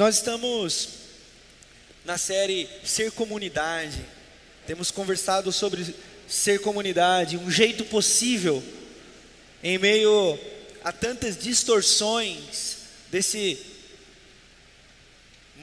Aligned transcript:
Nós 0.00 0.14
estamos 0.14 0.88
na 2.06 2.16
série 2.16 2.66
Ser 2.82 3.12
Comunidade. 3.12 4.00
Temos 4.66 4.90
conversado 4.90 5.52
sobre 5.52 5.94
ser 6.26 6.58
comunidade, 6.62 7.36
um 7.36 7.50
jeito 7.50 7.84
possível 7.84 8.62
em 9.62 9.76
meio 9.76 10.38
a 10.82 10.90
tantas 10.90 11.36
distorções 11.36 12.76
desse 13.10 13.58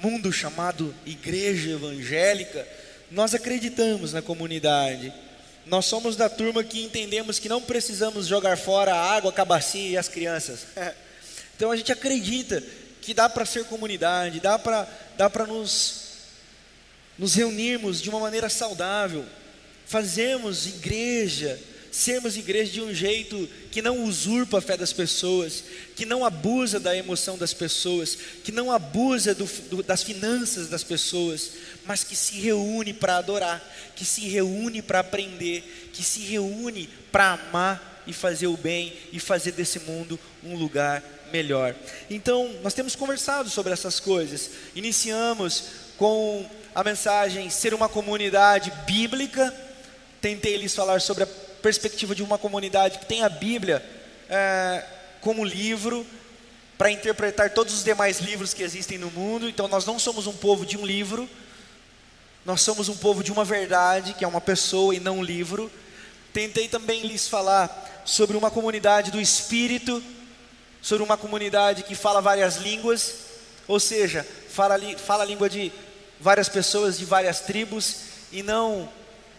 mundo 0.03 0.31
chamado 0.31 0.93
igreja 1.03 1.71
evangélica. 1.71 2.67
Nós 3.09 3.33
acreditamos 3.33 4.13
na 4.13 4.21
comunidade. 4.21 5.11
Nós 5.65 5.87
somos 5.87 6.15
da 6.15 6.29
turma 6.29 6.63
que 6.63 6.83
entendemos 6.83 7.39
que 7.39 7.49
não 7.49 7.59
precisamos 7.59 8.27
jogar 8.27 8.55
fora 8.55 8.93
a 8.93 9.15
água, 9.15 9.33
a 9.35 9.45
bacia 9.45 9.89
e 9.89 9.97
as 9.97 10.07
crianças. 10.07 10.59
Então 11.57 11.71
a 11.71 11.75
gente 11.75 11.91
acredita 11.91 12.61
que 13.07 13.13
dá 13.13 13.29
para 13.29 13.45
ser 13.45 13.63
comunidade, 13.63 14.41
dá 14.41 14.59
para 14.59 14.85
dá 15.15 15.31
nos, 15.47 16.09
nos 17.17 17.35
reunirmos 17.35 18.01
de 18.01 18.09
uma 18.09 18.19
maneira 18.19 18.49
saudável, 18.49 19.23
fazermos 19.85 20.67
igreja, 20.67 21.57
sermos 21.89 22.35
igreja 22.35 22.73
de 22.73 22.81
um 22.81 22.93
jeito 22.93 23.47
que 23.71 23.81
não 23.81 24.03
usurpa 24.03 24.57
a 24.57 24.61
fé 24.61 24.75
das 24.75 24.91
pessoas, 24.91 25.63
que 25.95 26.05
não 26.05 26.25
abusa 26.25 26.81
da 26.81 26.93
emoção 26.97 27.37
das 27.37 27.53
pessoas, 27.53 28.17
que 28.43 28.51
não 28.51 28.73
abusa 28.73 29.33
do, 29.33 29.45
do, 29.69 29.81
das 29.81 30.03
finanças 30.03 30.67
das 30.67 30.83
pessoas, 30.83 31.51
mas 31.85 32.03
que 32.03 32.13
se 32.13 32.37
reúne 32.41 32.91
para 32.91 33.15
adorar, 33.15 33.63
que 33.95 34.03
se 34.03 34.27
reúne 34.27 34.81
para 34.81 34.99
aprender, 34.99 35.89
que 35.93 36.03
se 36.03 36.19
reúne 36.25 36.89
para 37.09 37.31
amar 37.31 38.03
e 38.05 38.11
fazer 38.11 38.47
o 38.47 38.57
bem 38.57 38.91
e 39.13 39.19
fazer 39.19 39.53
desse 39.53 39.79
mundo 39.79 40.19
um 40.43 40.57
lugar 40.57 41.01
melhor. 41.31 41.75
Então, 42.09 42.53
nós 42.61 42.73
temos 42.73 42.95
conversado 42.95 43.49
sobre 43.49 43.73
essas 43.73 43.99
coisas. 43.99 44.49
Iniciamos 44.75 45.63
com 45.97 46.45
a 46.73 46.83
mensagem 46.83 47.49
ser 47.49 47.73
uma 47.73 47.89
comunidade 47.89 48.71
bíblica. 48.85 49.53
Tentei 50.21 50.57
lhes 50.57 50.75
falar 50.75 51.01
sobre 51.01 51.23
a 51.23 51.27
perspectiva 51.61 52.13
de 52.13 52.23
uma 52.23 52.37
comunidade 52.37 52.99
que 52.99 53.05
tem 53.05 53.23
a 53.23 53.29
Bíblia 53.29 53.83
é, 54.29 54.83
como 55.21 55.43
livro 55.43 56.05
para 56.77 56.91
interpretar 56.91 57.49
todos 57.51 57.73
os 57.73 57.83
demais 57.83 58.19
livros 58.19 58.53
que 58.53 58.63
existem 58.63 58.97
no 58.97 59.09
mundo. 59.09 59.49
Então, 59.49 59.67
nós 59.67 59.85
não 59.85 59.97
somos 59.97 60.27
um 60.27 60.33
povo 60.33 60.65
de 60.65 60.77
um 60.77 60.85
livro. 60.85 61.27
Nós 62.45 62.61
somos 62.61 62.87
um 62.87 62.95
povo 62.95 63.23
de 63.23 63.31
uma 63.31 63.43
verdade, 63.43 64.13
que 64.13 64.23
é 64.23 64.27
uma 64.27 64.39
pessoa 64.39 64.95
e 64.95 64.99
não 64.99 65.19
um 65.19 65.23
livro. 65.23 65.71
Tentei 66.31 66.67
também 66.67 67.01
lhes 67.01 67.27
falar 67.27 68.03
sobre 68.05 68.37
uma 68.37 68.51
comunidade 68.51 69.11
do 69.11 69.19
Espírito 69.19 70.01
sobre 70.87 71.03
uma 71.03 71.17
comunidade 71.17 71.83
que 71.83 71.93
fala 71.95 72.21
várias 72.21 72.55
línguas, 72.59 73.15
ou 73.67 73.77
seja, 73.77 74.25
fala, 74.47 74.79
fala 74.95 75.23
a 75.23 75.25
língua 75.25 75.49
de 75.49 75.69
várias 76.17 76.47
pessoas 76.47 76.97
de 76.97 77.03
várias 77.03 77.41
tribos 77.41 77.97
e 78.31 78.41
não 78.41 78.87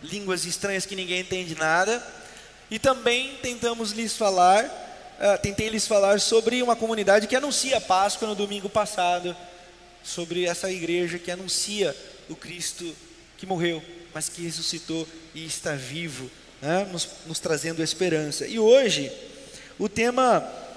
línguas 0.03 0.45
estranhas 0.45 0.85
que 0.85 0.95
ninguém 0.95 1.21
entende 1.21 1.55
nada. 1.55 2.07
E 2.71 2.79
também 2.79 3.39
tentamos 3.41 3.93
lhes 3.93 4.15
falar, 4.15 4.63
uh, 4.67 5.41
tentei 5.41 5.71
lhes 5.71 5.87
falar 5.87 6.21
sobre 6.21 6.63
uma 6.63 6.77
comunidade 6.77 7.27
que 7.27 7.35
anuncia 7.35 7.79
a 7.79 7.81
Páscoa 7.81 8.29
no 8.29 8.35
domingo 8.35 8.69
passado, 8.69 9.35
sobre 10.05 10.45
essa 10.45 10.71
igreja 10.71 11.19
que 11.19 11.31
anuncia 11.31 11.97
o 12.29 12.37
Cristo 12.37 12.95
que 13.39 13.47
morreu, 13.47 13.83
mas 14.13 14.29
que 14.29 14.43
ressuscitou 14.43 15.09
e 15.35 15.47
está 15.47 15.73
vivo, 15.73 16.31
né? 16.61 16.87
nos, 16.93 17.09
nos 17.25 17.39
trazendo 17.39 17.83
esperança. 17.83 18.47
E 18.47 18.59
hoje, 18.59 19.11
o 19.79 19.89
tema 19.89 20.68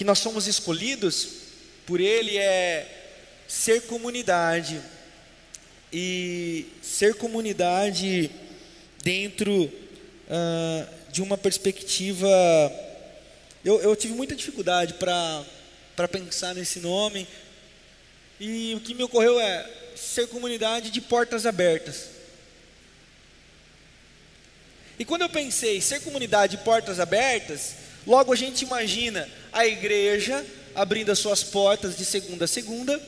que 0.00 0.04
nós 0.04 0.18
somos 0.18 0.46
escolhidos 0.46 1.28
por 1.84 2.00
Ele 2.00 2.38
é 2.38 2.88
ser 3.46 3.82
comunidade 3.82 4.80
e 5.92 6.68
ser 6.80 7.16
comunidade 7.16 8.30
dentro 9.04 9.64
uh, 9.64 11.12
de 11.12 11.20
uma 11.20 11.36
perspectiva. 11.36 12.26
Eu, 13.62 13.78
eu 13.82 13.94
tive 13.94 14.14
muita 14.14 14.34
dificuldade 14.34 14.94
para 14.94 16.08
pensar 16.10 16.54
nesse 16.54 16.80
nome 16.80 17.28
e 18.40 18.72
o 18.74 18.80
que 18.80 18.94
me 18.94 19.02
ocorreu 19.02 19.38
é 19.38 19.70
ser 19.94 20.28
comunidade 20.28 20.88
de 20.88 21.02
portas 21.02 21.44
abertas. 21.44 22.06
E 24.98 25.04
quando 25.04 25.20
eu 25.20 25.28
pensei 25.28 25.78
ser 25.82 26.00
comunidade 26.00 26.56
de 26.56 26.64
portas 26.64 26.98
abertas, 26.98 27.74
Logo 28.06 28.32
a 28.32 28.36
gente 28.36 28.62
imagina 28.62 29.28
a 29.52 29.66
igreja 29.66 30.44
abrindo 30.74 31.10
as 31.10 31.18
suas 31.18 31.42
portas 31.42 31.96
de 31.96 32.04
segunda 32.04 32.44
a 32.44 32.48
segunda 32.48 33.00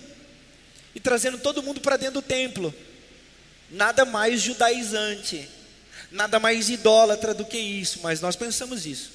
e 0.94 1.00
trazendo 1.00 1.38
todo 1.38 1.62
mundo 1.62 1.80
para 1.80 1.96
dentro 1.96 2.14
do 2.14 2.22
templo. 2.22 2.74
Nada 3.70 4.04
mais 4.04 4.40
judaizante, 4.40 5.48
nada 6.10 6.38
mais 6.38 6.68
idólatra 6.68 7.32
do 7.32 7.44
que 7.44 7.58
isso, 7.58 8.00
mas 8.02 8.20
nós 8.20 8.36
pensamos 8.36 8.84
isso. 8.84 9.10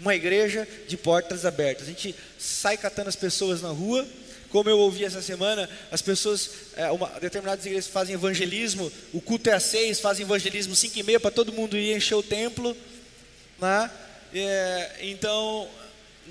Uma 0.00 0.14
igreja 0.14 0.66
de 0.86 0.96
portas 0.96 1.44
abertas. 1.44 1.86
A 1.86 1.90
gente 1.90 2.14
sai 2.38 2.76
catando 2.76 3.08
as 3.08 3.16
pessoas 3.16 3.62
na 3.62 3.68
rua, 3.68 4.06
como 4.50 4.70
eu 4.70 4.78
ouvi 4.78 5.04
essa 5.04 5.20
semana, 5.20 5.68
as 5.90 6.00
pessoas, 6.00 6.50
é, 6.76 6.90
uma, 6.90 7.08
determinadas 7.20 7.66
igrejas 7.66 7.86
fazem 7.86 8.14
evangelismo, 8.14 8.90
o 9.12 9.20
culto 9.20 9.50
é 9.50 9.52
às 9.52 9.64
seis, 9.64 10.00
fazem 10.00 10.24
evangelismo 10.24 10.74
cinco 10.74 10.98
e 10.98 11.02
meia 11.02 11.20
para 11.20 11.30
todo 11.30 11.52
mundo 11.52 11.76
ir 11.76 11.94
encher 11.94 12.14
o 12.14 12.22
templo, 12.22 12.76
né? 13.60 13.90
É, 14.32 14.90
então, 15.02 15.68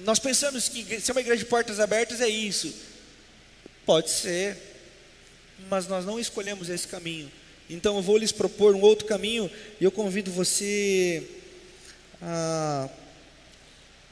nós 0.04 0.20
pensamos 0.20 0.70
que 0.70 1.00
ser 1.00 1.12
uma 1.12 1.22
igreja 1.22 1.44
de 1.44 1.50
portas 1.50 1.80
abertas 1.80 2.22
é 2.22 2.28
isso. 2.28 2.74
Pode 3.86 4.10
ser, 4.10 4.58
mas 5.70 5.88
nós 5.88 6.06
não 6.06 6.20
escolhemos 6.20 6.70
esse 6.70 6.88
caminho. 6.88 7.32
Então, 7.70 7.98
eu 7.98 8.02
vou 8.02 8.18
lhes 8.18 8.32
propor 8.32 8.76
um 8.76 8.82
outro 8.82 9.06
caminho 9.06 9.52
e 9.80 9.84
eu 9.84 9.92
convido 9.92 10.32
você 10.32 11.28
a, 12.22 12.90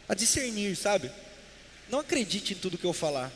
a 0.09 0.13
discernir, 0.13 0.75
sabe? 0.75 1.11
Não 1.89 1.99
acredite 1.99 2.53
em 2.53 2.57
tudo 2.57 2.77
que 2.77 2.85
eu 2.85 2.93
falar. 2.93 3.31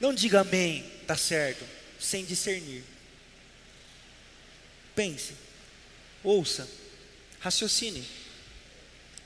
Não 0.00 0.14
diga 0.14 0.40
amém, 0.40 0.82
tá 1.06 1.14
certo, 1.14 1.64
sem 1.98 2.24
discernir. 2.24 2.82
Pense, 4.94 5.34
ouça, 6.24 6.66
raciocine. 7.40 8.06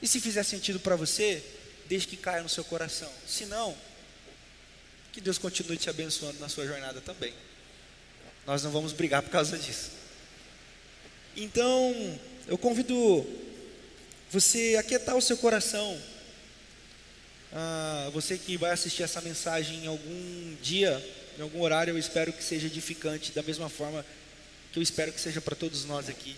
E 0.00 0.06
se 0.06 0.20
fizer 0.20 0.42
sentido 0.42 0.80
para 0.80 0.97
você, 0.97 1.42
deixe 1.86 2.06
que 2.06 2.16
caia 2.16 2.42
no 2.42 2.48
seu 2.48 2.64
coração. 2.64 3.10
Se 3.26 3.47
não, 3.47 3.76
que 5.12 5.20
Deus 5.20 5.38
continue 5.38 5.76
te 5.76 5.88
abençoando 5.88 6.38
na 6.41 6.48
sua 6.48 6.66
jornada 6.66 7.00
também. 7.00 7.32
Nós 8.47 8.62
não 8.62 8.70
vamos 8.70 8.92
brigar 8.92 9.22
por 9.22 9.30
causa 9.30 9.58
disso. 9.58 9.91
Então, 11.36 12.19
eu 12.47 12.58
convido 12.58 13.26
você 14.31 14.75
a 14.76 14.81
aquietar 14.81 15.16
o 15.16 15.22
seu 15.22 15.36
coração. 15.36 16.00
Ah, 17.52 18.10
você 18.12 18.36
que 18.36 18.56
vai 18.56 18.72
assistir 18.72 19.02
essa 19.02 19.20
mensagem 19.20 19.84
em 19.84 19.86
algum 19.86 20.56
dia, 20.60 21.02
em 21.38 21.42
algum 21.42 21.60
horário, 21.62 21.92
eu 21.92 21.98
espero 21.98 22.32
que 22.32 22.42
seja 22.42 22.66
edificante, 22.66 23.32
da 23.32 23.42
mesma 23.42 23.69
forma 23.69 24.04
que 24.72 24.78
eu 24.78 24.82
espero 24.82 25.12
que 25.12 25.20
seja 25.20 25.41
para 25.41 25.54
todos 25.54 25.84
nós 25.84 26.08
aqui, 26.08 26.36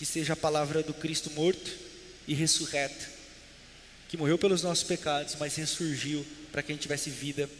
que 0.00 0.06
seja 0.06 0.32
a 0.32 0.36
palavra 0.36 0.82
do 0.82 0.94
Cristo 0.94 1.30
morto 1.32 1.70
e 2.26 2.32
ressurreto, 2.32 3.06
que 4.08 4.16
morreu 4.16 4.38
pelos 4.38 4.62
nossos 4.62 4.82
pecados, 4.82 5.36
mas 5.38 5.54
ressurgiu 5.56 6.24
para 6.50 6.62
que 6.62 6.72
a 6.72 6.74
gente 6.74 6.80
tivesse 6.80 7.10
vida 7.10 7.50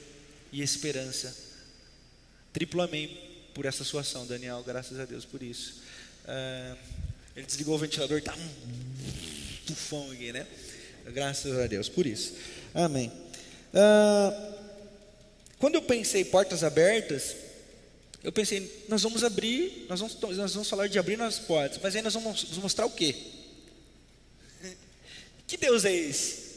e 0.51 0.63
esperança. 0.63 1.37
Triplo 2.51 2.81
amém 2.81 3.15
por 3.53 3.67
essa 3.67 3.85
sua 3.85 4.01
ação, 4.01 4.27
Daniel, 4.27 4.65
graças 4.67 4.99
a 4.99 5.05
Deus 5.05 5.27
por 5.27 5.43
isso. 5.43 5.83
Uh, 6.25 6.79
ele 7.37 7.45
desligou 7.45 7.75
o 7.75 7.79
ventilador, 7.79 8.17
está 8.17 8.35
um 8.35 8.49
tufão 9.67 10.11
aqui, 10.11 10.33
né? 10.33 10.47
Graças 11.13 11.59
a 11.59 11.67
Deus 11.67 11.91
por 11.91 12.07
isso. 12.07 12.33
Amém. 12.73 13.13
Uh, 13.75 14.55
quando 15.59 15.75
eu 15.75 15.83
pensei 15.83 16.25
portas 16.25 16.65
abertas, 16.65 17.37
eu 18.23 18.31
pensei, 18.31 18.85
nós 18.89 19.03
vamos 19.03 19.25
abrir, 19.25 19.87
nós 19.89 20.01
vamos, 20.01 20.21
nós 20.37 20.53
vamos 20.53 20.69
falar 20.69 20.89
de 20.89 20.99
abrir 20.99 21.21
as 21.23 21.39
portas, 21.39 21.81
mas 21.83 21.97
aí 21.97 22.03
nós 22.03 22.13
vamos, 22.13 22.43
vamos 22.43 22.59
mostrar 22.59 22.87
o 22.87 22.91
quê? 22.91 23.17
Que 25.47 25.57
Deus 25.57 25.85
é 25.85 25.95
esse? 25.95 26.51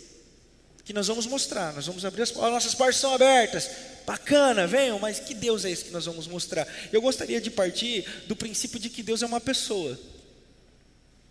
Que 0.83 0.93
nós 0.93 1.07
vamos 1.07 1.25
mostrar, 1.25 1.73
nós 1.73 1.87
vamos 1.87 2.03
abrir 2.03 2.23
as 2.23 2.31
portas, 2.31 2.51
nossas 2.51 2.75
portas 2.75 2.97
são 2.97 3.13
abertas, 3.13 3.69
bacana, 4.05 4.67
venham, 4.67 4.99
mas 4.99 5.19
que 5.19 5.33
Deus 5.33 5.63
é 5.63 5.71
esse 5.71 5.85
que 5.85 5.91
nós 5.91 6.05
vamos 6.05 6.27
mostrar? 6.27 6.67
Eu 6.91 7.01
gostaria 7.01 7.39
de 7.39 7.49
partir 7.49 8.05
do 8.27 8.35
princípio 8.35 8.79
de 8.79 8.89
que 8.89 9.01
Deus 9.01 9.23
é 9.23 9.25
uma 9.25 9.39
pessoa. 9.39 9.97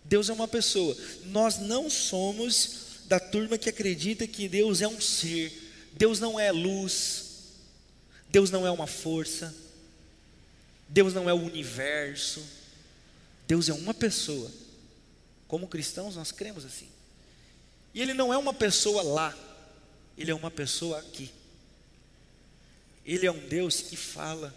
Deus 0.03 0.29
é 0.29 0.33
uma 0.33 0.47
pessoa. 0.47 0.97
Nós 1.25 1.59
não 1.59 1.89
somos 1.89 3.03
da 3.05 3.19
turma 3.19 3.57
que 3.57 3.69
acredita 3.69 4.27
que 4.27 4.49
Deus 4.49 4.81
é 4.81 4.87
um 4.87 4.99
ser. 4.99 5.53
Deus 5.93 6.19
não 6.19 6.39
é 6.39 6.51
luz. 6.51 7.25
Deus 8.29 8.49
não 8.49 8.65
é 8.65 8.71
uma 8.71 8.87
força. 8.87 9.53
Deus 10.87 11.13
não 11.13 11.29
é 11.29 11.33
o 11.33 11.37
universo, 11.37 12.43
Deus 13.47 13.69
é 13.69 13.73
uma 13.73 13.93
pessoa. 13.93 14.51
Como 15.47 15.67
cristãos, 15.67 16.15
nós 16.15 16.31
cremos 16.31 16.65
assim. 16.65 16.89
E 17.93 18.01
ele 18.01 18.13
não 18.13 18.33
é 18.33 18.37
uma 18.37 18.53
pessoa 18.53 19.03
lá, 19.03 19.37
ele 20.17 20.31
é 20.31 20.35
uma 20.35 20.49
pessoa 20.49 20.99
aqui. 20.99 21.31
Ele 23.05 23.25
é 23.25 23.31
um 23.31 23.47
Deus 23.47 23.81
que 23.81 23.95
fala, 23.95 24.53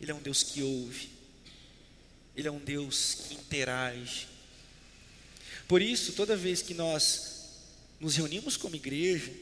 ele 0.00 0.10
é 0.10 0.14
um 0.14 0.20
Deus 0.20 0.42
que 0.42 0.62
ouve, 0.62 1.10
ele 2.34 2.48
é 2.48 2.50
um 2.50 2.58
Deus 2.58 3.14
que 3.28 3.34
interage. 3.34 4.26
Por 5.68 5.82
isso, 5.82 6.12
toda 6.12 6.36
vez 6.36 6.62
que 6.62 6.74
nós 6.74 7.34
nos 8.00 8.16
reunimos 8.16 8.56
como 8.56 8.76
igreja, 8.76 9.32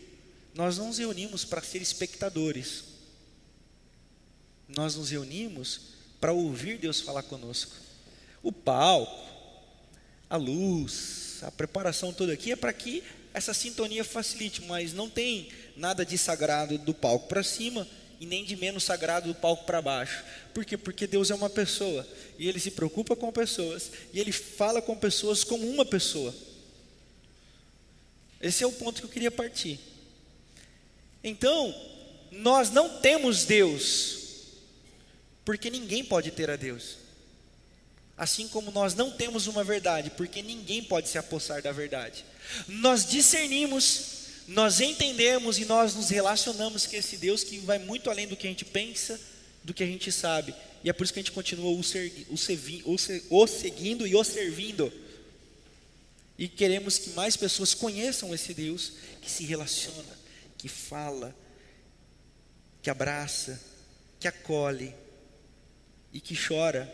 nós 0.55 0.79
não 0.79 0.89
nos 0.89 0.99
reunimos 0.99 1.45
para 1.45 1.63
ser 1.63 1.83
espectadores, 1.83 2.85
nós 4.69 4.95
nos 4.97 5.11
reunimos 5.11 5.81
para 6.21 6.33
ouvir 6.33 6.79
Deus 6.79 7.01
falar 7.01 7.23
conosco. 7.23 7.73
O 8.43 8.53
palco, 8.53 9.25
a 10.29 10.37
luz, 10.37 11.39
a 11.43 11.51
preparação 11.51 12.13
toda 12.13 12.33
aqui 12.33 12.53
é 12.53 12.57
para 12.57 12.73
que 12.73 13.03
essa 13.33 13.53
sintonia 13.53 14.05
facilite, 14.05 14.63
mas 14.63 14.93
não 14.93 15.11
tem 15.11 15.49
nada 15.77 16.05
de 16.05 16.17
sagrado 16.17 16.79
do 16.79 16.95
palco 16.95 17.29
para 17.29 17.43
cima 17.43 17.87
e 18.21 18.27
nem 18.27 18.45
de 18.45 18.57
menos 18.57 18.85
sagrado 18.85 19.29
do 19.29 19.35
palco 19.35 19.65
para 19.65 19.83
baixo. 19.83 20.25
Por 20.55 20.65
quê? 20.65 20.77
Porque 20.77 21.07
Deus 21.07 21.31
é 21.31 21.35
uma 21.35 21.51
pessoa 21.51 22.07
e 22.39 22.49
ele 22.49 22.61
se 22.61 22.71
preocupa 22.71 23.17
com 23.17 23.33
pessoas 23.33 23.91
e 24.13 24.21
ele 24.21 24.33
fala 24.33 24.81
com 24.81 24.97
pessoas 24.97 25.43
como 25.43 25.69
uma 25.69 25.85
pessoa. 25.85 26.35
Esse 28.41 28.63
é 28.63 28.67
o 28.67 28.73
ponto 28.73 29.01
que 29.01 29.07
eu 29.07 29.11
queria 29.11 29.31
partir. 29.31 29.81
Então, 31.23 31.75
nós 32.31 32.71
não 32.71 33.01
temos 33.01 33.45
Deus, 33.45 34.24
porque 35.45 35.71
ninguém 35.71 36.05
pode 36.05 36.31
ter 36.31 36.51
a 36.51 36.57
Deus. 36.57 36.97
Assim 38.17 38.49
como 38.49 38.71
nós 38.71 38.95
não 38.95 39.11
temos 39.11 39.47
uma 39.47 39.65
verdade, 39.65 40.11
porque 40.11 40.41
ninguém 40.41 40.83
pode 40.83 41.09
se 41.09 41.19
apossar 41.19 41.61
da 41.61 41.73
verdade. 41.73 42.25
Nós 42.69 43.05
discernimos, 43.05 44.29
nós 44.47 44.81
entendemos 44.81 45.59
e 45.59 45.65
nós 45.65 45.95
nos 45.95 46.11
relacionamos 46.11 46.87
com 46.87 46.97
esse 46.97 47.17
Deus 47.17 47.43
que 47.43 47.59
vai 47.59 47.79
muito 47.79 48.11
além 48.11 48.27
do 48.29 48.37
que 48.37 48.47
a 48.47 48.51
gente 48.51 48.65
pensa, 48.65 49.21
do 49.65 49.75
que 49.75 49.83
a 49.83 49.87
gente 49.87 50.13
sabe. 50.13 50.55
E 50.83 50.89
é 50.89 50.93
por 50.93 51.05
isso 51.05 51.13
que 51.13 51.19
a 51.19 51.23
gente 51.23 51.33
continua 51.33 51.71
o, 51.71 51.83
ser, 51.83 52.27
o, 52.29 52.35
o, 52.93 52.99
ser, 52.99 53.25
o 53.29 53.47
seguindo 53.47 54.07
e 54.07 54.15
o 54.15 54.23
servindo. 54.23 54.93
E 56.39 56.49
queremos 56.49 56.99
que 56.99 57.11
mais 57.11 57.37
pessoas 57.37 57.75
conheçam 57.75 58.35
esse 58.35 58.55
Deus 58.55 58.93
que 59.21 59.31
se 59.31 59.45
relaciona, 59.45 60.19
que 60.57 60.69
fala, 60.69 61.35
que 62.83 62.91
abraça, 62.91 63.61
que 64.21 64.29
acolhe 64.29 64.95
e 66.15 66.21
que 66.21 66.35
chora 66.35 66.91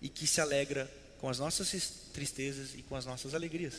e 0.00 0.08
que 0.08 0.26
se 0.26 0.40
alegra 0.40 0.90
com 1.18 1.28
as 1.28 1.38
nossas 1.38 1.92
tristezas 2.14 2.70
e 2.74 2.82
com 2.82 2.94
as 2.94 3.04
nossas 3.04 3.34
alegrias. 3.34 3.74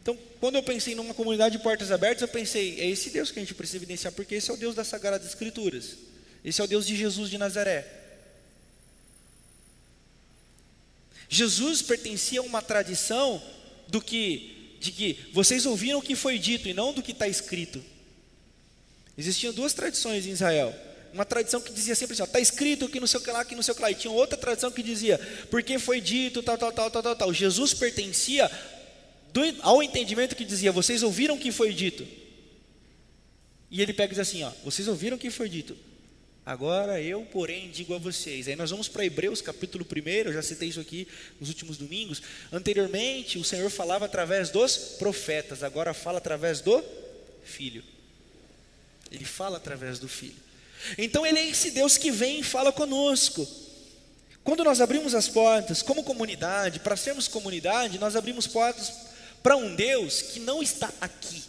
Então, 0.00 0.18
quando 0.40 0.56
eu 0.56 0.62
pensei 0.62 0.94
numa 0.94 1.12
comunidade 1.12 1.56
de 1.56 1.62
portas 1.62 1.92
abertas, 1.92 2.22
eu 2.22 2.28
pensei, 2.28 2.80
é 2.80 2.86
esse 2.88 3.10
Deus 3.10 3.30
que 3.30 3.38
a 3.38 3.42
gente 3.42 3.54
precisa 3.54 3.78
evidenciar, 3.78 4.12
porque 4.12 4.36
esse 4.36 4.50
é 4.50 4.54
o 4.54 4.56
Deus 4.56 4.74
das 4.74 4.86
Sagradas 4.86 5.28
Escrituras. 5.28 5.96
Esse 6.44 6.60
é 6.60 6.64
o 6.64 6.66
Deus 6.66 6.86
de 6.86 6.96
Jesus 6.96 7.28
de 7.28 7.38
Nazaré. 7.38 8.00
Jesus 11.28 11.82
pertencia 11.82 12.40
a 12.40 12.42
uma 12.42 12.60
tradição 12.60 13.42
do 13.88 14.00
que, 14.00 14.76
de 14.80 14.90
que 14.92 15.30
vocês 15.32 15.66
ouviram 15.66 15.98
o 15.98 16.02
que 16.02 16.16
foi 16.16 16.38
dito 16.38 16.68
e 16.68 16.74
não 16.74 16.92
do 16.92 17.02
que 17.02 17.12
está 17.12 17.28
escrito. 17.28 17.82
Existiam 19.16 19.52
duas 19.52 19.72
tradições 19.72 20.26
em 20.26 20.30
Israel. 20.30 20.74
Uma 21.12 21.24
tradição 21.24 21.60
que 21.60 21.72
dizia 21.72 21.94
sempre 21.94 22.14
assim: 22.14 22.22
está 22.22 22.40
escrito 22.40 22.88
que 22.88 22.98
no 22.98 23.06
seu 23.06 23.20
que 23.20 23.30
lá, 23.30 23.44
que 23.44 23.54
no 23.54 23.62
seu 23.62 23.74
que 23.74 23.82
lá. 23.82 23.90
E 23.90 23.94
tinha 23.94 24.12
outra 24.12 24.38
tradição 24.38 24.70
que 24.70 24.82
dizia, 24.82 25.18
porque 25.50 25.78
foi 25.78 26.00
dito, 26.00 26.42
tal, 26.42 26.56
tal, 26.56 26.72
tal, 26.72 26.90
tal, 26.90 27.02
tal, 27.02 27.16
tal. 27.16 27.34
Jesus 27.34 27.74
pertencia 27.74 28.50
do, 29.32 29.40
ao 29.60 29.82
entendimento 29.82 30.34
que 30.34 30.44
dizia: 30.44 30.72
Vocês 30.72 31.02
ouviram 31.02 31.34
o 31.34 31.38
que 31.38 31.52
foi 31.52 31.72
dito. 31.72 32.06
E 33.70 33.80
ele 33.80 33.92
pega 33.92 34.12
e 34.12 34.16
diz 34.16 34.18
assim: 34.18 34.42
ó, 34.42 34.50
Vocês 34.64 34.88
ouviram 34.88 35.16
o 35.16 35.20
que 35.20 35.30
foi 35.30 35.48
dito. 35.48 35.76
Agora 36.44 37.00
eu, 37.00 37.22
porém, 37.22 37.70
digo 37.70 37.94
a 37.94 37.98
vocês. 37.98 38.48
Aí 38.48 38.56
nós 38.56 38.70
vamos 38.70 38.88
para 38.88 39.04
Hebreus 39.04 39.40
capítulo 39.40 39.86
1, 39.86 40.08
eu 40.26 40.32
já 40.32 40.42
citei 40.42 40.68
isso 40.68 40.80
aqui 40.80 41.06
nos 41.38 41.48
últimos 41.48 41.76
domingos. 41.76 42.20
Anteriormente, 42.50 43.38
o 43.38 43.44
Senhor 43.44 43.70
falava 43.70 44.06
através 44.06 44.50
dos 44.50 44.76
profetas, 44.98 45.62
agora 45.62 45.94
fala 45.94 46.18
através 46.18 46.60
do 46.60 46.82
Filho. 47.44 47.84
Ele 49.10 49.24
fala 49.24 49.58
através 49.58 50.00
do 50.00 50.08
Filho. 50.08 50.51
Então, 50.98 51.24
Ele 51.24 51.38
é 51.38 51.48
esse 51.48 51.70
Deus 51.70 51.96
que 51.96 52.10
vem 52.10 52.40
e 52.40 52.44
fala 52.44 52.72
conosco. 52.72 53.46
Quando 54.44 54.64
nós 54.64 54.80
abrimos 54.80 55.14
as 55.14 55.28
portas, 55.28 55.82
como 55.82 56.02
comunidade, 56.02 56.80
para 56.80 56.96
sermos 56.96 57.28
comunidade, 57.28 57.98
nós 57.98 58.16
abrimos 58.16 58.46
portas 58.46 58.92
para 59.42 59.56
um 59.56 59.74
Deus 59.74 60.22
que 60.22 60.40
não 60.40 60.62
está 60.62 60.90
aqui. 61.00 61.44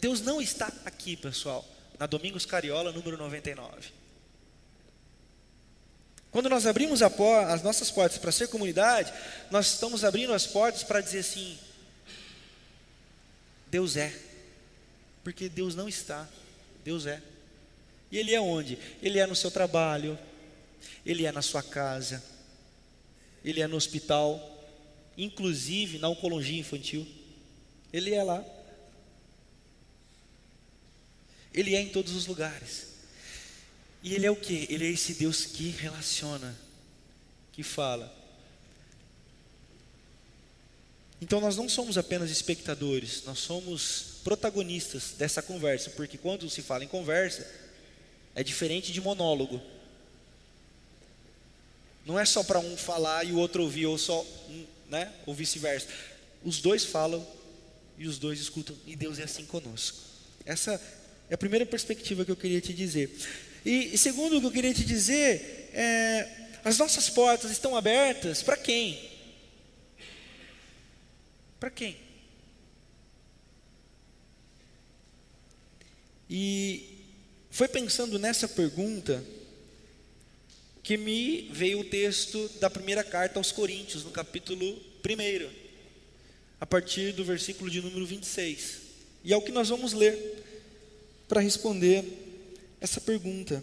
Deus 0.00 0.20
não 0.20 0.40
está 0.40 0.72
aqui, 0.84 1.16
pessoal, 1.16 1.64
na 1.98 2.06
Domingos 2.06 2.44
Cariola, 2.44 2.90
número 2.90 3.16
99. 3.16 3.70
Quando 6.32 6.48
nós 6.48 6.66
abrimos 6.66 7.00
as 7.02 7.62
nossas 7.62 7.90
portas 7.90 8.18
para 8.18 8.32
ser 8.32 8.48
comunidade, 8.48 9.12
nós 9.50 9.72
estamos 9.72 10.04
abrindo 10.04 10.34
as 10.34 10.46
portas 10.46 10.82
para 10.82 11.00
dizer 11.00 11.20
assim: 11.20 11.56
Deus 13.68 13.96
é, 13.96 14.12
porque 15.26 15.48
Deus 15.48 15.74
não 15.74 15.88
está, 15.88 16.28
Deus 16.84 17.04
é. 17.04 17.20
E 18.12 18.16
Ele 18.16 18.32
é 18.32 18.40
onde? 18.40 18.78
Ele 19.02 19.18
é 19.18 19.26
no 19.26 19.34
seu 19.34 19.50
trabalho, 19.50 20.16
Ele 21.04 21.26
é 21.26 21.32
na 21.32 21.42
sua 21.42 21.64
casa, 21.64 22.22
ele 23.44 23.60
é 23.60 23.66
no 23.66 23.74
hospital, 23.74 24.40
inclusive 25.18 25.98
na 25.98 26.08
oncologia 26.08 26.60
infantil. 26.60 27.04
Ele 27.92 28.14
é 28.14 28.22
lá. 28.22 28.44
Ele 31.52 31.74
é 31.74 31.80
em 31.80 31.88
todos 31.88 32.14
os 32.14 32.28
lugares. 32.28 32.94
E 34.00 34.14
ele 34.14 34.26
é 34.26 34.30
o 34.30 34.36
que? 34.36 34.68
Ele 34.70 34.86
é 34.86 34.90
esse 34.90 35.14
Deus 35.14 35.44
que 35.44 35.70
relaciona, 35.70 36.56
que 37.50 37.64
fala. 37.64 38.16
Então 41.20 41.40
nós 41.40 41.56
não 41.56 41.68
somos 41.68 41.96
apenas 41.96 42.30
espectadores, 42.30 43.22
nós 43.24 43.38
somos 43.38 44.16
protagonistas 44.22 45.14
dessa 45.16 45.40
conversa, 45.40 45.90
porque 45.90 46.18
quando 46.18 46.48
se 46.50 46.60
fala 46.60 46.84
em 46.84 46.88
conversa, 46.88 47.46
é 48.34 48.42
diferente 48.42 48.92
de 48.92 49.00
monólogo. 49.00 49.60
Não 52.04 52.18
é 52.18 52.24
só 52.24 52.44
para 52.44 52.60
um 52.60 52.76
falar 52.76 53.24
e 53.24 53.32
o 53.32 53.38
outro 53.38 53.62
ouvir, 53.62 53.86
ou 53.86 53.96
só 53.96 54.22
um, 54.48 54.66
né? 54.88 55.12
Ou 55.24 55.34
vice-versa. 55.34 55.88
Os 56.44 56.60
dois 56.60 56.84
falam 56.84 57.26
e 57.98 58.06
os 58.06 58.18
dois 58.18 58.38
escutam, 58.38 58.76
e 58.86 58.94
Deus 58.94 59.18
é 59.18 59.24
assim 59.24 59.44
conosco. 59.46 59.98
Essa 60.44 60.80
é 61.30 61.34
a 61.34 61.38
primeira 61.38 61.64
perspectiva 61.64 62.24
que 62.24 62.30
eu 62.30 62.36
queria 62.36 62.60
te 62.60 62.72
dizer. 62.72 63.10
E, 63.64 63.94
e 63.94 63.98
segundo 63.98 64.36
o 64.36 64.40
que 64.40 64.46
eu 64.46 64.52
queria 64.52 64.74
te 64.74 64.84
dizer, 64.84 65.70
é, 65.72 66.28
as 66.64 66.78
nossas 66.78 67.08
portas 67.08 67.50
estão 67.50 67.74
abertas 67.74 68.42
para 68.42 68.56
quem? 68.56 69.05
Para 71.58 71.70
quem? 71.70 71.96
E 76.28 77.04
foi 77.50 77.68
pensando 77.68 78.18
nessa 78.18 78.48
pergunta 78.48 79.24
que 80.82 80.96
me 80.96 81.48
veio 81.52 81.80
o 81.80 81.84
texto 81.84 82.48
da 82.60 82.68
primeira 82.68 83.02
carta 83.02 83.38
aos 83.38 83.50
Coríntios, 83.50 84.04
no 84.04 84.10
capítulo 84.10 84.64
1, 85.04 85.50
a 86.60 86.66
partir 86.66 87.12
do 87.12 87.24
versículo 87.24 87.70
de 87.70 87.80
número 87.80 88.06
26. 88.06 88.82
E 89.24 89.32
é 89.32 89.36
o 89.36 89.42
que 89.42 89.52
nós 89.52 89.68
vamos 89.68 89.92
ler 89.92 90.44
para 91.28 91.40
responder 91.40 92.04
essa 92.80 93.00
pergunta. 93.00 93.62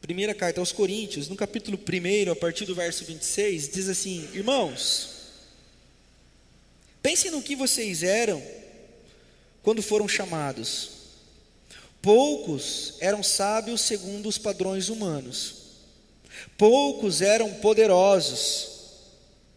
Primeira 0.00 0.34
carta 0.34 0.60
aos 0.60 0.72
Coríntios, 0.72 1.28
no 1.28 1.36
capítulo 1.36 1.78
1, 1.78 2.30
a 2.32 2.36
partir 2.36 2.64
do 2.64 2.74
verso 2.74 3.04
26, 3.04 3.68
diz 3.68 3.88
assim: 3.88 4.28
Irmãos, 4.32 5.21
pensem 7.02 7.30
no 7.30 7.42
que 7.42 7.56
vocês 7.56 8.02
eram 8.02 8.42
quando 9.62 9.82
foram 9.82 10.06
chamados. 10.06 10.90
Poucos 12.00 12.94
eram 13.00 13.22
sábios 13.22 13.80
segundo 13.80 14.28
os 14.28 14.38
padrões 14.38 14.88
humanos 14.88 15.62
Poucos 16.56 17.20
eram 17.20 17.52
poderosos, 17.54 18.68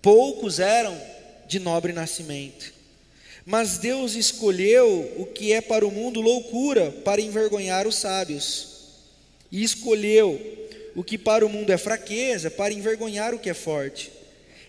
poucos 0.02 0.60
eram 0.60 1.00
de 1.48 1.60
nobre 1.60 1.94
nascimento. 1.94 2.74
Mas 3.46 3.78
Deus 3.78 4.16
escolheu 4.16 5.14
o 5.18 5.26
que 5.26 5.54
é 5.54 5.62
para 5.62 5.86
o 5.86 5.92
mundo 5.92 6.20
loucura 6.20 6.92
para 6.92 7.22
envergonhar 7.22 7.88
os 7.88 7.96
sábios, 7.96 8.68
e 9.52 9.64
escolheu 9.64 10.42
o 10.96 11.04
que 11.04 11.18
para 11.18 11.46
o 11.46 11.50
mundo 11.50 11.72
é 11.72 11.78
fraqueza 11.78 12.50
para 12.50 12.74
envergonhar 12.74 13.34
o 13.34 13.40
que 13.40 13.50
é 13.50 13.54
forte. 13.54 14.12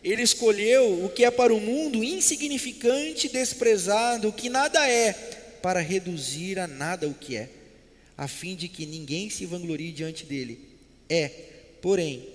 Ele 0.03 0.23
escolheu 0.23 1.05
o 1.05 1.09
que 1.09 1.25
é 1.25 1.31
para 1.31 1.55
o 1.55 1.61
mundo 1.61 2.03
insignificante, 2.03 3.29
desprezado, 3.29 4.29
o 4.29 4.33
que 4.33 4.49
nada 4.49 4.88
é, 4.88 5.12
para 5.62 5.81
reduzir 5.81 6.59
a 6.59 6.67
nada 6.67 7.09
o 7.09 7.15
que 7.15 7.37
é, 7.37 7.49
a 8.17 8.29
fim 8.29 8.55
de 8.55 8.69
que 8.69 8.87
ninguém 8.87 9.29
se 9.31 9.45
vanglorie 9.47 9.93
diante 9.93 10.25
dele. 10.25 10.61
É 11.09 11.47
porém, 11.87 12.26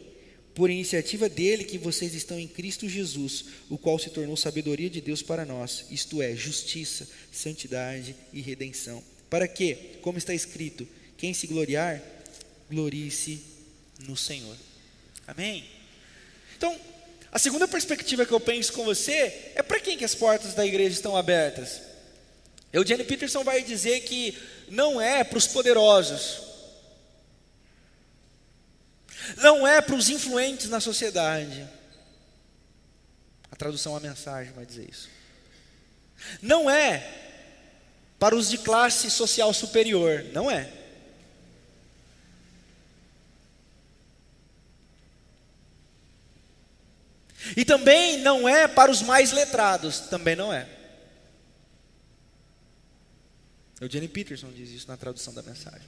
por 0.55 0.69
iniciativa 0.69 1.27
dele 1.27 1.63
que 1.63 1.77
vocês 1.77 2.13
estão 2.13 2.39
em 2.39 2.47
Cristo 2.47 2.87
Jesus, 2.87 3.45
o 3.69 3.77
qual 3.77 3.97
se 3.99 4.09
tornou 4.09 4.37
sabedoria 4.37 4.89
de 4.89 5.01
Deus 5.01 5.21
para 5.21 5.45
nós, 5.45 5.85
isto 5.91 6.21
é, 6.21 6.35
justiça, 6.35 7.07
santidade 7.31 8.15
e 8.31 8.41
redenção. 8.41 9.03
Para 9.29 9.47
que, 9.47 9.75
como 10.01 10.17
está 10.17 10.33
escrito, 10.33 10.87
quem 11.17 11.33
se 11.33 11.47
gloriar, 11.47 12.01
glorie-se 12.69 13.41
no 14.07 14.15
Senhor. 14.15 14.55
Amém? 15.27 15.65
Então, 16.57 16.77
a 17.31 17.39
segunda 17.39 17.67
perspectiva 17.67 18.25
que 18.25 18.33
eu 18.33 18.39
penso 18.39 18.73
com 18.73 18.83
você 18.83 19.51
é 19.55 19.63
para 19.63 19.79
quem 19.79 19.97
que 19.97 20.03
as 20.03 20.13
portas 20.13 20.53
da 20.53 20.65
igreja 20.65 20.95
estão 20.95 21.15
abertas? 21.15 21.81
Eugene 22.73 23.03
Peterson 23.03 23.43
vai 23.43 23.63
dizer 23.63 24.01
que 24.01 24.37
não 24.69 24.99
é 24.99 25.23
para 25.23 25.37
os 25.37 25.47
poderosos, 25.47 26.41
não 29.37 29.67
é 29.67 29.81
para 29.81 29.95
os 29.95 30.09
influentes 30.09 30.69
na 30.69 30.79
sociedade. 30.79 31.67
A 33.49 33.55
tradução 33.55 33.95
à 33.95 33.99
mensagem 33.99 34.51
vai 34.53 34.65
dizer 34.65 34.89
isso. 34.89 35.09
Não 36.41 36.69
é 36.69 37.05
para 38.19 38.35
os 38.35 38.49
de 38.49 38.57
classe 38.57 39.09
social 39.09 39.53
superior, 39.53 40.25
não 40.31 40.49
é. 40.49 40.80
E 47.55 47.65
também 47.65 48.19
não 48.19 48.47
é 48.47 48.67
para 48.67 48.91
os 48.91 49.01
mais 49.01 49.31
letrados, 49.31 50.01
também 50.01 50.35
não 50.35 50.53
é. 50.53 50.67
O 53.81 53.89
Jenny 53.89 54.07
Peterson 54.07 54.51
diz 54.51 54.69
isso 54.69 54.87
na 54.87 54.95
tradução 54.95 55.33
da 55.33 55.41
mensagem. 55.41 55.87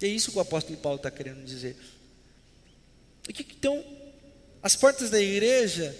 E 0.00 0.04
é 0.04 0.08
isso 0.08 0.30
que 0.30 0.36
o 0.36 0.40
apóstolo 0.40 0.76
Paulo 0.76 0.96
está 0.96 1.10
querendo 1.10 1.42
dizer. 1.44 1.76
Então, 3.26 3.82
as 4.62 4.76
portas 4.76 5.08
da 5.08 5.20
igreja 5.20 5.96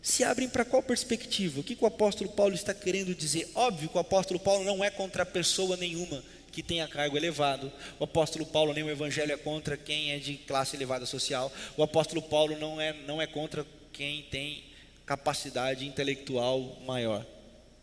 se 0.00 0.24
abrem 0.24 0.48
para 0.48 0.64
qual 0.64 0.82
perspectiva? 0.82 1.60
O 1.60 1.64
que, 1.64 1.76
que 1.76 1.84
o 1.84 1.86
apóstolo 1.86 2.30
Paulo 2.30 2.54
está 2.54 2.72
querendo 2.72 3.14
dizer? 3.14 3.50
Óbvio 3.54 3.90
que 3.90 3.96
o 3.96 4.00
apóstolo 4.00 4.40
Paulo 4.40 4.64
não 4.64 4.82
é 4.82 4.88
contra 4.88 5.26
pessoa 5.26 5.76
nenhuma 5.76 6.24
que 6.56 6.62
tenha 6.62 6.88
cargo 6.88 7.18
elevado. 7.18 7.70
O 8.00 8.04
apóstolo 8.04 8.46
Paulo 8.46 8.72
nem 8.72 8.82
o 8.82 8.88
evangelho 8.88 9.30
é 9.30 9.36
contra 9.36 9.76
quem 9.76 10.12
é 10.12 10.18
de 10.18 10.38
classe 10.38 10.74
elevada 10.74 11.04
social. 11.04 11.52
O 11.76 11.82
apóstolo 11.82 12.22
Paulo 12.22 12.58
não 12.58 12.80
é, 12.80 12.94
não 13.06 13.20
é 13.20 13.26
contra 13.26 13.66
quem 13.92 14.22
tem 14.22 14.64
capacidade 15.04 15.86
intelectual 15.86 16.80
maior. 16.86 17.26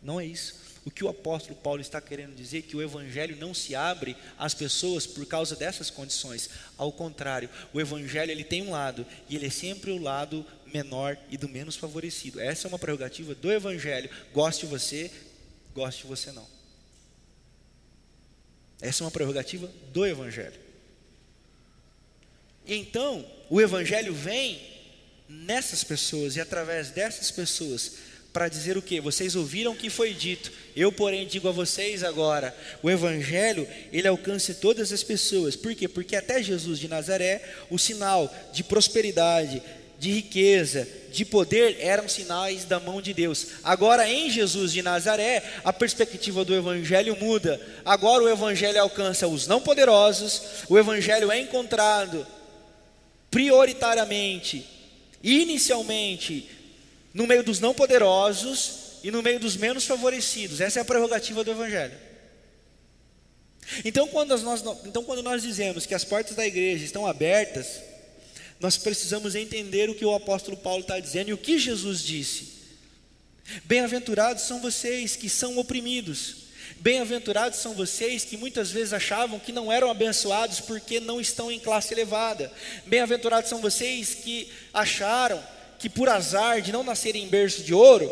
Não 0.02 0.20
é 0.20 0.26
isso. 0.26 0.60
O 0.84 0.90
que 0.90 1.04
o 1.04 1.08
apóstolo 1.08 1.54
Paulo 1.54 1.80
está 1.80 2.00
querendo 2.00 2.34
dizer 2.34 2.58
é 2.58 2.62
que 2.62 2.76
o 2.76 2.82
evangelho 2.82 3.36
não 3.36 3.54
se 3.54 3.76
abre 3.76 4.16
às 4.36 4.54
pessoas 4.54 5.06
por 5.06 5.24
causa 5.24 5.54
dessas 5.54 5.88
condições. 5.88 6.50
Ao 6.76 6.90
contrário, 6.90 7.48
o 7.72 7.80
evangelho 7.80 8.32
ele 8.32 8.42
tem 8.42 8.62
um 8.62 8.72
lado 8.72 9.06
e 9.28 9.36
ele 9.36 9.46
é 9.46 9.50
sempre 9.50 9.92
o 9.92 10.02
lado 10.02 10.44
menor 10.66 11.16
e 11.30 11.36
do 11.36 11.48
menos 11.48 11.76
favorecido. 11.76 12.40
Essa 12.40 12.66
é 12.66 12.68
uma 12.68 12.78
prerrogativa 12.78 13.36
do 13.36 13.52
evangelho. 13.52 14.10
Goste 14.32 14.66
você, 14.66 15.12
goste 15.72 16.08
você 16.08 16.32
não. 16.32 16.53
Essa 18.84 19.02
é 19.02 19.04
uma 19.06 19.10
prerrogativa 19.10 19.70
do 19.92 20.04
evangelho. 20.04 20.60
Então, 22.66 23.24
o 23.48 23.60
evangelho 23.60 24.12
vem 24.12 24.60
nessas 25.28 25.82
pessoas 25.82 26.36
e 26.36 26.40
através 26.40 26.90
dessas 26.90 27.30
pessoas 27.30 27.92
para 28.30 28.48
dizer 28.48 28.76
o 28.76 28.82
que? 28.82 29.00
Vocês 29.00 29.36
ouviram 29.36 29.72
o 29.72 29.76
que 29.76 29.88
foi 29.88 30.12
dito. 30.12 30.52
Eu, 30.74 30.90
porém, 30.90 31.26
digo 31.26 31.48
a 31.48 31.52
vocês 31.52 32.02
agora: 32.02 32.54
o 32.82 32.90
Evangelho, 32.90 33.66
ele 33.92 34.08
alcança 34.08 34.52
todas 34.52 34.92
as 34.92 35.04
pessoas. 35.04 35.54
Por 35.54 35.72
quê? 35.74 35.86
Porque 35.86 36.16
até 36.16 36.42
Jesus 36.42 36.80
de 36.80 36.88
Nazaré, 36.88 37.42
o 37.70 37.78
sinal 37.78 38.28
de 38.52 38.64
prosperidade, 38.64 39.62
de 39.98 40.10
riqueza, 40.10 40.86
de 41.12 41.24
poder 41.24 41.76
eram 41.80 42.08
sinais 42.08 42.64
da 42.64 42.80
mão 42.80 43.00
de 43.00 43.14
Deus. 43.14 43.46
Agora, 43.62 44.08
em 44.08 44.28
Jesus 44.28 44.72
de 44.72 44.82
Nazaré, 44.82 45.42
a 45.64 45.72
perspectiva 45.72 46.44
do 46.44 46.54
Evangelho 46.54 47.16
muda. 47.16 47.60
Agora, 47.84 48.24
o 48.24 48.28
Evangelho 48.28 48.80
alcança 48.80 49.28
os 49.28 49.46
não 49.46 49.60
poderosos, 49.60 50.42
o 50.68 50.78
Evangelho 50.78 51.30
é 51.30 51.40
encontrado 51.40 52.26
prioritariamente, 53.30 54.66
inicialmente, 55.22 56.48
no 57.12 57.26
meio 57.26 57.42
dos 57.42 57.60
não 57.60 57.72
poderosos 57.72 58.98
e 59.02 59.10
no 59.10 59.22
meio 59.22 59.38
dos 59.38 59.56
menos 59.56 59.84
favorecidos. 59.84 60.60
Essa 60.60 60.80
é 60.80 60.82
a 60.82 60.84
prerrogativa 60.84 61.44
do 61.44 61.50
Evangelho. 61.50 61.94
Então 63.84 64.06
quando, 64.08 64.36
nós, 64.38 64.62
então, 64.84 65.02
quando 65.04 65.22
nós 65.22 65.42
dizemos 65.42 65.86
que 65.86 65.94
as 65.94 66.04
portas 66.04 66.36
da 66.36 66.46
igreja 66.46 66.84
estão 66.84 67.06
abertas, 67.06 67.80
nós 68.60 68.76
precisamos 68.76 69.34
entender 69.34 69.90
o 69.90 69.94
que 69.94 70.04
o 70.04 70.14
apóstolo 70.14 70.56
Paulo 70.56 70.80
está 70.80 70.98
dizendo 70.98 71.30
e 71.30 71.32
o 71.32 71.38
que 71.38 71.58
Jesus 71.58 72.02
disse. 72.02 72.54
Bem-aventurados 73.64 74.44
são 74.44 74.60
vocês 74.60 75.16
que 75.16 75.28
são 75.28 75.58
oprimidos. 75.58 76.44
Bem-aventurados 76.80 77.58
são 77.58 77.74
vocês 77.74 78.24
que 78.24 78.36
muitas 78.36 78.70
vezes 78.70 78.92
achavam 78.92 79.38
que 79.38 79.52
não 79.52 79.70
eram 79.70 79.90
abençoados 79.90 80.60
porque 80.60 81.00
não 81.00 81.20
estão 81.20 81.50
em 81.50 81.58
classe 81.58 81.92
elevada. 81.92 82.50
Bem-aventurados 82.86 83.48
são 83.48 83.60
vocês 83.60 84.14
que 84.14 84.50
acharam 84.72 85.42
que 85.78 85.88
por 85.88 86.08
azar 86.08 86.62
de 86.62 86.72
não 86.72 86.82
nascerem 86.82 87.24
em 87.24 87.28
berço 87.28 87.62
de 87.62 87.74
ouro, 87.74 88.10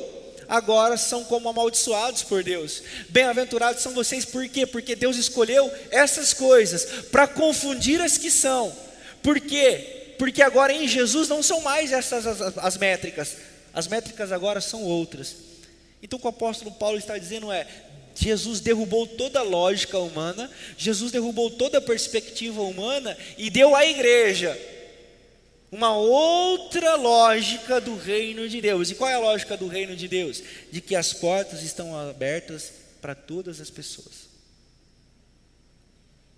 agora 0.49 0.97
são 0.97 1.25
como 1.25 1.49
amaldiçoados 1.49 2.23
por 2.23 2.43
Deus. 2.43 2.83
Bem-aventurados 3.09 3.83
são 3.83 3.93
vocês, 3.93 4.25
por 4.25 4.47
quê? 4.49 4.67
Porque 4.67 4.95
Deus 4.95 5.17
escolheu 5.17 5.71
essas 5.91 6.35
coisas 6.35 6.85
para 7.11 7.27
confundir 7.27 8.01
as 8.01 8.19
que 8.19 8.31
são. 8.31 8.75
Por 9.23 9.41
quê? 9.41 10.02
Porque 10.19 10.43
agora 10.43 10.73
em 10.73 10.87
Jesus 10.87 11.29
não 11.29 11.43
são 11.43 11.61
mais 11.61 11.93
essas 11.93 12.27
as, 12.27 12.59
as 12.59 12.77
métricas, 12.77 13.37
as 13.73 13.89
métricas 13.89 14.33
agora 14.33 14.61
são 14.61 14.83
outras. 14.83 15.37
Então 16.03 16.19
o 16.19 16.21
que 16.21 16.27
o 16.27 16.31
apóstolo 16.31 16.73
Paulo 16.73 16.99
está 16.99 17.17
dizendo 17.17 17.51
é: 17.51 17.67
Jesus 18.15 18.61
derrubou 18.61 19.07
toda 19.07 19.41
a 19.41 19.43
lógica 19.43 19.99
humana, 19.99 20.51
Jesus 20.77 21.13
derrubou 21.13 21.51
toda 21.51 21.79
a 21.79 21.83
perspectiva 21.83 22.63
humana 22.63 23.17
e 23.39 23.49
deu 23.51 23.75
à 23.75 23.87
igreja 23.87 24.59
uma 25.71 25.97
outra 25.97 26.97
lógica 26.97 27.81
do 27.81 27.97
reino 27.97 28.47
de 28.47 28.61
Deus. 28.61 28.91
E 28.91 28.95
qual 28.95 29.11
é 29.11 29.15
a 29.15 29.21
lógica 29.21 29.57
do 29.57 29.67
reino 29.67 29.97
de 29.97 30.07
Deus? 30.07 30.43
De 30.71 30.83
que 30.83 30.95
as 30.95 31.15
portas 31.15 31.63
estão 31.63 31.97
abertas 31.97 32.73
para 33.01 33.15
todas 33.15 33.59
as 33.59 33.71
pessoas, 33.71 34.29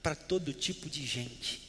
para 0.01 0.15
todo 0.15 0.53
tipo 0.53 0.89
de 0.89 1.05
gente, 1.05 1.64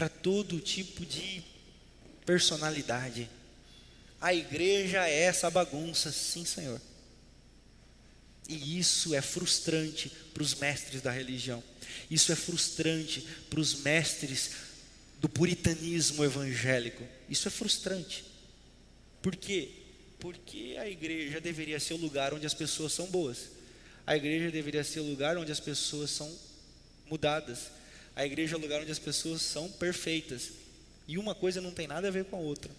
para 0.00 0.08
todo 0.08 0.58
tipo 0.60 1.04
de 1.04 1.42
personalidade. 2.24 3.28
A 4.18 4.32
igreja 4.32 5.06
é 5.06 5.24
essa 5.24 5.50
bagunça, 5.50 6.10
sim, 6.10 6.42
Senhor. 6.42 6.80
E 8.48 8.78
isso 8.78 9.14
é 9.14 9.20
frustrante 9.20 10.10
para 10.32 10.42
os 10.42 10.54
mestres 10.54 11.02
da 11.02 11.10
religião. 11.10 11.62
Isso 12.10 12.32
é 12.32 12.34
frustrante 12.34 13.26
para 13.50 13.60
os 13.60 13.82
mestres 13.82 14.52
do 15.20 15.28
puritanismo 15.28 16.24
evangélico. 16.24 17.06
Isso 17.28 17.46
é 17.48 17.50
frustrante. 17.50 18.24
Por 19.20 19.36
quê? 19.36 19.68
Porque 20.18 20.78
a 20.80 20.88
igreja 20.88 21.42
deveria 21.42 21.78
ser 21.78 21.92
o 21.92 21.98
lugar 21.98 22.32
onde 22.32 22.46
as 22.46 22.54
pessoas 22.54 22.94
são 22.94 23.04
boas. 23.04 23.50
A 24.06 24.16
igreja 24.16 24.50
deveria 24.50 24.82
ser 24.82 25.00
o 25.00 25.10
lugar 25.10 25.36
onde 25.36 25.52
as 25.52 25.60
pessoas 25.60 26.10
são 26.10 26.34
mudadas. 27.04 27.79
A 28.14 28.26
igreja 28.26 28.56
é 28.56 28.58
o 28.58 28.60
lugar 28.60 28.80
onde 28.80 28.92
as 28.92 28.98
pessoas 28.98 29.42
são 29.42 29.70
perfeitas. 29.70 30.50
E 31.06 31.18
uma 31.18 31.34
coisa 31.34 31.60
não 31.60 31.70
tem 31.70 31.86
nada 31.86 32.08
a 32.08 32.10
ver 32.10 32.24
com 32.24 32.36
a 32.36 32.40
outra. 32.40 32.70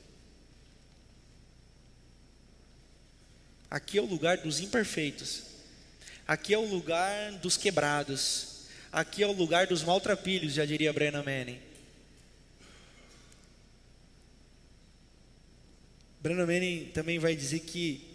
Aqui 3.70 3.98
é 3.98 4.02
o 4.02 4.06
lugar 4.06 4.38
dos 4.38 4.60
imperfeitos. 4.60 5.44
Aqui 6.28 6.54
é 6.54 6.58
o 6.58 6.66
lugar 6.66 7.32
dos 7.34 7.58
quebrados. 7.58 8.66
Aqui 8.92 9.24
é 9.24 9.28
o 9.28 9.32
lugar 9.32 9.68
dos 9.68 9.84
maltrapilhos, 9.84 10.54
já 10.54 10.66
diria 10.66 10.92
Brennan 10.92 11.24
Manning. 11.24 11.60
Brennan 16.22 16.46
Manning 16.46 16.92
também 16.94 17.18
vai 17.18 17.36
dizer 17.36 17.60
que 17.62 18.11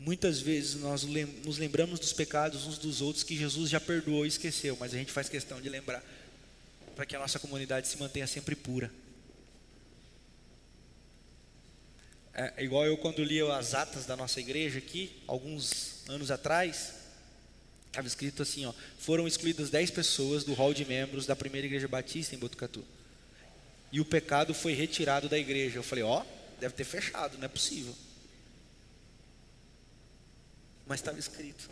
muitas 0.00 0.40
vezes 0.40 0.80
nós 0.80 1.04
nos 1.44 1.58
lembramos 1.58 2.00
dos 2.00 2.12
pecados 2.12 2.66
uns 2.66 2.78
dos 2.78 3.00
outros 3.00 3.22
que 3.22 3.36
Jesus 3.36 3.70
já 3.70 3.78
perdoou 3.78 4.24
e 4.24 4.28
esqueceu, 4.28 4.76
mas 4.80 4.92
a 4.92 4.96
gente 4.96 5.12
faz 5.12 5.28
questão 5.28 5.60
de 5.60 5.68
lembrar 5.68 6.02
para 6.96 7.06
que 7.06 7.14
a 7.14 7.18
nossa 7.18 7.38
comunidade 7.38 7.86
se 7.86 7.98
mantenha 7.98 8.26
sempre 8.26 8.56
pura. 8.56 8.90
É 12.34 12.64
igual 12.64 12.86
eu 12.86 12.96
quando 12.96 13.22
li 13.22 13.40
as 13.40 13.74
atas 13.74 14.06
da 14.06 14.16
nossa 14.16 14.40
igreja 14.40 14.78
aqui, 14.78 15.12
alguns 15.26 16.08
anos 16.08 16.30
atrás, 16.30 16.94
Estava 17.90 18.06
escrito 18.06 18.42
assim, 18.42 18.64
ó, 18.66 18.72
foram 19.00 19.26
excluídas 19.26 19.68
10 19.68 19.90
pessoas 19.90 20.44
do 20.44 20.54
hall 20.54 20.72
de 20.72 20.84
membros 20.84 21.26
da 21.26 21.34
primeira 21.34 21.66
igreja 21.66 21.88
batista 21.88 22.36
em 22.36 22.38
Botucatu. 22.38 22.84
E 23.90 24.00
o 24.00 24.04
pecado 24.04 24.54
foi 24.54 24.74
retirado 24.74 25.28
da 25.28 25.36
igreja. 25.36 25.76
Eu 25.78 25.82
falei, 25.82 26.04
ó, 26.04 26.22
deve 26.60 26.72
ter 26.74 26.84
fechado, 26.84 27.36
não 27.36 27.46
é 27.46 27.48
possível. 27.48 27.92
Mas 30.90 30.98
estava 30.98 31.20
escrito. 31.20 31.70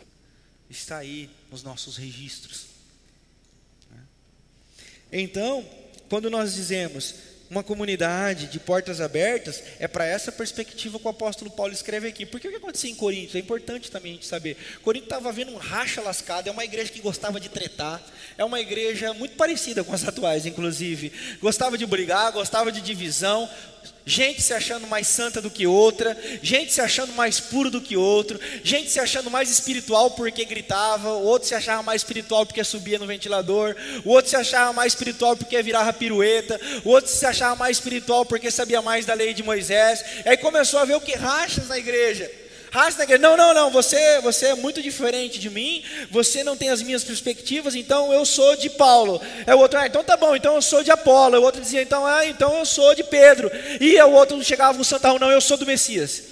Está 0.69 0.99
aí 0.99 1.29
nos 1.51 1.61
nossos 1.61 1.97
registros. 1.97 2.67
Então, 5.11 5.67
quando 6.07 6.29
nós 6.29 6.53
dizemos 6.53 7.15
uma 7.49 7.61
comunidade 7.61 8.47
de 8.47 8.59
portas 8.61 9.01
abertas, 9.01 9.61
é 9.77 9.89
para 9.89 10.05
essa 10.05 10.31
perspectiva 10.31 10.97
que 10.97 11.05
o 11.05 11.09
apóstolo 11.09 11.51
Paulo 11.51 11.73
escreve 11.73 12.07
aqui. 12.07 12.25
Porque 12.25 12.47
o 12.47 12.51
que 12.51 12.57
aconteceu 12.57 12.89
em 12.91 12.95
Corinto? 12.95 13.35
É 13.35 13.41
importante 13.41 13.91
também 13.91 14.13
a 14.13 14.15
gente 14.15 14.27
saber. 14.27 14.55
Corinto 14.83 15.07
estava 15.07 15.33
vendo 15.33 15.51
um 15.51 15.57
racha 15.57 15.99
lascado, 15.99 16.47
é 16.47 16.51
uma 16.51 16.63
igreja 16.63 16.89
que 16.89 17.01
gostava 17.01 17.41
de 17.41 17.49
tretar, 17.49 18.01
é 18.37 18.45
uma 18.45 18.61
igreja 18.61 19.13
muito 19.13 19.35
parecida 19.35 19.83
com 19.83 19.93
as 19.93 20.07
atuais, 20.07 20.45
inclusive. 20.45 21.11
Gostava 21.41 21.77
de 21.77 21.85
brigar, 21.85 22.31
gostava 22.31 22.71
de 22.71 22.79
divisão, 22.79 23.49
gente 24.09 24.41
se 24.41 24.53
achando 24.53 24.87
mais 24.87 25.07
santa 25.07 25.39
do 25.39 25.51
que 25.51 25.67
outra, 25.67 26.17
gente 26.41 26.73
se 26.73 26.81
achando 26.81 27.13
mais 27.13 27.39
puro 27.39 27.69
do 27.69 27.79
que 27.79 27.95
outro, 27.95 28.39
gente 28.63 28.89
se 28.89 28.99
achando 28.99 29.29
mais 29.29 29.51
espiritual 29.51 30.11
porque 30.11 30.43
gritava, 30.45 31.09
o 31.13 31.25
outro 31.25 31.47
se 31.47 31.53
achava 31.53 31.83
mais 31.83 32.01
espiritual 32.01 32.45
porque 32.45 32.63
subia 32.63 32.97
no 32.97 33.05
ventilador, 33.05 33.75
o 34.03 34.09
outro 34.09 34.29
se 34.29 34.35
achava 34.35 34.73
mais 34.73 34.93
espiritual 34.93 35.37
porque 35.37 35.61
virava 35.61 35.93
pirueta, 35.93 36.59
o 36.83 36.89
outro 36.89 37.11
se 37.11 37.25
achava 37.25 37.55
mais 37.55 37.77
espiritual 37.77 38.25
porque 38.25 38.49
sabia 38.49 38.81
mais 38.81 39.05
da 39.05 39.13
lei 39.13 39.33
de 39.33 39.43
Moisés. 39.43 40.03
Aí 40.25 40.37
começou 40.37 40.79
a 40.79 40.85
ver 40.85 40.95
o 40.95 41.01
que 41.01 41.13
rachas 41.13 41.67
na 41.67 41.77
igreja. 41.77 42.29
Ratzinger, 42.71 43.19
não, 43.19 43.35
não, 43.35 43.53
não, 43.53 43.71
você, 43.71 44.19
você 44.21 44.47
é 44.47 44.55
muito 44.55 44.81
diferente 44.81 45.39
de 45.39 45.49
mim, 45.49 45.83
você 46.11 46.43
não 46.43 46.55
tem 46.55 46.69
as 46.69 46.81
minhas 46.81 47.03
perspectivas, 47.03 47.75
então 47.75 48.13
eu 48.13 48.25
sou 48.25 48.55
de 48.55 48.69
Paulo. 48.69 49.21
É 49.45 49.55
o 49.55 49.59
outro, 49.59 49.79
ah, 49.79 49.87
então 49.87 50.03
tá 50.03 50.15
bom, 50.15 50.35
então 50.35 50.55
eu 50.55 50.61
sou 50.61 50.83
de 50.83 50.91
Apolo. 50.91 51.37
O 51.37 51.43
outro 51.43 51.61
dizia, 51.61 51.81
então, 51.81 52.05
ah, 52.05 52.25
então 52.25 52.57
eu 52.57 52.65
sou 52.65 52.93
de 52.93 53.03
Pedro. 53.03 53.51
E 53.79 53.99
o 54.01 54.11
outro 54.11 54.41
chegava 54.43 54.77
no 54.77 54.83
Santão, 54.83 55.17
não, 55.17 55.31
eu 55.31 55.41
sou 55.41 55.57
do 55.57 55.65
Messias. 55.65 56.28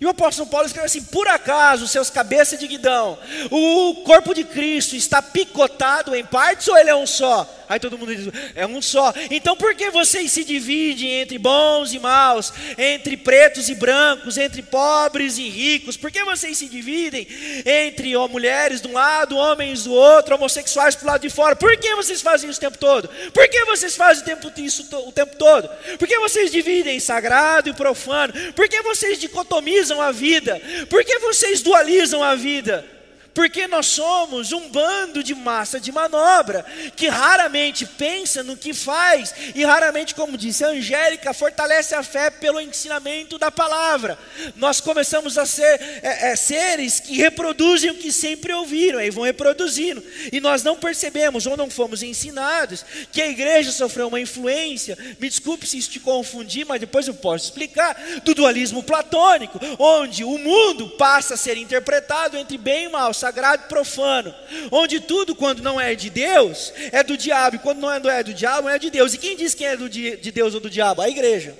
E 0.00 0.06
o 0.06 0.10
apóstolo 0.10 0.48
Paulo 0.48 0.66
escreve 0.66 0.86
assim: 0.86 1.02
por 1.02 1.26
acaso 1.28 1.88
seus 1.88 2.10
cabeças 2.10 2.58
de 2.58 2.66
guidão, 2.66 3.18
o 3.50 4.02
corpo 4.04 4.34
de 4.34 4.44
Cristo 4.44 4.94
está 4.94 5.20
picotado 5.20 6.14
em 6.14 6.24
partes 6.24 6.68
ou 6.68 6.76
ele 6.76 6.90
é 6.90 6.96
um 6.96 7.06
só? 7.06 7.48
Aí 7.68 7.78
todo 7.78 7.98
mundo 7.98 8.14
diz: 8.14 8.32
é 8.54 8.66
um 8.66 8.80
só. 8.80 9.12
Então 9.30 9.56
por 9.56 9.74
que 9.74 9.90
vocês 9.90 10.32
se 10.32 10.44
dividem 10.44 11.20
entre 11.20 11.38
bons 11.38 11.92
e 11.92 11.98
maus, 11.98 12.52
entre 12.76 13.16
pretos 13.16 13.68
e 13.68 13.74
brancos, 13.74 14.38
entre 14.38 14.62
pobres 14.62 15.36
e 15.36 15.48
ricos? 15.48 15.96
Por 15.96 16.10
que 16.10 16.24
vocês 16.24 16.56
se 16.56 16.66
dividem 16.66 17.26
entre 17.66 18.16
mulheres 18.28 18.80
de 18.80 18.88
um 18.88 18.92
lado, 18.92 19.36
homens 19.36 19.84
do 19.84 19.92
outro, 19.92 20.34
homossexuais 20.34 20.94
para 20.94 21.04
o 21.04 21.06
lado 21.08 21.22
de 21.22 21.30
fora? 21.30 21.56
Por 21.56 21.76
que 21.76 21.94
vocês 21.94 22.22
fazem 22.22 22.48
isso 22.48 22.58
o 22.58 22.60
tempo 22.60 22.78
todo? 22.78 23.08
Por 23.32 23.48
que 23.48 23.64
vocês 23.64 23.96
fazem 23.96 24.24
isso 24.58 24.88
o 25.06 25.12
tempo 25.12 25.36
todo? 25.36 25.68
Por 25.98 26.08
que 26.08 26.18
vocês 26.18 26.50
dividem 26.50 26.98
sagrado 27.00 27.68
e 27.68 27.74
profano? 27.74 28.32
Por 28.54 28.68
que 28.68 28.80
vocês 28.82 29.18
dicotomizam 29.18 29.87
a 29.96 30.12
vida? 30.12 30.60
Por 30.90 31.04
que 31.04 31.18
vocês 31.18 31.62
dualizam 31.62 32.22
a 32.22 32.34
vida? 32.34 32.97
Porque 33.34 33.66
nós 33.68 33.86
somos 33.86 34.52
um 34.52 34.68
bando 34.68 35.22
de 35.22 35.34
massa 35.34 35.78
de 35.78 35.92
manobra 35.92 36.64
que 36.96 37.08
raramente 37.08 37.86
pensa 37.86 38.42
no 38.42 38.56
que 38.56 38.74
faz 38.74 39.34
e 39.54 39.64
raramente, 39.64 40.14
como 40.14 40.36
disse 40.36 40.64
a 40.64 40.68
Angélica, 40.68 41.32
fortalece 41.32 41.94
a 41.94 42.02
fé 42.02 42.30
pelo 42.30 42.60
ensinamento 42.60 43.38
da 43.38 43.50
palavra. 43.50 44.18
Nós 44.56 44.80
começamos 44.80 45.38
a 45.38 45.46
ser 45.46 45.80
é, 46.02 46.30
é, 46.32 46.36
seres 46.36 47.00
que 47.00 47.16
reproduzem 47.16 47.90
o 47.90 47.96
que 47.96 48.12
sempre 48.12 48.52
ouviram, 48.52 48.98
aí 48.98 49.10
vão 49.10 49.24
reproduzindo, 49.24 50.02
e 50.32 50.40
nós 50.40 50.62
não 50.62 50.76
percebemos 50.76 51.46
ou 51.46 51.56
não 51.56 51.70
fomos 51.70 52.02
ensinados 52.02 52.84
que 53.12 53.22
a 53.22 53.28
igreja 53.28 53.70
sofreu 53.70 54.08
uma 54.08 54.20
influência. 54.20 54.96
Me 55.18 55.28
desculpe 55.28 55.66
se 55.66 55.78
te 55.82 56.00
confundir, 56.00 56.66
mas 56.66 56.80
depois 56.80 57.06
eu 57.06 57.14
posso 57.14 57.46
explicar 57.46 57.96
do 58.24 58.34
dualismo 58.34 58.82
platônico, 58.82 59.60
onde 59.78 60.24
o 60.24 60.38
mundo 60.38 60.88
passa 60.90 61.34
a 61.34 61.36
ser 61.36 61.56
interpretado 61.56 62.36
entre 62.36 62.58
bem 62.58 62.86
e 62.86 62.88
mal 62.88 63.14
sagrado 63.18 63.64
e 63.64 63.68
profano, 63.68 64.34
onde 64.70 65.00
tudo, 65.00 65.34
quando 65.34 65.62
não 65.62 65.80
é 65.80 65.94
de 65.94 66.08
Deus, 66.08 66.72
é 66.92 67.02
do 67.02 67.16
diabo, 67.16 67.56
e 67.56 67.58
quando 67.58 67.80
não 67.80 67.90
é 67.90 68.00
do, 68.00 68.08
é 68.08 68.22
do 68.22 68.32
diabo, 68.32 68.68
é 68.68 68.78
de 68.78 68.90
Deus. 68.90 69.14
E 69.14 69.18
quem 69.18 69.36
diz 69.36 69.54
quem 69.54 69.66
é 69.66 69.76
do, 69.76 69.88
de 69.88 70.32
Deus 70.32 70.54
ou 70.54 70.60
do 70.60 70.70
diabo? 70.70 71.02
A 71.02 71.08
igreja. 71.08 71.56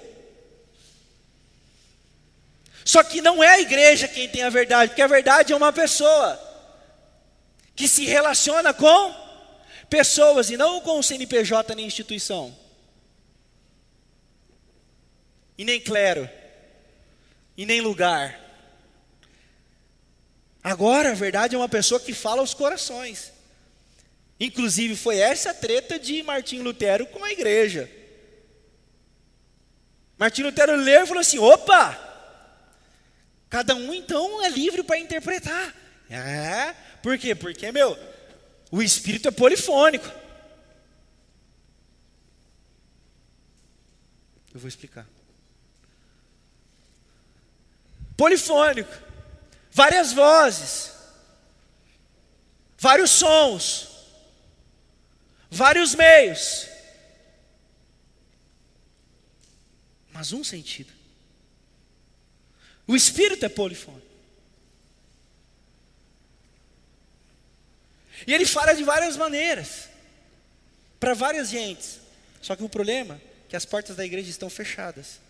Só 2.88 3.02
que 3.02 3.20
não 3.20 3.44
é 3.44 3.48
a 3.48 3.60
igreja 3.60 4.08
quem 4.08 4.26
tem 4.26 4.42
a 4.42 4.48
verdade, 4.48 4.92
porque 4.92 5.02
a 5.02 5.06
verdade 5.06 5.52
é 5.52 5.56
uma 5.56 5.70
pessoa 5.70 6.40
que 7.76 7.86
se 7.86 8.06
relaciona 8.06 8.72
com 8.72 9.14
pessoas 9.90 10.48
e 10.48 10.56
não 10.56 10.80
com 10.80 10.98
o 10.98 11.02
CNPJ 11.02 11.74
nem 11.74 11.86
instituição. 11.86 12.56
E 15.58 15.64
nem 15.64 15.78
clero, 15.78 16.28
e 17.56 17.66
nem 17.66 17.82
lugar. 17.82 18.47
Agora, 20.68 21.12
a 21.12 21.14
verdade 21.14 21.54
é 21.54 21.58
uma 21.58 21.66
pessoa 21.66 21.98
que 21.98 22.12
fala 22.12 22.42
aos 22.42 22.52
corações. 22.52 23.32
Inclusive, 24.38 24.94
foi 24.96 25.16
essa 25.16 25.54
treta 25.54 25.98
de 25.98 26.22
Martim 26.22 26.58
Lutero 26.58 27.06
com 27.06 27.24
a 27.24 27.32
igreja. 27.32 27.90
Martim 30.18 30.42
Lutero 30.42 30.76
leu 30.76 31.04
e 31.04 31.06
falou 31.06 31.22
assim: 31.22 31.38
opa! 31.38 31.98
Cada 33.48 33.74
um 33.74 33.94
então 33.94 34.44
é 34.44 34.50
livre 34.50 34.82
para 34.82 34.98
interpretar. 34.98 35.74
É, 36.10 36.74
por 37.02 37.16
quê? 37.16 37.34
Porque, 37.34 37.72
meu, 37.72 37.98
o 38.70 38.82
espírito 38.82 39.28
é 39.28 39.30
polifônico. 39.30 40.12
Eu 44.52 44.60
vou 44.60 44.68
explicar. 44.68 45.06
Polifônico 48.18 49.07
várias 49.70 50.12
vozes, 50.12 50.92
vários 52.78 53.10
sons, 53.10 53.88
vários 55.50 55.94
meios, 55.94 56.66
mas 60.12 60.32
um 60.32 60.42
sentido. 60.42 60.92
O 62.86 62.96
espírito 62.96 63.44
é 63.44 63.48
polifônico. 63.48 64.08
E 68.26 68.34
ele 68.34 68.46
fala 68.46 68.72
de 68.72 68.82
várias 68.82 69.16
maneiras, 69.16 69.88
para 70.98 71.14
várias 71.14 71.50
gentes. 71.50 72.00
Só 72.42 72.56
que 72.56 72.64
o 72.64 72.68
problema 72.68 73.14
é 73.14 73.48
que 73.50 73.56
as 73.56 73.64
portas 73.64 73.96
da 73.96 74.04
igreja 74.04 74.30
estão 74.30 74.50
fechadas. 74.50 75.20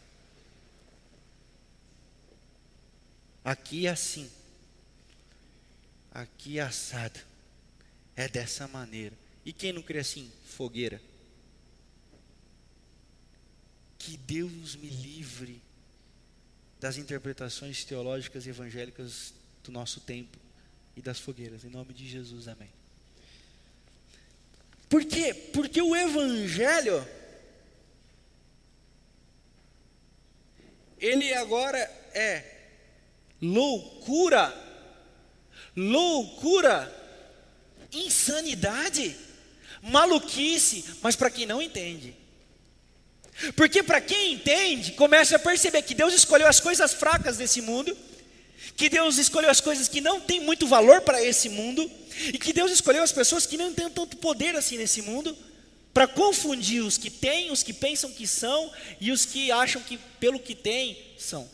Aqui 3.51 3.87
é 3.87 3.91
assim 3.91 4.31
aqui 6.21 6.59
assado. 6.59 7.21
É 8.17 8.29
dessa 8.29 8.67
maneira. 8.67 9.17
E 9.45 9.53
quem 9.53 9.73
não 9.73 9.83
crê 9.83 10.01
assim? 10.01 10.31
Fogueira. 10.45 11.01
Que 13.99 14.17
Deus 14.17 14.75
me 14.75 14.89
livre 14.89 15.63
das 16.81 16.97
interpretações 16.97 17.85
teológicas 17.85 18.47
e 18.47 18.51
evangélicas 18.51 19.33
do 19.63 19.71
nosso 19.71 20.01
tempo 20.01 20.37
e 20.97 21.03
das 21.03 21.21
fogueiras. 21.21 21.65
Em 21.65 21.71
nome 21.71 21.95
de 21.95 22.09
Jesus, 22.09 22.49
amém. 22.49 22.71
Por 24.89 25.05
quê? 25.05 25.35
Porque 25.53 25.81
o 25.81 25.95
evangelho 25.95 27.07
ele 30.99 31.33
agora 31.35 31.79
é 32.13 32.58
loucura 33.40 34.68
loucura, 35.79 36.92
insanidade, 37.92 39.16
maluquice, 39.81 40.85
mas 41.01 41.14
para 41.14 41.31
quem 41.31 41.46
não 41.46 41.62
entende. 41.62 42.14
Porque 43.55 43.83
para 43.83 44.01
quem 44.01 44.35
entende, 44.35 44.92
começa 44.92 45.37
a 45.37 45.38
perceber 45.38 45.83
que 45.83 45.94
Deus 45.94 46.12
escolheu 46.12 46.48
as 46.48 46.59
coisas 46.59 46.92
fracas 46.92 47.37
desse 47.37 47.62
mundo, 47.62 47.96
que 48.77 48.88
Deus 48.88 49.16
escolheu 49.18 49.48
as 49.48 49.61
coisas 49.61 49.87
que 49.87 50.01
não 50.01 50.20
têm 50.20 50.40
muito 50.40 50.66
valor 50.66 51.01
para 51.03 51.22
esse 51.22 51.48
mundo, 51.48 51.88
e 52.33 52.38
que 52.38 52.53
Deus 52.53 52.72
escolheu 52.72 53.03
as 53.03 53.12
pessoas 53.12 53.46
que 53.46 53.57
não 53.57 53.72
têm 53.72 53.88
tanto 53.88 54.16
poder 54.16 54.57
assim 54.57 54.77
nesse 54.77 55.03
mundo, 55.03 55.37
para 55.94 56.09
confundir 56.09 56.83
os 56.83 56.98
que 56.98 57.11
têm, 57.11 57.53
os 57.53 57.62
que 57.62 57.72
pensam 57.72 58.11
que 58.11 58.27
são 58.27 58.70
e 59.01 59.11
os 59.12 59.24
que 59.24 59.51
acham 59.53 59.81
que 59.83 59.96
pelo 60.18 60.40
que 60.40 60.55
têm 60.55 60.98
são. 61.16 61.48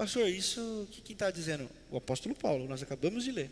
Pastor, 0.00 0.30
isso 0.30 0.88
que 0.90 1.02
quem 1.02 1.12
está 1.12 1.30
dizendo? 1.30 1.68
O 1.90 1.98
apóstolo 1.98 2.34
Paulo, 2.34 2.66
nós 2.66 2.82
acabamos 2.82 3.22
de 3.22 3.32
ler. 3.32 3.50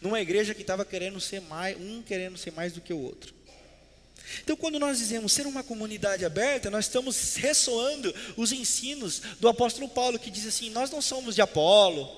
Numa 0.00 0.18
igreja 0.18 0.54
que 0.54 0.62
estava 0.62 0.82
querendo 0.82 1.20
ser 1.20 1.42
mais, 1.42 1.78
um 1.78 2.00
querendo 2.00 2.38
ser 2.38 2.50
mais 2.50 2.72
do 2.72 2.80
que 2.80 2.90
o 2.90 2.98
outro. 2.98 3.34
Então, 4.42 4.56
quando 4.56 4.78
nós 4.78 4.96
dizemos 4.96 5.30
ser 5.34 5.46
uma 5.46 5.62
comunidade 5.62 6.24
aberta, 6.24 6.70
nós 6.70 6.86
estamos 6.86 7.34
ressoando 7.34 8.14
os 8.34 8.50
ensinos 8.50 9.20
do 9.38 9.46
apóstolo 9.46 9.90
Paulo, 9.90 10.18
que 10.18 10.30
diz 10.30 10.46
assim: 10.46 10.70
nós 10.70 10.90
não 10.90 11.02
somos 11.02 11.34
de 11.34 11.42
Apolo, 11.42 12.10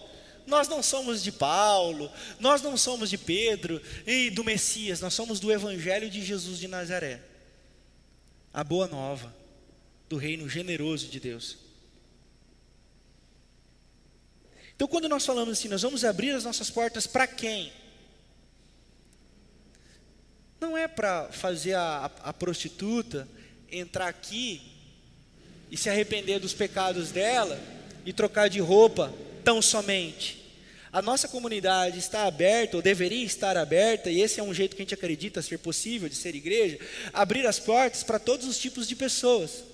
nós 0.46 0.68
não 0.68 0.80
somos 0.80 1.24
de 1.24 1.32
Paulo, 1.32 2.08
nós 2.38 2.62
não 2.62 2.76
somos 2.76 3.10
de 3.10 3.18
Pedro 3.18 3.82
e 4.06 4.30
do 4.30 4.44
Messias, 4.44 5.00
nós 5.00 5.12
somos 5.12 5.40
do 5.40 5.50
Evangelho 5.50 6.08
de 6.08 6.24
Jesus 6.24 6.60
de 6.60 6.68
Nazaré. 6.68 7.20
A 8.54 8.62
boa 8.62 8.86
nova 8.86 9.34
do 10.08 10.16
reino 10.16 10.48
generoso 10.48 11.08
de 11.08 11.18
Deus. 11.18 11.61
Então, 14.74 14.88
quando 14.88 15.08
nós 15.08 15.24
falamos 15.24 15.58
assim, 15.58 15.68
nós 15.68 15.82
vamos 15.82 16.04
abrir 16.04 16.30
as 16.32 16.44
nossas 16.44 16.70
portas 16.70 17.06
para 17.06 17.26
quem? 17.26 17.72
não 20.62 20.78
é 20.78 20.86
para 20.86 21.28
fazer 21.32 21.74
a, 21.74 22.10
a, 22.22 22.30
a 22.30 22.32
prostituta 22.32 23.28
entrar 23.70 24.06
aqui 24.06 24.62
e 25.68 25.76
se 25.76 25.90
arrepender 25.90 26.38
dos 26.38 26.54
pecados 26.54 27.10
dela 27.10 27.60
e 28.06 28.12
trocar 28.12 28.48
de 28.48 28.60
roupa 28.60 29.12
tão 29.42 29.60
somente. 29.60 30.40
A 30.92 31.02
nossa 31.02 31.26
comunidade 31.26 31.98
está 31.98 32.26
aberta, 32.26 32.76
ou 32.76 32.82
deveria 32.82 33.24
estar 33.24 33.56
aberta, 33.56 34.10
e 34.10 34.20
esse 34.20 34.38
é 34.38 34.42
um 34.42 34.54
jeito 34.54 34.76
que 34.76 34.82
a 34.82 34.84
gente 34.84 34.94
acredita 34.94 35.42
ser 35.42 35.58
possível 35.58 36.08
de 36.08 36.14
ser 36.14 36.34
igreja, 36.34 36.78
abrir 37.12 37.46
as 37.46 37.58
portas 37.58 38.04
para 38.04 38.18
todos 38.18 38.46
os 38.46 38.58
tipos 38.58 38.86
de 38.86 38.94
pessoas. 38.94 39.64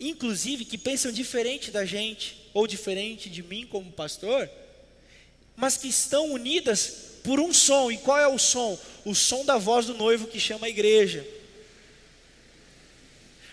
Inclusive 0.00 0.64
que 0.64 0.78
pensam 0.78 1.12
diferente 1.12 1.70
da 1.70 1.84
gente, 1.84 2.41
ou 2.52 2.66
diferente 2.66 3.30
de 3.30 3.42
mim 3.42 3.66
como 3.66 3.92
pastor, 3.92 4.48
mas 5.56 5.76
que 5.76 5.88
estão 5.88 6.32
unidas 6.32 7.12
por 7.22 7.40
um 7.40 7.52
som. 7.52 7.90
E 7.90 7.96
qual 7.98 8.18
é 8.18 8.28
o 8.28 8.38
som? 8.38 8.78
O 9.04 9.14
som 9.14 9.44
da 9.44 9.58
voz 9.58 9.86
do 9.86 9.94
noivo 9.94 10.26
que 10.26 10.40
chama 10.40 10.66
a 10.66 10.70
igreja. 10.70 11.26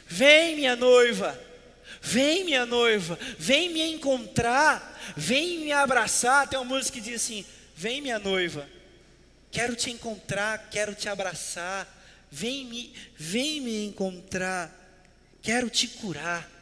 Vem, 0.07 0.55
minha 0.55 0.75
noiva. 0.75 1.39
Vem, 2.01 2.43
minha 2.43 2.65
noiva. 2.65 3.17
Vem 3.37 3.69
me 3.69 3.81
encontrar. 3.93 4.99
Vem 5.15 5.59
me 5.59 5.71
abraçar. 5.71 6.47
Tem 6.47 6.59
uma 6.59 6.65
música 6.65 6.99
que 6.99 7.01
diz 7.01 7.21
assim: 7.21 7.45
Vem, 7.75 8.01
minha 8.01 8.19
noiva. 8.19 8.67
Quero 9.51 9.75
te 9.75 9.89
encontrar, 9.89 10.69
quero 10.69 10.93
te 10.93 11.09
abraçar. 11.09 11.87
Vem 12.31 12.65
me, 12.65 12.93
vem 13.17 13.61
me 13.61 13.85
encontrar. 13.85 14.75
Quero 15.41 15.69
te 15.69 15.87
curar. 15.87 16.58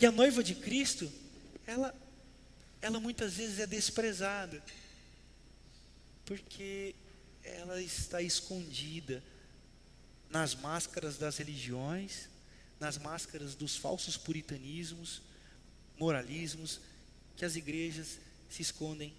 E 0.00 0.06
a 0.06 0.12
noiva 0.12 0.42
de 0.42 0.54
Cristo, 0.54 1.10
ela 1.66 1.94
ela 2.84 3.00
muitas 3.00 3.32
vezes 3.32 3.60
é 3.60 3.66
desprezada, 3.66 4.62
porque 6.26 6.94
ela 7.42 7.80
está 7.80 8.20
escondida 8.20 9.22
nas 10.28 10.54
máscaras 10.54 11.16
das 11.16 11.38
religiões, 11.38 12.28
nas 12.78 12.98
máscaras 12.98 13.54
dos 13.54 13.74
falsos 13.74 14.18
puritanismos, 14.18 15.22
moralismos, 15.98 16.78
que 17.38 17.44
as 17.46 17.56
igrejas 17.56 18.18
se 18.50 18.60
escondem 18.60 19.14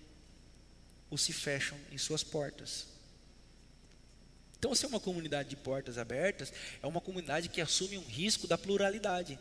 ou 1.10 1.18
se 1.18 1.34
fecham 1.34 1.76
em 1.92 1.98
suas 1.98 2.24
portas. 2.24 2.86
Então, 4.60 4.76
se 4.76 4.86
é 4.86 4.88
uma 4.88 5.00
comunidade 5.00 5.50
de 5.50 5.56
portas 5.56 5.98
abertas, 5.98 6.54
é 6.84 6.86
uma 6.86 7.02
comunidade 7.02 7.50
que 7.50 7.62
assume 7.62 7.98
um 7.98 8.06
risco 8.06 8.46
da 8.46 8.60
pluralidade. 8.60 9.40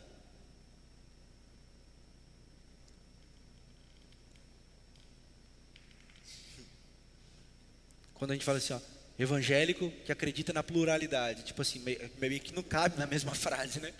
Quando 8.15 8.31
a 8.31 8.33
gente 8.33 8.45
fala 8.45 8.57
assim, 8.57 8.73
ó, 8.73 8.79
evangélico 9.19 9.91
que 10.05 10.11
acredita 10.11 10.51
na 10.51 10.63
pluralidade, 10.63 11.43
tipo 11.43 11.61
assim, 11.61 11.79
meio, 11.79 12.11
meio 12.17 12.39
que 12.39 12.53
não 12.53 12.63
cabe 12.63 12.97
na 12.97 13.05
mesma 13.05 13.33
frase, 13.35 13.79
né? 13.79 13.93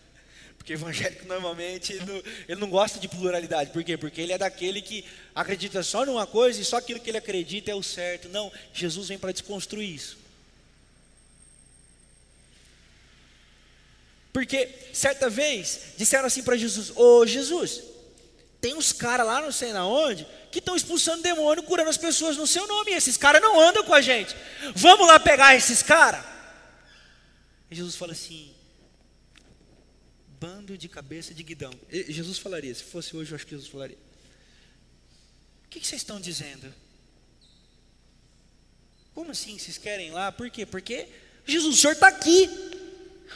Porque 0.58 0.74
evangélico 0.74 1.28
normalmente 1.28 1.94
ele 1.94 2.06
não, 2.06 2.24
ele 2.50 2.60
não, 2.60 2.70
gosta 2.70 3.00
de 3.00 3.08
pluralidade. 3.08 3.72
Por 3.72 3.84
quê? 3.84 3.98
Porque 3.98 4.20
ele 4.20 4.34
é 4.34 4.38
daquele 4.38 4.82
que 4.82 5.06
acredita 5.36 5.84
só 5.84 6.06
numa 6.06 6.26
coisa 6.26 6.60
e 6.60 6.66
só 6.66 6.78
aquilo 6.78 7.00
que 7.00 7.10
ele 7.10 7.20
acredita 7.20 7.70
é 7.70 7.76
o 7.76 7.84
certo. 7.84 8.28
Não, 8.30 8.52
Jesus 8.74 9.08
vem 9.08 9.18
para 9.18 9.32
desconstruir 9.32 9.94
isso. 9.94 10.18
Porque 14.34 14.68
certa 14.92 15.30
vez 15.30 15.94
disseram 15.98 16.26
assim 16.26 16.42
para 16.42 16.58
Jesus: 16.58 16.92
Ô 16.96 17.28
Jesus, 17.28 17.84
tem 18.66 18.74
uns 18.74 18.92
caras 18.92 19.28
lá, 19.28 19.40
não 19.42 19.52
sei 19.52 19.72
na 19.72 19.86
onde, 19.86 20.26
que 20.52 20.58
estão 20.58 20.76
expulsando 20.76 21.22
demônio, 21.22 21.62
curando 21.62 21.88
as 21.88 21.98
pessoas 21.98 22.36
no 22.36 22.48
seu 22.48 22.66
nome. 22.66 22.90
E 22.90 22.96
esses 22.96 23.16
caras 23.16 23.40
não 23.40 23.62
andam 23.62 23.84
com 23.84 23.94
a 23.94 24.02
gente. 24.02 24.36
Vamos 24.76 25.06
lá 25.06 25.20
pegar 25.20 25.56
esses 25.56 25.84
caras? 25.84 26.26
Jesus 27.70 27.94
fala 27.96 28.14
assim: 28.14 28.56
bando 30.40 30.76
de 30.76 30.90
cabeça 30.90 31.32
de 31.32 31.44
guidão. 31.44 31.72
E 31.92 32.12
Jesus 32.12 32.40
falaria, 32.40 32.74
se 32.74 32.84
fosse 32.84 33.16
hoje, 33.16 33.34
eu 33.34 33.36
acho 33.36 33.46
que 33.46 33.52
Jesus 33.52 33.70
falaria. 33.70 34.00
O 35.66 35.70
que, 35.70 35.80
que 35.80 35.86
vocês 35.86 36.02
estão 36.02 36.20
dizendo? 36.20 36.74
Como 39.14 39.30
assim 39.30 39.60
vocês 39.60 39.78
querem 39.78 40.08
ir 40.08 40.12
lá? 40.12 40.32
Por 40.32 40.50
quê? 40.50 40.66
Porque 40.66 41.08
Jesus, 41.46 41.76
o 41.76 41.80
Senhor 41.80 41.94
está 41.94 42.08
aqui. 42.08 42.50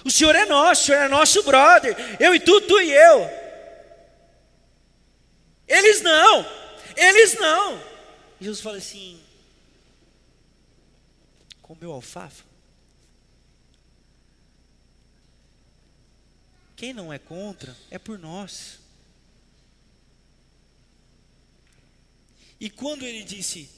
O 0.03 0.09
Senhor 0.09 0.33
é 0.33 0.47
nosso, 0.47 0.81
o 0.81 0.85
Senhor 0.87 1.03
é 1.03 1.07
nosso 1.07 1.43
brother. 1.43 1.95
Eu 2.19 2.33
e 2.33 2.39
tu, 2.39 2.61
tu 2.61 2.81
e 2.81 2.91
eu. 2.91 3.48
Eles 5.69 6.01
não, 6.01 6.45
eles 6.97 7.36
não. 7.36 7.79
Jesus 8.41 8.60
fala 8.60 8.77
assim: 8.77 9.21
comeu 11.62 11.91
alfafa? 11.91 12.43
Quem 16.75 16.91
não 16.91 17.13
é 17.13 17.19
contra 17.19 17.77
é 17.91 17.99
por 17.99 18.17
nós. 18.17 18.79
E 22.60 22.69
quando 22.69 23.05
ele 23.05 23.23
disse 23.23 23.69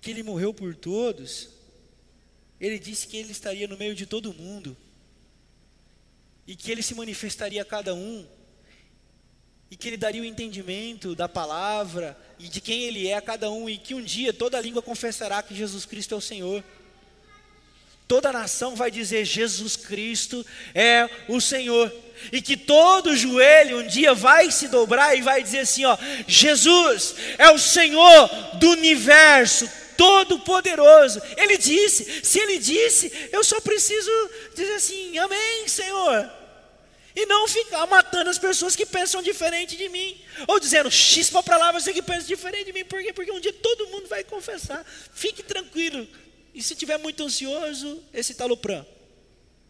que 0.00 0.10
ele 0.10 0.22
morreu 0.22 0.54
por 0.54 0.74
todos, 0.74 1.48
ele 2.60 2.78
disse 2.78 3.08
que 3.08 3.16
ele 3.16 3.32
estaria 3.32 3.66
no 3.66 3.76
meio 3.76 3.94
de 3.94 4.06
todo 4.06 4.32
mundo 4.32 4.76
e 6.46 6.54
que 6.54 6.70
ele 6.70 6.82
se 6.82 6.94
manifestaria 6.94 7.60
a 7.60 7.64
cada 7.64 7.94
um 7.94 8.26
e 9.72 9.76
que 9.76 9.88
ele 9.88 9.96
daria 9.96 10.20
o 10.20 10.24
entendimento 10.26 11.14
da 11.14 11.26
palavra 11.26 12.14
e 12.38 12.46
de 12.46 12.60
quem 12.60 12.82
ele 12.82 13.08
é 13.08 13.14
a 13.14 13.22
cada 13.22 13.50
um, 13.50 13.70
e 13.70 13.78
que 13.78 13.94
um 13.94 14.02
dia 14.02 14.30
toda 14.30 14.60
língua 14.60 14.82
confessará 14.82 15.42
que 15.42 15.54
Jesus 15.54 15.86
Cristo 15.86 16.12
é 16.14 16.18
o 16.18 16.20
Senhor. 16.20 16.62
Toda 18.06 18.30
nação 18.30 18.76
vai 18.76 18.90
dizer 18.90 19.24
Jesus 19.24 19.74
Cristo 19.74 20.44
é 20.74 21.08
o 21.26 21.40
Senhor. 21.40 21.90
E 22.30 22.42
que 22.42 22.54
todo 22.54 23.16
joelho 23.16 23.78
um 23.78 23.86
dia 23.86 24.12
vai 24.12 24.50
se 24.50 24.68
dobrar 24.68 25.16
e 25.16 25.22
vai 25.22 25.42
dizer 25.42 25.60
assim: 25.60 25.86
ó, 25.86 25.96
Jesus 26.28 27.14
é 27.38 27.50
o 27.50 27.58
Senhor 27.58 28.28
do 28.58 28.72
universo, 28.72 29.66
todo-poderoso. 29.96 31.18
Ele 31.34 31.56
disse, 31.56 32.20
se 32.22 32.38
ele 32.38 32.58
disse, 32.58 33.10
eu 33.32 33.42
só 33.42 33.58
preciso 33.58 34.10
dizer 34.54 34.74
assim: 34.74 35.16
Amém, 35.16 35.66
Senhor. 35.66 36.41
E 37.14 37.26
não 37.26 37.46
ficar 37.46 37.86
matando 37.86 38.30
as 38.30 38.38
pessoas 38.38 38.74
que 38.74 38.86
pensam 38.86 39.22
diferente 39.22 39.76
de 39.76 39.88
mim. 39.88 40.18
Ou 40.48 40.58
dizendo, 40.58 40.90
chispa 40.90 41.42
para 41.42 41.58
lá 41.58 41.72
você 41.72 41.92
que 41.92 42.02
pensa 42.02 42.26
diferente 42.26 42.66
de 42.66 42.72
mim. 42.72 42.84
Por 42.84 43.02
quê? 43.02 43.12
Porque 43.12 43.30
um 43.30 43.40
dia 43.40 43.52
todo 43.52 43.88
mundo 43.88 44.08
vai 44.08 44.24
confessar. 44.24 44.84
Fique 45.12 45.42
tranquilo. 45.42 46.08
E 46.54 46.62
se 46.62 46.74
tiver 46.74 46.98
muito 46.98 47.22
ansioso, 47.22 48.02
esse 48.12 48.34
talopram. 48.34 48.86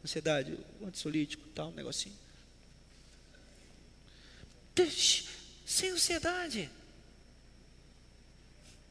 Ansiedade, 0.04 0.58
antissolítico, 0.84 1.48
tal, 1.48 1.68
um 1.68 1.74
negocinho. 1.74 2.16
Sem 5.66 5.90
ansiedade. 5.90 6.70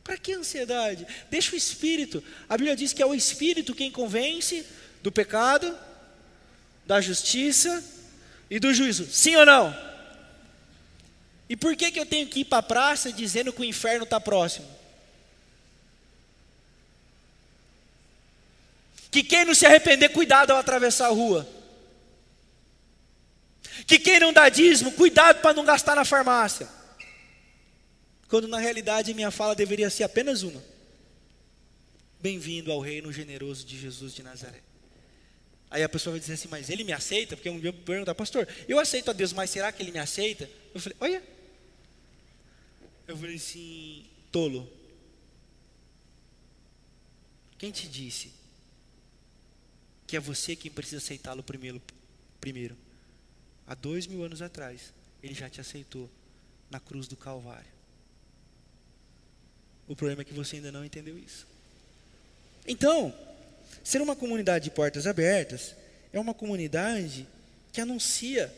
Para 0.04 0.18
que 0.18 0.34
ansiedade? 0.34 1.08
Deixa 1.30 1.54
o 1.54 1.58
Espírito. 1.58 2.24
A 2.50 2.58
Bíblia 2.58 2.76
diz 2.76 2.92
que 2.92 3.02
é 3.02 3.06
o 3.06 3.16
Espírito 3.16 3.74
quem 3.74 3.92
convence 3.92 4.66
do 5.02 5.12
pecado, 5.12 5.78
da 6.86 7.00
justiça 7.00 7.84
e 8.52 8.60
do 8.60 8.74
juízo. 8.74 9.10
Sim 9.10 9.38
ou 9.38 9.46
não? 9.46 9.74
E 11.48 11.56
por 11.56 11.74
que, 11.74 11.90
que 11.90 12.00
eu 12.00 12.06
tenho 12.06 12.28
que 12.28 12.42
ir 12.42 12.46
para 12.46 12.58
a 12.58 12.64
praça 12.64 13.12
dizendo 13.12 13.54
que 13.54 13.62
o 13.62 13.66
inferno 13.66 14.04
está 14.04 14.20
próximo? 14.20 14.68
Que 19.10 19.24
quem 19.24 19.46
não 19.46 19.56
se 19.56 19.66
arrepender, 19.66 20.10
cuidado 20.10 20.52
ao 20.52 20.58
atravessar 20.58 21.08
a 21.08 21.12
rua. 21.12 21.48
Que 23.88 23.98
quem 23.98 24.20
não 24.20 24.34
dá 24.34 24.50
dízimo, 24.50 24.92
cuidado 24.92 25.42
para 25.42 25.54
não 25.54 25.64
gastar 25.64 25.96
na 25.96 26.04
farmácia. 26.04 26.68
Quando 28.28 28.50
na 28.50 28.60
realidade 28.60 29.14
minha 29.14 29.32
fala 29.32 29.56
deveria 29.56 29.90
ser 29.90 30.04
apenas 30.04 30.44
uma: 30.44 30.62
Bem-vindo 32.20 32.72
ao 32.72 32.80
reino 32.80 33.12
generoso 33.12 33.66
de 33.66 33.78
Jesus 33.80 34.14
de 34.14 34.24
Nazaré. 34.24 34.70
Aí 35.71 35.81
a 35.84 35.89
pessoa 35.89 36.12
vai 36.12 36.19
dizer 36.19 36.34
assim, 36.34 36.49
mas 36.49 36.69
ele 36.69 36.84
me 36.84 36.91
aceita? 36.91 37.38
Porque 37.38 37.49
um 37.49 37.57
dia 37.57 37.71
perguntar, 37.71 38.13
pastor, 38.13 38.45
eu 38.67 38.77
aceito 38.77 39.10
a 39.10 39.13
Deus, 39.13 39.31
mas 39.31 39.49
será 39.49 39.71
que 39.71 39.81
ele 39.81 39.93
me 39.93 39.99
aceita? 39.99 40.49
Eu 40.73 40.81
falei, 40.81 40.97
olha. 40.99 41.23
Eu 43.07 43.15
falei 43.17 43.38
assim, 43.38 44.05
tolo. 44.29 44.69
Quem 47.57 47.71
te 47.71 47.88
disse 47.88 48.34
que 50.05 50.17
é 50.17 50.19
você 50.19 50.57
quem 50.57 50.69
precisa 50.69 50.97
aceitá-lo 50.97 51.41
primeiro, 51.41 51.81
primeiro? 52.41 52.75
Há 53.65 53.73
dois 53.73 54.05
mil 54.05 54.25
anos 54.25 54.41
atrás, 54.41 54.93
ele 55.23 55.34
já 55.34 55.49
te 55.49 55.62
aceitou 55.62 56.10
na 56.69 56.81
cruz 56.81 57.07
do 57.07 57.15
Calvário. 57.15 57.71
O 59.88 59.95
problema 59.95 60.21
é 60.21 60.25
que 60.25 60.34
você 60.34 60.57
ainda 60.57 60.71
não 60.71 60.84
entendeu 60.84 61.17
isso. 61.17 61.47
Então, 62.67 63.13
Ser 63.84 64.01
uma 64.01 64.15
comunidade 64.15 64.65
de 64.65 64.71
portas 64.71 65.07
abertas 65.07 65.75
é 66.13 66.19
uma 66.19 66.34
comunidade 66.34 67.27
que 67.71 67.81
anuncia 67.81 68.53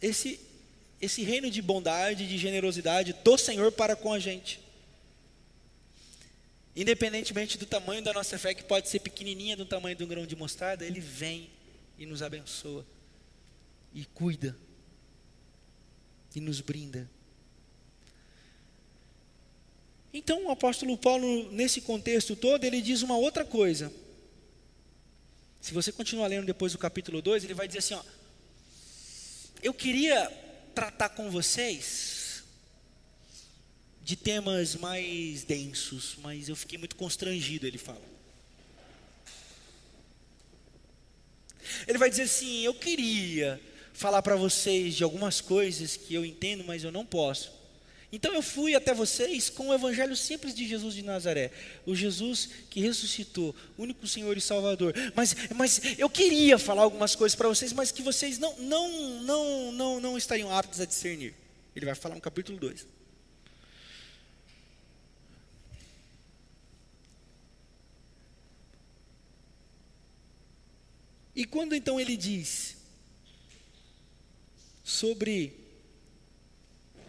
esse, 0.00 0.40
esse 1.00 1.22
reino 1.22 1.50
de 1.50 1.62
bondade, 1.62 2.26
de 2.26 2.38
generosidade 2.38 3.12
do 3.12 3.38
Senhor 3.38 3.70
para 3.72 3.94
com 3.94 4.12
a 4.12 4.18
gente. 4.18 4.60
Independentemente 6.74 7.58
do 7.58 7.66
tamanho 7.66 8.02
da 8.02 8.12
nossa 8.12 8.38
fé, 8.38 8.54
que 8.54 8.62
pode 8.62 8.88
ser 8.88 9.00
pequenininha 9.00 9.56
do 9.56 9.66
tamanho 9.66 9.96
de 9.96 10.04
um 10.04 10.08
grão 10.08 10.26
de 10.26 10.36
mostarda, 10.36 10.84
Ele 10.84 11.00
vem 11.00 11.50
e 11.98 12.06
nos 12.06 12.22
abençoa, 12.22 12.86
e 13.92 14.04
cuida, 14.06 14.56
e 16.34 16.40
nos 16.40 16.60
brinda. 16.60 17.08
Então, 20.12 20.46
o 20.46 20.50
apóstolo 20.50 20.96
Paulo, 20.98 21.50
nesse 21.52 21.80
contexto 21.80 22.34
todo, 22.34 22.64
ele 22.64 22.82
diz 22.82 23.02
uma 23.02 23.16
outra 23.16 23.44
coisa. 23.44 23.92
Se 25.60 25.72
você 25.72 25.92
continuar 25.92 26.26
lendo 26.26 26.46
depois 26.46 26.72
do 26.72 26.78
capítulo 26.78 27.22
2, 27.22 27.44
ele 27.44 27.54
vai 27.54 27.68
dizer 27.68 27.78
assim: 27.78 27.94
ó, 27.94 28.02
Eu 29.62 29.72
queria 29.72 30.26
tratar 30.74 31.10
com 31.10 31.30
vocês 31.30 32.42
de 34.02 34.16
temas 34.16 34.74
mais 34.74 35.44
densos, 35.44 36.16
mas 36.22 36.48
eu 36.48 36.56
fiquei 36.56 36.78
muito 36.78 36.96
constrangido, 36.96 37.66
ele 37.66 37.78
fala. 37.78 38.02
Ele 41.86 41.98
vai 41.98 42.10
dizer 42.10 42.22
assim: 42.22 42.62
Eu 42.62 42.74
queria 42.74 43.60
falar 43.92 44.22
para 44.22 44.34
vocês 44.34 44.96
de 44.96 45.04
algumas 45.04 45.40
coisas 45.40 45.96
que 45.96 46.14
eu 46.14 46.24
entendo, 46.24 46.64
mas 46.64 46.82
eu 46.82 46.90
não 46.90 47.06
posso. 47.06 47.59
Então 48.12 48.34
eu 48.34 48.42
fui 48.42 48.74
até 48.74 48.92
vocês 48.92 49.48
com 49.48 49.68
o 49.68 49.74
evangelho 49.74 50.16
simples 50.16 50.52
de 50.52 50.66
Jesus 50.66 50.94
de 50.94 51.02
Nazaré, 51.02 51.52
o 51.86 51.94
Jesus 51.94 52.48
que 52.68 52.80
ressuscitou, 52.80 53.54
único 53.78 54.06
Senhor 54.06 54.36
e 54.36 54.40
Salvador. 54.40 54.94
Mas, 55.14 55.36
mas 55.54 55.80
eu 55.96 56.10
queria 56.10 56.58
falar 56.58 56.82
algumas 56.82 57.14
coisas 57.14 57.36
para 57.36 57.48
vocês, 57.48 57.72
mas 57.72 57.92
que 57.92 58.02
vocês 58.02 58.38
não, 58.38 58.56
não, 58.58 59.20
não, 59.20 59.72
não, 59.72 60.00
não 60.00 60.18
estariam 60.18 60.52
aptos 60.52 60.80
a 60.80 60.84
discernir. 60.84 61.34
Ele 61.74 61.86
vai 61.86 61.94
falar 61.94 62.16
no 62.16 62.20
capítulo 62.20 62.58
2. 62.58 62.84
E 71.36 71.44
quando 71.44 71.76
então 71.76 72.00
ele 72.00 72.16
diz 72.16 72.76
sobre 74.82 75.59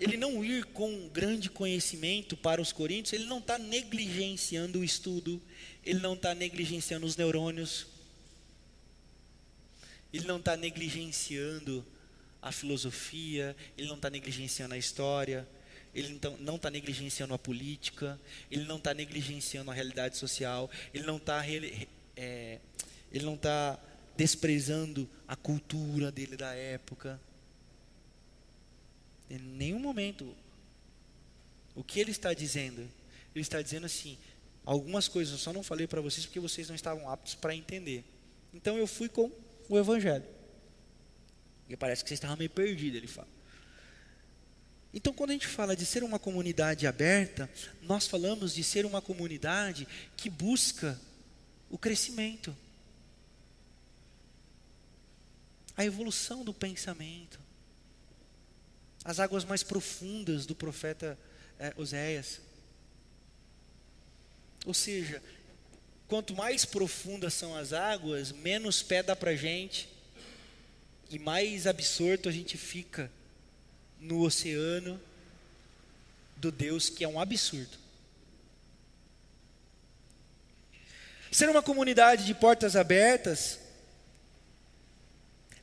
ele 0.01 0.17
não 0.17 0.43
ir 0.43 0.65
com 0.65 1.07
grande 1.09 1.47
conhecimento 1.47 2.35
para 2.35 2.59
os 2.59 2.71
coríntios, 2.71 3.13
ele 3.13 3.25
não 3.25 3.37
está 3.37 3.59
negligenciando 3.59 4.79
o 4.79 4.83
estudo, 4.83 5.39
ele 5.85 5.99
não 5.99 6.15
está 6.15 6.33
negligenciando 6.33 7.05
os 7.05 7.15
neurônios, 7.15 7.85
ele 10.11 10.25
não 10.25 10.37
está 10.37 10.57
negligenciando 10.57 11.85
a 12.41 12.51
filosofia, 12.51 13.55
ele 13.77 13.87
não 13.87 13.95
está 13.95 14.09
negligenciando 14.09 14.73
a 14.73 14.77
história, 14.77 15.47
ele 15.93 16.19
não 16.39 16.55
está 16.55 16.71
negligenciando 16.71 17.35
a 17.35 17.37
política, 17.37 18.19
ele 18.49 18.65
não 18.65 18.77
está 18.77 18.95
negligenciando 18.95 19.69
a 19.69 19.73
realidade 19.73 20.17
social, 20.17 20.67
ele 20.91 21.05
não 21.05 21.17
está 21.17 21.43
é, 22.17 22.59
ele 23.11 23.23
não 23.23 23.35
está 23.35 23.79
desprezando 24.17 25.07
a 25.27 25.35
cultura 25.35 26.11
dele 26.11 26.35
da 26.35 26.55
época. 26.55 27.21
Em 29.31 29.39
nenhum 29.39 29.79
momento. 29.79 30.35
O 31.73 31.83
que 31.83 32.01
ele 32.01 32.11
está 32.11 32.33
dizendo? 32.33 32.81
Ele 33.33 33.41
está 33.41 33.61
dizendo 33.61 33.85
assim: 33.85 34.17
algumas 34.65 35.07
coisas 35.07 35.31
eu 35.31 35.39
só 35.39 35.53
não 35.53 35.63
falei 35.63 35.87
para 35.87 36.01
vocês 36.01 36.25
porque 36.25 36.39
vocês 36.39 36.67
não 36.67 36.75
estavam 36.75 37.09
aptos 37.09 37.33
para 37.33 37.55
entender. 37.55 38.03
Então 38.53 38.77
eu 38.77 38.85
fui 38.85 39.07
com 39.07 39.31
o 39.69 39.77
Evangelho. 39.79 40.25
E 41.69 41.77
parece 41.77 42.03
que 42.03 42.09
vocês 42.09 42.17
estavam 42.17 42.35
meio 42.35 42.49
perdidos, 42.49 42.97
ele 42.97 43.07
fala. 43.07 43.29
Então, 44.93 45.13
quando 45.13 45.29
a 45.29 45.33
gente 45.33 45.47
fala 45.47 45.73
de 45.73 45.85
ser 45.85 46.03
uma 46.03 46.19
comunidade 46.19 46.85
aberta, 46.85 47.49
nós 47.81 48.07
falamos 48.07 48.53
de 48.53 48.61
ser 48.61 48.85
uma 48.85 49.01
comunidade 49.01 49.87
que 50.17 50.29
busca 50.29 50.99
o 51.69 51.77
crescimento, 51.77 52.53
a 55.77 55.85
evolução 55.85 56.43
do 56.43 56.53
pensamento, 56.53 57.39
as 59.03 59.19
águas 59.19 59.43
mais 59.43 59.63
profundas 59.63 60.45
do 60.45 60.55
profeta 60.55 61.17
é, 61.59 61.73
Oséias. 61.75 62.39
Ou 64.65 64.73
seja, 64.73 65.21
quanto 66.07 66.35
mais 66.35 66.65
profundas 66.65 67.33
são 67.33 67.55
as 67.55 67.73
águas, 67.73 68.31
menos 68.31 68.83
pé 68.83 69.01
dá 69.01 69.15
para 69.15 69.35
gente 69.35 69.89
e 71.09 71.17
mais 71.17 71.65
absorto 71.65 72.29
a 72.29 72.31
gente 72.31 72.57
fica 72.57 73.11
no 73.99 74.21
oceano 74.21 74.99
do 76.37 76.51
Deus 76.51 76.89
que 76.89 77.03
é 77.03 77.07
um 77.07 77.19
absurdo. 77.19 77.77
Ser 81.31 81.49
uma 81.49 81.63
comunidade 81.63 82.25
de 82.25 82.35
portas 82.35 82.75
abertas 82.75 83.59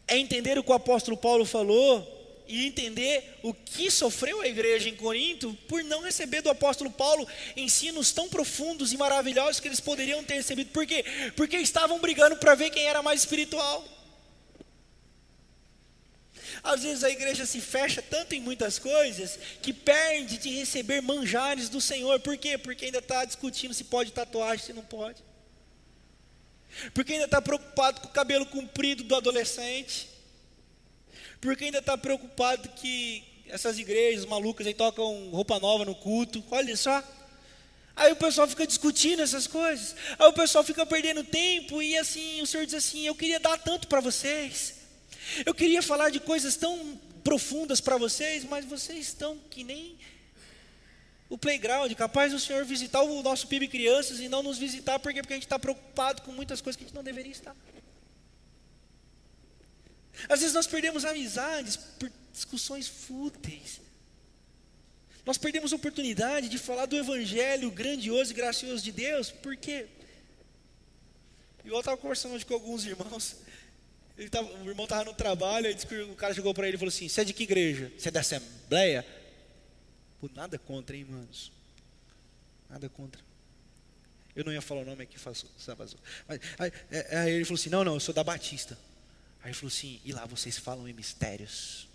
é 0.06 0.16
entender 0.16 0.58
o 0.58 0.64
que 0.64 0.70
o 0.70 0.74
apóstolo 0.74 1.16
Paulo 1.16 1.44
falou 1.44 2.17
e 2.48 2.66
entender 2.66 3.38
o 3.42 3.52
que 3.52 3.90
sofreu 3.90 4.40
a 4.40 4.48
igreja 4.48 4.88
em 4.88 4.96
Corinto 4.96 5.56
por 5.68 5.84
não 5.84 6.02
receber 6.02 6.40
do 6.40 6.48
apóstolo 6.48 6.90
Paulo 6.90 7.28
ensinos 7.54 8.10
tão 8.10 8.28
profundos 8.28 8.92
e 8.92 8.96
maravilhosos 8.96 9.60
que 9.60 9.68
eles 9.68 9.80
poderiam 9.80 10.24
ter 10.24 10.34
recebido. 10.34 10.70
Por 10.70 10.86
quê? 10.86 11.04
Porque 11.36 11.58
estavam 11.58 12.00
brigando 12.00 12.36
para 12.36 12.54
ver 12.54 12.70
quem 12.70 12.84
era 12.84 13.02
mais 13.02 13.20
espiritual. 13.20 13.86
Às 16.62 16.82
vezes 16.82 17.04
a 17.04 17.10
igreja 17.10 17.46
se 17.46 17.60
fecha 17.60 18.02
tanto 18.02 18.34
em 18.34 18.40
muitas 18.40 18.78
coisas 18.78 19.38
que 19.62 19.72
perde 19.72 20.38
de 20.38 20.50
receber 20.50 21.00
manjares 21.02 21.68
do 21.68 21.80
Senhor. 21.80 22.18
Por 22.20 22.36
quê? 22.36 22.56
Porque 22.56 22.86
ainda 22.86 22.98
está 22.98 23.24
discutindo 23.24 23.74
se 23.74 23.84
pode 23.84 24.10
tatuagem, 24.12 24.64
se 24.64 24.72
não 24.72 24.82
pode. 24.82 25.22
Porque 26.94 27.12
ainda 27.12 27.26
está 27.26 27.40
preocupado 27.40 28.00
com 28.00 28.08
o 28.08 28.12
cabelo 28.12 28.46
comprido 28.46 29.04
do 29.04 29.14
adolescente 29.14 30.17
porque 31.40 31.64
ainda 31.64 31.78
está 31.78 31.96
preocupado 31.96 32.68
que 32.70 33.24
essas 33.48 33.78
igrejas 33.78 34.24
malucas 34.24 34.66
aí 34.66 34.74
tocam 34.74 35.30
roupa 35.30 35.58
nova 35.58 35.84
no 35.84 35.94
culto, 35.94 36.44
olha 36.50 36.76
só. 36.76 37.02
Aí 37.96 38.12
o 38.12 38.16
pessoal 38.16 38.46
fica 38.46 38.66
discutindo 38.66 39.22
essas 39.22 39.46
coisas, 39.48 39.96
aí 40.18 40.28
o 40.28 40.32
pessoal 40.32 40.62
fica 40.62 40.86
perdendo 40.86 41.24
tempo, 41.24 41.82
e 41.82 41.96
assim, 41.98 42.40
o 42.40 42.46
Senhor 42.46 42.64
diz 42.64 42.74
assim: 42.74 43.06
Eu 43.06 43.14
queria 43.14 43.40
dar 43.40 43.58
tanto 43.58 43.88
para 43.88 44.00
vocês, 44.00 44.74
eu 45.44 45.52
queria 45.52 45.82
falar 45.82 46.10
de 46.10 46.20
coisas 46.20 46.56
tão 46.56 46.98
profundas 47.24 47.80
para 47.80 47.96
vocês, 47.96 48.44
mas 48.44 48.64
vocês 48.64 49.08
estão 49.08 49.36
que 49.50 49.64
nem 49.64 49.96
o 51.28 51.36
playground, 51.36 51.92
capaz 51.94 52.32
do 52.32 52.38
Senhor 52.38 52.64
visitar 52.64 53.02
o 53.02 53.22
nosso 53.22 53.46
PIB 53.48 53.68
Crianças 53.68 54.20
e 54.20 54.28
não 54.28 54.42
nos 54.42 54.58
visitar, 54.58 54.98
porque, 54.98 55.20
porque 55.20 55.34
a 55.34 55.36
gente 55.36 55.44
está 55.46 55.58
preocupado 55.58 56.22
com 56.22 56.32
muitas 56.32 56.60
coisas 56.60 56.76
que 56.76 56.84
a 56.84 56.86
gente 56.86 56.94
não 56.94 57.02
deveria 57.02 57.32
estar. 57.32 57.54
Às 60.28 60.40
vezes 60.40 60.54
nós 60.54 60.66
perdemos 60.66 61.04
amizades 61.04 61.76
por 61.76 62.10
discussões 62.32 62.88
fúteis. 62.88 63.80
Nós 65.24 65.36
perdemos 65.36 65.72
a 65.72 65.76
oportunidade 65.76 66.48
de 66.48 66.56
falar 66.56 66.86
do 66.86 66.96
evangelho 66.96 67.70
grandioso 67.70 68.32
e 68.32 68.34
gracioso 68.34 68.82
de 68.82 68.90
Deus, 68.90 69.30
por 69.30 69.54
quê? 69.56 69.86
Eu 71.64 71.78
estava 71.78 71.98
conversando 71.98 72.34
hoje 72.34 72.46
com 72.46 72.54
alguns 72.54 72.86
irmãos, 72.86 73.36
tava, 74.30 74.48
o 74.62 74.68
irmão 74.68 74.84
estava 74.84 75.04
no 75.04 75.12
trabalho, 75.12 75.66
aí 75.66 76.02
o 76.04 76.14
cara 76.14 76.32
chegou 76.32 76.54
para 76.54 76.66
ele 76.66 76.76
e 76.76 76.78
falou 76.78 76.88
assim: 76.88 77.10
Você 77.10 77.20
é 77.20 77.24
de 77.24 77.34
que 77.34 77.42
igreja? 77.42 77.92
Você 77.98 78.08
é 78.08 78.10
da 78.10 78.20
Assembleia? 78.20 79.04
Pô, 80.18 80.30
nada 80.34 80.58
contra, 80.58 80.96
hein, 80.96 81.04
manos? 81.04 81.52
Nada 82.70 82.88
contra. 82.88 83.20
Eu 84.34 84.44
não 84.44 84.52
ia 84.52 84.62
falar 84.62 84.80
o 84.80 84.84
nome 84.86 85.02
aqui, 85.02 85.18
faço, 85.18 85.46
mas 85.76 85.94
aí, 86.58 86.72
aí 87.10 87.32
ele 87.32 87.44
falou 87.44 87.58
assim: 87.60 87.68
Não, 87.68 87.84
não, 87.84 87.94
eu 87.94 88.00
sou 88.00 88.14
da 88.14 88.24
Batista. 88.24 88.78
Aí 89.42 89.50
ele 89.50 89.54
falou 89.54 89.68
assim: 89.68 90.00
e 90.04 90.12
lá 90.12 90.26
vocês 90.26 90.58
falam 90.58 90.88
em 90.88 90.92
mistérios. 90.92 91.88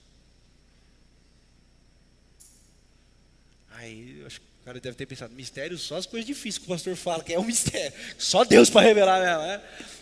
Aí 3.72 4.20
eu 4.20 4.28
acho 4.28 4.40
que 4.40 4.46
o 4.62 4.66
cara 4.66 4.80
deve 4.80 4.96
ter 4.96 5.06
pensado: 5.06 5.34
mistérios 5.34 5.82
só 5.82 5.98
as 5.98 6.06
coisas 6.06 6.26
difíceis 6.26 6.58
que 6.58 6.66
o 6.66 6.68
pastor 6.70 6.96
fala, 6.96 7.24
que 7.24 7.34
é 7.34 7.40
um 7.40 7.44
mistério. 7.44 7.98
Só 8.18 8.44
Deus 8.44 8.70
para 8.70 8.82
revelar 8.82 9.20
mesmo. 9.20 9.42
Né? 9.42 9.62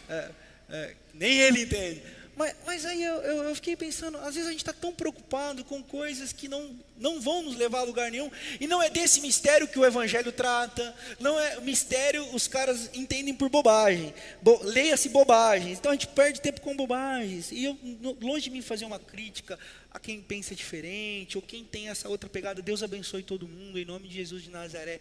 É, 0.10 0.32
é, 0.70 0.96
nem 1.14 1.40
ele 1.40 1.64
entende. 1.64 2.02
Mas, 2.42 2.56
mas 2.66 2.86
aí 2.88 3.04
eu, 3.04 3.18
eu, 3.18 3.44
eu, 3.44 3.54
fiquei 3.54 3.76
pensando, 3.76 4.18
às 4.18 4.34
vezes 4.34 4.48
a 4.48 4.52
gente 4.52 4.62
está 4.62 4.74
tão 4.74 4.92
preocupado 4.92 5.64
com 5.64 5.84
coisas 5.84 6.34
que 6.34 6.48
não, 6.48 6.76
não 6.98 7.22
vão 7.22 7.44
nos 7.44 7.56
levar 7.56 7.82
a 7.82 7.84
lugar 7.84 8.10
nenhum, 8.10 8.32
e 8.60 8.66
não 8.66 8.82
é 8.82 8.90
desse 8.90 9.22
mistério 9.22 9.68
que 9.68 9.78
o 9.78 9.86
Evangelho 9.86 10.32
trata, 10.32 10.96
não 11.20 11.40
é 11.40 11.62
mistério, 11.62 12.28
os 12.34 12.48
caras 12.48 12.90
entendem 12.96 13.32
por 13.32 13.48
bobagem, 13.48 14.12
Bo, 14.42 14.60
leia-se 14.64 15.10
bobagens, 15.10 15.78
então 15.78 15.92
a 15.92 15.94
gente 15.94 16.08
perde 16.08 16.42
tempo 16.42 16.62
com 16.62 16.76
bobagens, 16.76 17.52
e 17.52 17.64
eu, 17.64 17.78
longe 18.20 18.46
de 18.46 18.50
mim 18.50 18.64
fazer 18.64 18.86
uma 18.86 18.98
crítica 18.98 19.60
a 19.92 20.00
quem 20.00 20.20
pensa 20.20 20.56
diferente, 20.56 21.38
ou 21.38 21.44
quem 21.44 21.64
tem 21.64 21.90
essa 21.90 22.10
outra 22.10 22.28
pegada, 22.28 22.60
Deus 22.60 22.82
abençoe 22.82 23.22
todo 23.22 23.48
mundo, 23.48 23.78
em 23.78 23.86
nome 23.86 24.08
de 24.08 24.16
Jesus 24.16 24.42
de 24.42 24.50
Nazaré, 24.50 25.00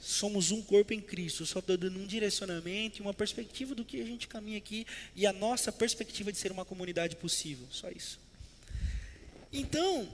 somos 0.00 0.50
um 0.50 0.62
corpo 0.62 0.92
em 0.92 1.00
Cristo. 1.00 1.44
só 1.44 1.58
estou 1.58 1.76
dando 1.76 1.98
um 1.98 2.06
direcionamento 2.06 2.98
e 2.98 3.02
uma 3.02 3.14
perspectiva 3.14 3.74
do 3.74 3.84
que 3.84 4.00
a 4.00 4.04
gente 4.04 4.28
caminha 4.28 4.58
aqui 4.58 4.86
e 5.14 5.26
a 5.26 5.32
nossa 5.32 5.72
perspectiva 5.72 6.30
de 6.32 6.38
ser 6.38 6.52
uma 6.52 6.64
comunidade 6.64 7.16
possível. 7.16 7.66
Só 7.70 7.88
isso. 7.90 8.18
Então, 9.52 10.08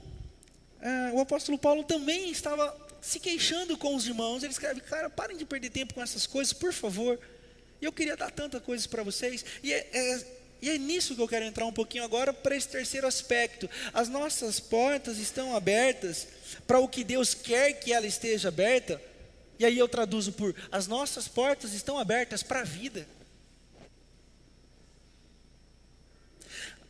é, 0.81 1.11
o 1.13 1.19
apóstolo 1.19 1.57
Paulo 1.57 1.83
também 1.83 2.31
estava 2.31 2.75
se 3.01 3.19
queixando 3.19 3.77
com 3.77 3.95
os 3.95 4.07
irmãos. 4.07 4.43
Ele 4.43 4.51
escreve: 4.51 4.81
Cara, 4.81 5.09
parem 5.09 5.37
de 5.37 5.45
perder 5.45 5.69
tempo 5.69 5.93
com 5.93 6.01
essas 6.01 6.25
coisas, 6.25 6.53
por 6.53 6.73
favor. 6.73 7.19
Eu 7.81 7.91
queria 7.91 8.17
dar 8.17 8.31
tantas 8.31 8.63
coisas 8.63 8.87
para 8.87 9.03
vocês. 9.03 9.45
E 9.61 9.71
é, 9.71 9.89
é, 9.93 10.25
e 10.61 10.69
é 10.69 10.77
nisso 10.77 11.15
que 11.15 11.21
eu 11.21 11.27
quero 11.27 11.45
entrar 11.45 11.65
um 11.65 11.73
pouquinho 11.73 12.03
agora 12.03 12.33
para 12.33 12.55
esse 12.55 12.67
terceiro 12.67 13.05
aspecto. 13.05 13.69
As 13.93 14.09
nossas 14.09 14.59
portas 14.59 15.17
estão 15.17 15.55
abertas 15.55 16.27
para 16.65 16.79
o 16.79 16.87
que 16.87 17.03
Deus 17.03 17.33
quer 17.33 17.73
que 17.73 17.93
ela 17.93 18.07
esteja 18.07 18.47
aberta. 18.47 18.99
E 19.57 19.65
aí 19.65 19.77
eu 19.77 19.87
traduzo 19.87 20.33
por: 20.33 20.55
as 20.71 20.87
nossas 20.87 21.27
portas 21.27 21.73
estão 21.73 21.97
abertas 21.97 22.43
para 22.43 22.61
a 22.61 22.63
vida. 22.63 23.07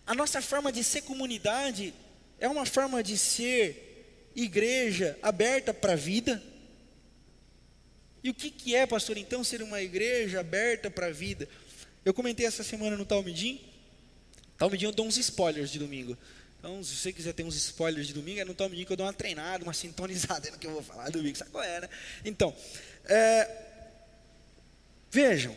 A 0.05 0.13
nossa 0.13 0.41
forma 0.41 0.71
de 0.71 0.83
ser 0.83 1.01
comunidade 1.01 1.93
é 2.39 2.47
uma 2.47 2.65
forma 2.65 3.01
de 3.01 3.17
ser 3.17 4.31
igreja 4.35 5.17
aberta 5.21 5.73
para 5.73 5.93
a 5.93 5.95
vida. 5.95 6.41
E 8.23 8.29
o 8.29 8.33
que, 8.33 8.49
que 8.49 8.75
é, 8.75 8.85
pastor, 8.85 9.17
então, 9.17 9.43
ser 9.43 9.61
uma 9.61 9.81
igreja 9.81 10.39
aberta 10.39 10.89
para 10.89 11.07
a 11.07 11.11
vida? 11.11 11.47
Eu 12.03 12.13
comentei 12.13 12.45
essa 12.45 12.63
semana 12.63 12.97
no 12.97 13.05
Talmidim. 13.05 13.61
Talmidim 14.57 14.85
eu 14.85 14.91
dou 14.91 15.07
uns 15.07 15.17
spoilers 15.17 15.71
de 15.71 15.79
domingo. 15.79 16.17
Então, 16.65 16.83
se 16.83 16.95
você 16.95 17.13
quiser 17.13 17.31
ter 17.31 17.43
uns 17.43 17.55
spoilers 17.55 18.07
de 18.07 18.13
domingo, 18.13 18.39
é 18.39 18.43
no 18.43 18.55
Talmidim 18.55 18.85
que 18.85 18.91
eu 18.91 18.97
dou 18.97 19.05
uma 19.05 19.13
treinada, 19.13 19.63
uma 19.63 19.71
sintonizada 19.71 20.49
no 20.49 20.57
que 20.57 20.65
eu 20.65 20.71
vou 20.71 20.81
falar 20.81 21.11
domingo, 21.11 21.37
sabe 21.37 21.51
qual 21.51 21.63
é, 21.63 21.81
né? 21.81 21.89
Então, 22.25 22.55
é, 23.03 23.65
vejam, 25.11 25.55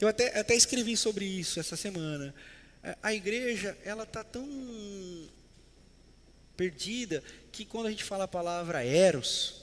eu 0.00 0.08
até, 0.08 0.36
até 0.36 0.56
escrevi 0.56 0.96
sobre 0.96 1.24
isso 1.24 1.60
essa 1.60 1.76
semana. 1.76 2.34
É, 2.82 2.96
a 3.00 3.14
igreja, 3.14 3.78
ela 3.84 4.02
está 4.02 4.24
tão 4.24 4.44
perdida 6.56 7.22
que 7.52 7.64
quando 7.64 7.86
a 7.86 7.90
gente 7.90 8.02
fala 8.02 8.24
a 8.24 8.28
palavra 8.28 8.84
eros, 8.84 9.62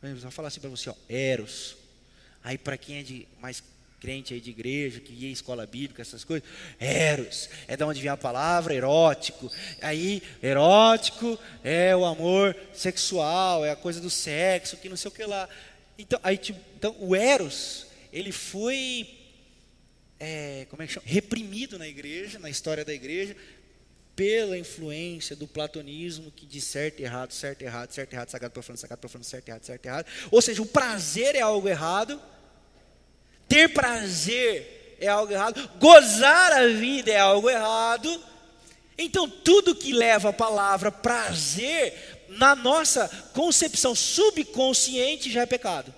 vou 0.00 0.30
falar 0.30 0.48
assim 0.48 0.60
para 0.60 0.70
você, 0.70 0.88
ó, 0.88 0.94
eros. 1.10 1.76
Aí 2.42 2.56
para 2.56 2.78
quem 2.78 3.00
é 3.00 3.02
de 3.02 3.28
mais 3.38 3.62
crente 4.00 4.34
aí 4.34 4.40
de 4.40 4.50
igreja, 4.50 5.00
que 5.00 5.12
ia 5.12 5.30
escola 5.30 5.66
bíblica, 5.66 6.02
essas 6.02 6.24
coisas, 6.24 6.48
eros, 6.78 7.48
é 7.66 7.76
da 7.76 7.86
onde 7.86 8.00
vem 8.00 8.10
a 8.10 8.16
palavra 8.16 8.74
erótico. 8.74 9.50
Aí, 9.82 10.22
erótico 10.42 11.38
é 11.64 11.94
o 11.94 12.04
amor 12.04 12.56
sexual, 12.72 13.64
é 13.64 13.70
a 13.70 13.76
coisa 13.76 14.00
do 14.00 14.10
sexo, 14.10 14.76
que 14.76 14.88
não 14.88 14.96
sei 14.96 15.08
o 15.08 15.12
que 15.12 15.24
lá. 15.24 15.48
Então, 15.98 16.18
aí, 16.22 16.36
tipo, 16.36 16.60
então 16.76 16.94
o 17.00 17.14
eros, 17.14 17.86
ele 18.12 18.32
foi 18.32 19.18
é, 20.20 20.66
como 20.68 20.82
é 20.82 20.86
que 20.86 20.92
chama? 20.92 21.06
reprimido 21.06 21.78
na 21.78 21.86
igreja, 21.86 22.38
na 22.38 22.50
história 22.50 22.84
da 22.84 22.92
igreja, 22.92 23.36
pela 24.16 24.58
influência 24.58 25.36
do 25.36 25.46
platonismo 25.46 26.32
que 26.32 26.44
diz 26.44 26.64
certo, 26.64 27.00
errado, 27.00 27.32
certo, 27.32 27.62
errado, 27.62 27.92
certo, 27.92 28.12
errado, 28.12 28.28
sagrado, 28.30 28.52
profano, 28.52 28.76
sagrado, 28.76 29.00
profano, 29.00 29.22
certo, 29.22 29.48
errado, 29.48 29.62
certo, 29.62 29.86
errado. 29.86 30.06
Ou 30.32 30.42
seja, 30.42 30.60
o 30.60 30.66
prazer 30.66 31.36
é 31.36 31.40
algo 31.40 31.68
errado, 31.68 32.20
ter 33.48 33.68
prazer 33.72 34.96
é 35.00 35.08
algo 35.08 35.32
errado, 35.32 35.70
gozar 35.78 36.52
a 36.52 36.66
vida 36.68 37.10
é 37.10 37.18
algo 37.18 37.48
errado. 37.48 38.22
Então, 38.96 39.28
tudo 39.30 39.74
que 39.74 39.92
leva 39.92 40.30
a 40.30 40.32
palavra 40.32 40.90
prazer, 40.90 42.26
na 42.28 42.54
nossa 42.54 43.08
concepção 43.32 43.94
subconsciente, 43.94 45.30
já 45.30 45.42
é 45.42 45.46
pecado. 45.46 45.94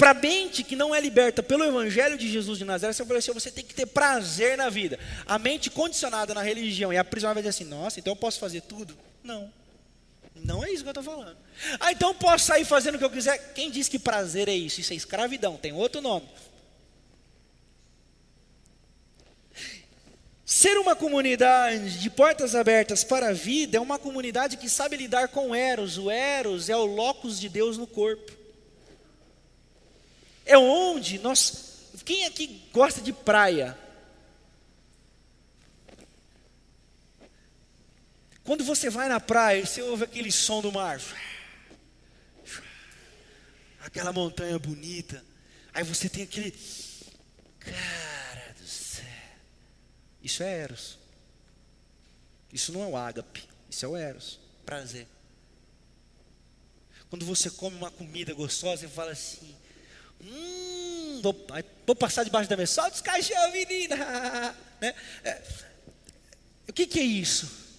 Para 0.00 0.12
a 0.12 0.14
mente 0.14 0.64
que 0.64 0.74
não 0.74 0.94
é 0.94 1.00
liberta 1.00 1.42
pelo 1.42 1.62
Evangelho 1.62 2.16
de 2.16 2.26
Jesus 2.26 2.58
de 2.58 2.64
Nazaré, 2.64 2.90
você 2.90 3.02
assim, 3.02 3.32
você 3.34 3.50
tem 3.50 3.62
que 3.62 3.74
ter 3.74 3.84
prazer 3.84 4.56
na 4.56 4.70
vida. 4.70 4.98
A 5.26 5.38
mente 5.38 5.68
condicionada 5.68 6.32
na 6.32 6.40
religião 6.40 6.90
e 6.90 6.96
aprisionada 6.96 7.34
vai 7.34 7.42
dizer 7.42 7.50
assim: 7.50 7.70
nossa, 7.70 8.00
então 8.00 8.12
eu 8.12 8.16
posso 8.16 8.40
fazer 8.40 8.62
tudo? 8.62 8.96
Não. 9.22 9.52
Não 10.44 10.64
é 10.64 10.70
isso 10.70 10.82
que 10.82 10.88
eu 10.88 11.00
estou 11.00 11.04
falando. 11.04 11.36
Ah, 11.78 11.92
então 11.92 12.14
posso 12.14 12.46
sair 12.46 12.64
fazendo 12.64 12.94
o 12.94 12.98
que 12.98 13.04
eu 13.04 13.10
quiser. 13.10 13.52
Quem 13.52 13.70
diz 13.70 13.88
que 13.88 13.98
prazer 13.98 14.48
é 14.48 14.54
isso? 14.54 14.80
Isso 14.80 14.92
é 14.92 14.96
escravidão, 14.96 15.56
tem 15.56 15.72
outro 15.72 16.00
nome. 16.00 16.28
Ser 20.44 20.76
uma 20.78 20.96
comunidade 20.96 22.00
de 22.00 22.10
portas 22.10 22.54
abertas 22.54 23.04
para 23.04 23.28
a 23.28 23.32
vida 23.32 23.76
é 23.76 23.80
uma 23.80 23.98
comunidade 23.98 24.56
que 24.56 24.68
sabe 24.68 24.96
lidar 24.96 25.28
com 25.28 25.54
Eros. 25.54 25.96
O 25.96 26.10
Eros 26.10 26.68
é 26.68 26.76
o 26.76 26.84
locus 26.84 27.38
de 27.38 27.48
Deus 27.48 27.78
no 27.78 27.86
corpo 27.86 28.40
é 30.50 30.58
onde 30.58 31.18
nós. 31.20 31.70
Quem 32.04 32.26
aqui 32.26 32.60
gosta 32.72 33.00
de 33.00 33.12
praia? 33.12 33.78
Quando 38.44 38.64
você 38.64 38.90
vai 38.90 39.08
na 39.08 39.20
praia, 39.20 39.64
você 39.64 39.82
ouve 39.82 40.04
aquele 40.04 40.32
som 40.32 40.60
do 40.60 40.72
mar, 40.72 41.00
aquela 43.80 44.12
montanha 44.12 44.58
bonita, 44.58 45.24
aí 45.72 45.84
você 45.84 46.08
tem 46.08 46.24
aquele, 46.24 46.50
cara 47.58 48.54
do 48.58 48.66
céu, 48.66 49.04
isso 50.22 50.42
é 50.42 50.58
Eros, 50.58 50.98
isso 52.52 52.72
não 52.72 52.82
é 52.82 52.86
o 52.86 52.96
ágape, 52.96 53.48
isso 53.68 53.84
é 53.84 53.88
o 53.88 53.96
Eros, 53.96 54.40
prazer. 54.64 55.06
Quando 57.08 57.26
você 57.26 57.50
come 57.50 57.76
uma 57.76 57.90
comida 57.90 58.32
gostosa, 58.32 58.82
você 58.82 58.88
fala 58.88 59.10
assim, 59.10 59.54
Hum, 60.22 61.20
vou, 61.22 61.34
vou, 61.86 61.96
passar 61.96 62.24
debaixo 62.24 62.48
da 62.48 62.56
mesa. 62.56 62.72
Solta 62.72 62.94
os 62.94 63.00
caixão, 63.00 63.52
menina. 63.52 63.96
Né? 64.80 64.94
É, 65.22 65.42
o 66.66 66.72
que, 66.72 66.86
que 66.86 66.98
é 66.98 67.02
isso? 67.02 67.69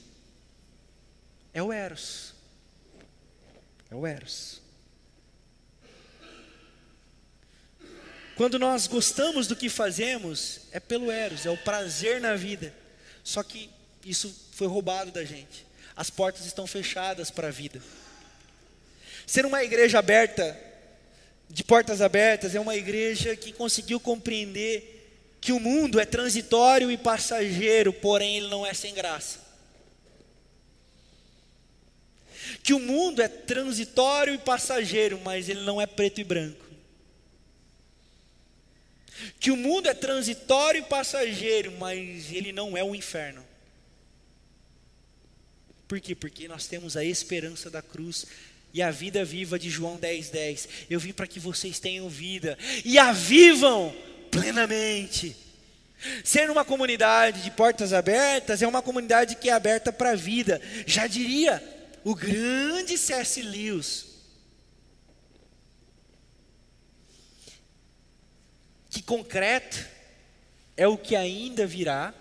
É 1.54 1.62
o 1.62 1.72
Eros. 1.72 2.34
É 3.90 3.96
o 3.96 4.08
Eros. 4.08 4.62
Quando 8.36 8.58
nós 8.58 8.88
gostamos 8.88 9.48
do 9.48 9.56
que 9.56 9.70
fazemos, 9.70 10.62
é 10.72 10.80
pelo 10.80 11.12
Eros, 11.12 11.46
é 11.46 11.50
o 11.50 11.58
prazer 11.58 12.20
na 12.22 12.36
vida. 12.36 12.74
Só 13.24 13.44
que 13.44 13.70
isso 14.06 14.36
foi 14.52 14.68
roubado 14.68 15.12
da 15.12 15.24
gente. 15.24 15.66
As 15.96 16.10
portas 16.10 16.46
estão 16.46 16.66
fechadas 16.66 17.30
para 17.30 17.50
a 17.50 17.52
vida. 17.52 17.82
Ser 19.28 19.46
uma 19.46 19.64
igreja 19.64 20.00
aberta 20.00 20.58
de 21.50 21.64
portas 21.64 22.02
abertas 22.02 22.56
é 22.56 22.60
uma 22.60 22.76
igreja 22.76 23.36
que 23.36 23.52
conseguiu 23.52 24.00
compreender 24.00 25.38
que 25.42 25.52
o 25.52 25.60
mundo 25.60 26.00
é 26.00 26.06
transitório 26.06 26.90
e 26.90 26.98
passageiro, 26.98 27.92
porém 27.92 28.38
ele 28.38 28.48
não 28.48 28.66
é 28.66 28.74
sem 28.74 28.94
graça. 28.94 29.40
Que 32.64 32.74
o 32.74 32.80
mundo 32.80 33.22
é 33.22 33.28
transitório 33.28 34.34
e 34.34 34.38
passageiro, 34.38 35.20
mas 35.24 35.50
ele 35.50 35.62
não 35.62 35.82
é 35.82 35.86
preto 35.86 36.22
e 36.22 36.24
branco. 36.24 36.66
Que 39.40 39.52
o 39.52 39.58
mundo 39.58 39.88
é 39.88 39.94
transitório 39.94 40.80
e 40.80 40.84
passageiro, 40.84 41.72
mas 41.80 42.32
ele 42.32 42.52
não 42.52 42.78
é 42.78 42.84
o 42.84 42.96
inferno. 42.96 43.46
Por 45.88 46.00
quê? 46.00 46.16
Porque 46.16 46.48
nós 46.48 46.68
temos 46.68 46.96
a 46.96 47.04
esperança 47.04 47.70
da 47.70 47.82
cruz 47.82 48.26
e 48.74 48.82
a 48.82 48.90
vida 48.92 49.26
viva 49.26 49.60
de 49.60 49.70
João 49.70 49.98
10,10. 49.98 50.32
10. 50.32 50.70
Eu 50.90 51.00
vim 51.00 51.12
para 51.12 51.28
que 51.28 51.40
vocês 51.40 51.80
tenham 51.80 52.08
vida 52.08 52.58
e 52.86 52.98
a 52.98 53.12
vivam 53.12 53.94
plenamente. 54.30 55.36
Ser 56.24 56.50
uma 56.50 56.66
comunidade 56.66 57.44
de 57.44 57.52
portas 57.52 57.94
abertas 57.94 58.62
é 58.62 58.68
uma 58.68 58.82
comunidade 58.82 59.36
que 59.36 59.50
é 59.50 59.54
aberta 59.54 59.92
para 59.92 60.12
a 60.12 60.16
vida. 60.16 60.62
Já 60.88 61.06
diria 61.06 61.62
o 62.04 62.16
grande 62.16 62.98
C.S. 62.98 63.42
Lewis. 63.42 64.08
Que 68.90 69.02
concreto 69.02 69.88
é 70.76 70.88
o 70.88 70.98
que 70.98 71.16
ainda 71.16 71.66
virá 71.66 72.14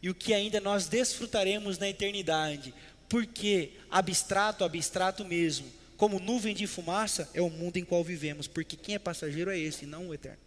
e 0.00 0.10
o 0.10 0.14
que 0.14 0.32
ainda 0.32 0.60
nós 0.60 0.86
desfrutaremos 0.86 1.78
na 1.78 1.88
eternidade. 1.88 2.74
Porque 3.08 3.72
abstrato, 3.90 4.64
abstrato 4.64 5.24
mesmo, 5.24 5.70
como 5.96 6.20
nuvem 6.20 6.54
de 6.54 6.66
fumaça, 6.66 7.28
é 7.32 7.40
o 7.40 7.50
mundo 7.50 7.76
em 7.76 7.84
qual 7.84 8.04
vivemos, 8.04 8.46
porque 8.46 8.76
quem 8.76 8.94
é 8.94 8.98
passageiro 8.98 9.50
é 9.50 9.58
esse, 9.58 9.86
não 9.86 10.08
o 10.08 10.14
eterno. 10.14 10.38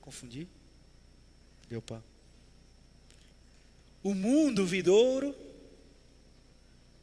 Confundi? 0.00 0.46
Pá. 1.82 2.00
O 4.02 4.14
mundo 4.14 4.66
vidouro 4.66 5.34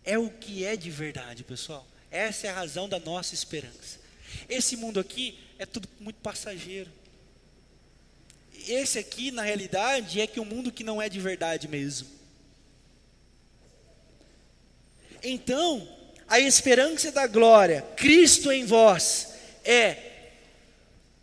é 0.03 0.17
o 0.17 0.29
que 0.29 0.63
é 0.63 0.75
de 0.75 0.89
verdade, 0.89 1.43
pessoal. 1.43 1.87
Essa 2.09 2.47
é 2.47 2.49
a 2.49 2.53
razão 2.53 2.87
da 2.87 2.99
nossa 2.99 3.33
esperança. 3.33 3.99
Esse 4.47 4.75
mundo 4.75 4.99
aqui 4.99 5.39
é 5.57 5.65
tudo 5.65 5.87
muito 5.99 6.17
passageiro 6.21 6.89
esse 8.67 8.99
aqui, 8.99 9.31
na 9.31 9.41
realidade, 9.41 10.21
é 10.21 10.27
que 10.27 10.39
o 10.39 10.43
um 10.43 10.45
mundo 10.45 10.71
que 10.71 10.83
não 10.83 11.01
é 11.01 11.09
de 11.09 11.19
verdade 11.19 11.67
mesmo. 11.67 12.07
Então, 15.23 15.87
a 16.27 16.39
esperança 16.39 17.11
da 17.11 17.27
glória, 17.27 17.81
Cristo 17.95 18.51
em 18.51 18.65
vós, 18.65 19.33
é 19.63 20.10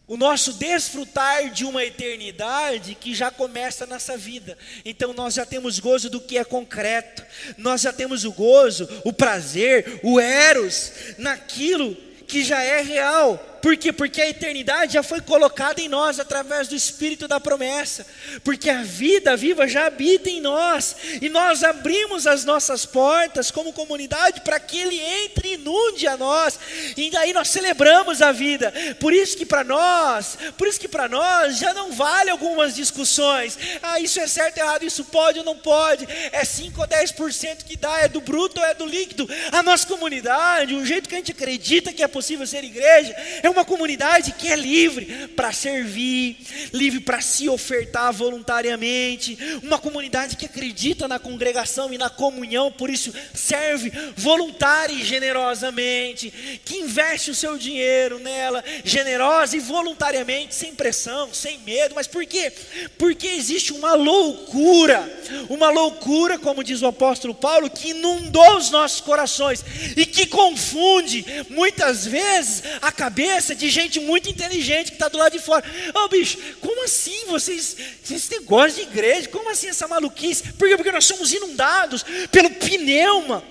o 0.09 0.17
nosso 0.17 0.55
desfrutar 0.55 1.51
de 1.51 1.67
uma 1.67 1.85
eternidade 1.85 2.95
que 2.95 3.15
já 3.15 3.31
começa 3.31 3.87
nessa 3.87 4.17
vida. 4.17 4.57
Então 4.85 5.13
nós 5.13 5.35
já 5.35 5.45
temos 5.45 5.79
gozo 5.79 6.09
do 6.09 6.21
que 6.21 6.39
é 6.39 6.45
concreto, 6.45 7.23
nós 7.59 7.83
já 7.83 7.93
temos 7.93 8.25
o 8.25 8.33
gozo, 8.33 8.89
o 9.05 9.13
prazer, 9.13 10.01
o 10.03 10.19
eros 10.19 10.91
naquilo 11.19 11.95
que 12.27 12.43
já 12.43 12.63
é 12.63 12.81
real. 12.81 13.48
Por 13.61 13.77
quê? 13.77 13.93
Porque 13.93 14.23
a 14.23 14.29
eternidade 14.29 14.95
já 14.95 15.03
foi 15.03 15.21
colocada 15.21 15.81
em 15.81 15.89
nós 15.89 16.21
através 16.21 16.69
do 16.69 16.75
Espírito 16.75 17.27
da 17.27 17.41
promessa. 17.41 18.07
Porque 18.45 18.71
a 18.71 18.83
vida 18.83 19.37
viva 19.37 19.67
já 19.67 19.87
habita 19.87 20.31
em 20.31 20.41
nós. 20.41 20.97
E 21.21 21.29
nós 21.29 21.65
abrimos 21.65 22.27
as 22.27 22.45
nossas 22.45 22.87
portas 22.87 23.51
como 23.51 23.73
comunidade 23.73 24.41
para 24.43 24.61
que 24.61 24.79
Ele 24.79 25.01
entre 25.01 25.49
e 25.49 25.55
inunde 25.55 26.07
a 26.07 26.17
nós. 26.17 26.59
E 26.97 27.11
daí 27.11 27.33
nós 27.33 27.49
celebramos 27.49 28.23
a 28.23 28.33
vida. 28.33 28.73
Por 29.01 29.13
isso 29.13 29.37
que 29.37 29.47
para 29.47 29.65
nós, 29.65 30.39
por 30.57 30.69
isso 30.69 30.81
que 30.81 30.89
para 30.89 31.09
nós 31.09 31.59
já 31.59 31.75
não 31.75 31.93
vale 31.93 32.31
algumas 32.31 32.75
discussões. 32.75 33.59
Ah, 33.83 34.01
isso 34.01 34.21
é 34.21 34.27
certo, 34.27 34.59
errado, 34.59 34.85
isso 34.85 35.05
pode 35.05 35.39
ou 35.39 35.45
não 35.45 35.57
pode. 35.57 36.07
É 36.33 36.45
5 36.45 36.81
ou 36.81 36.87
10% 36.87 37.65
que 37.65 37.77
dá, 37.77 38.01
é 38.01 38.09
do 38.09 38.21
bruto 38.21 38.61
ou 38.61 38.67
é 38.67 38.75
do 38.75 38.87
líquido. 38.87 39.29
A 39.53 39.63
nossa 39.63 39.87
comunidade, 39.87 40.75
o 40.75 40.87
jeito 40.87 41.09
que 41.09 41.15
a 41.15 41.19
gente 41.19 41.33
acredita 41.33 41.93
que 41.93 42.03
é 42.03 42.09
possível 42.09 42.47
ser 42.47 42.65
igreja, 42.65 43.15
é 43.43 43.48
é 43.49 43.51
uma 43.51 43.65
comunidade 43.65 44.33
que 44.33 44.49
é 44.49 44.57
livre 44.57 45.29
para 45.29 45.53
servir, 45.53 46.37
livre 46.73 47.01
para 47.01 47.21
se 47.21 47.49
ofertar 47.49 48.13
voluntariamente, 48.13 49.39
uma 49.63 49.79
comunidade 49.79 50.37
que 50.37 50.45
acredita 50.45 51.09
na 51.09 51.19
congregação 51.19 51.93
e 51.93 51.99
na 51.99 52.11
comunhão, 52.11 52.71
por 52.71 52.91
isso 52.91 53.13
serve 53.35 53.91
voluntária 54.17 54.93
e 54.93 55.03
generosamente, 55.03 56.61
que 56.65 56.77
investe 56.77 57.31
o 57.31 57.35
seu 57.35 57.57
dinheiro 57.57 58.19
nela, 58.19 58.63
generosa 58.85 59.57
e 59.57 59.61
voluntariamente, 59.61 60.55
sem 60.55 60.75
pressão, 60.75 61.33
sem 61.33 61.59
medo. 61.61 61.95
Mas 61.95 62.07
por 62.07 62.25
quê? 62.27 62.53
Porque 62.99 63.29
existe 63.29 63.73
uma 63.73 63.95
loucura, 63.95 65.11
uma 65.49 65.71
loucura, 65.71 66.39
como 66.39 66.63
diz 66.63 66.83
o 66.83 66.87
apóstolo 66.87 67.35
Paulo, 67.35 67.71
que 67.71 67.91
inundou 67.91 68.59
os 68.59 68.71
nossos 68.71 69.01
corações 69.01 69.65
e 69.97 70.05
que 70.05 70.27
confunde 70.27 71.25
muitas 71.49 72.05
vezes 72.05 72.63
a 72.83 72.93
cabeça 72.93 73.38
de 73.55 73.71
gente 73.71 74.01
muito 74.01 74.29
inteligente 74.29 74.89
que 74.89 74.97
está 74.97 75.09
do 75.09 75.19
lado 75.19 75.33
de 75.33 75.39
fora. 75.39 75.65
Ô 75.95 76.05
oh, 76.05 76.09
bicho, 76.09 76.39
como 76.61 76.85
assim 76.85 77.27
vocês, 77.27 77.77
vocês 78.03 78.29
negócio 78.29 78.77
de 78.77 78.91
igreja? 78.91 79.29
Como 79.29 79.51
assim 79.51 79.69
essa 79.69 79.89
maluquice? 79.89 80.53
Por 80.55 80.69
quê? 80.69 80.77
Porque 80.77 80.93
nós 80.93 81.05
somos 81.05 81.33
inundados 81.33 82.05
pelo 82.31 82.51
pneuma 82.51 83.45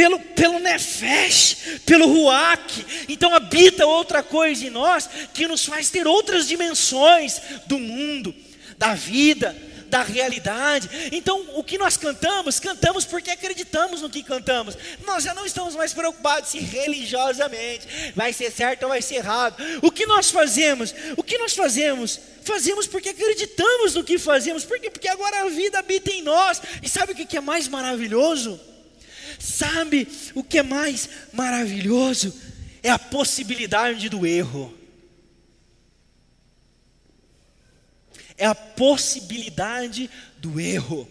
pelo, 0.00 0.18
pelo 0.18 0.58
Nefesh, 0.58 1.80
pelo 1.84 2.06
Ruach. 2.06 2.86
Então 3.08 3.34
habita 3.34 3.86
outra 3.86 4.22
coisa 4.22 4.66
em 4.66 4.70
nós 4.70 5.08
que 5.34 5.46
nos 5.46 5.64
faz 5.66 5.90
ter 5.90 6.06
outras 6.06 6.48
dimensões 6.48 7.40
do 7.66 7.78
mundo, 7.78 8.34
da 8.78 8.94
vida, 8.94 9.54
da 9.90 10.02
realidade. 10.02 10.88
Então, 11.12 11.44
o 11.56 11.64
que 11.64 11.76
nós 11.76 11.96
cantamos, 11.96 12.60
cantamos 12.60 13.04
porque 13.04 13.30
acreditamos 13.30 14.00
no 14.00 14.08
que 14.08 14.22
cantamos. 14.22 14.78
Nós 15.04 15.24
já 15.24 15.34
não 15.34 15.44
estamos 15.44 15.74
mais 15.74 15.92
preocupados 15.92 16.50
se 16.50 16.60
religiosamente 16.60 17.86
vai 18.14 18.32
ser 18.32 18.50
certo 18.52 18.84
ou 18.84 18.88
vai 18.88 19.02
ser 19.02 19.16
errado. 19.16 19.60
O 19.82 19.90
que 19.90 20.06
nós 20.06 20.30
fazemos? 20.30 20.94
O 21.16 21.22
que 21.22 21.36
nós 21.36 21.54
fazemos? 21.54 22.20
Fazemos 22.42 22.86
porque 22.86 23.10
acreditamos 23.10 23.94
no 23.94 24.04
que 24.04 24.18
fazemos. 24.18 24.64
Por 24.64 24.78
quê? 24.78 24.88
Porque 24.88 25.08
agora 25.08 25.42
a 25.42 25.48
vida 25.48 25.80
habita 25.80 26.10
em 26.10 26.22
nós. 26.22 26.62
E 26.82 26.88
sabe 26.88 27.12
o 27.12 27.14
que 27.14 27.36
é 27.36 27.40
mais 27.40 27.68
maravilhoso? 27.68 28.58
Sabe 29.38 30.06
o 30.34 30.44
que 30.44 30.58
é 30.58 30.62
mais 30.62 31.08
maravilhoso? 31.32 32.34
É 32.82 32.90
a 32.90 32.98
possibilidade 32.98 34.08
do 34.08 34.26
erro. 34.26 34.79
É 38.40 38.46
a 38.46 38.54
possibilidade 38.54 40.10
do 40.38 40.58
erro. 40.58 41.06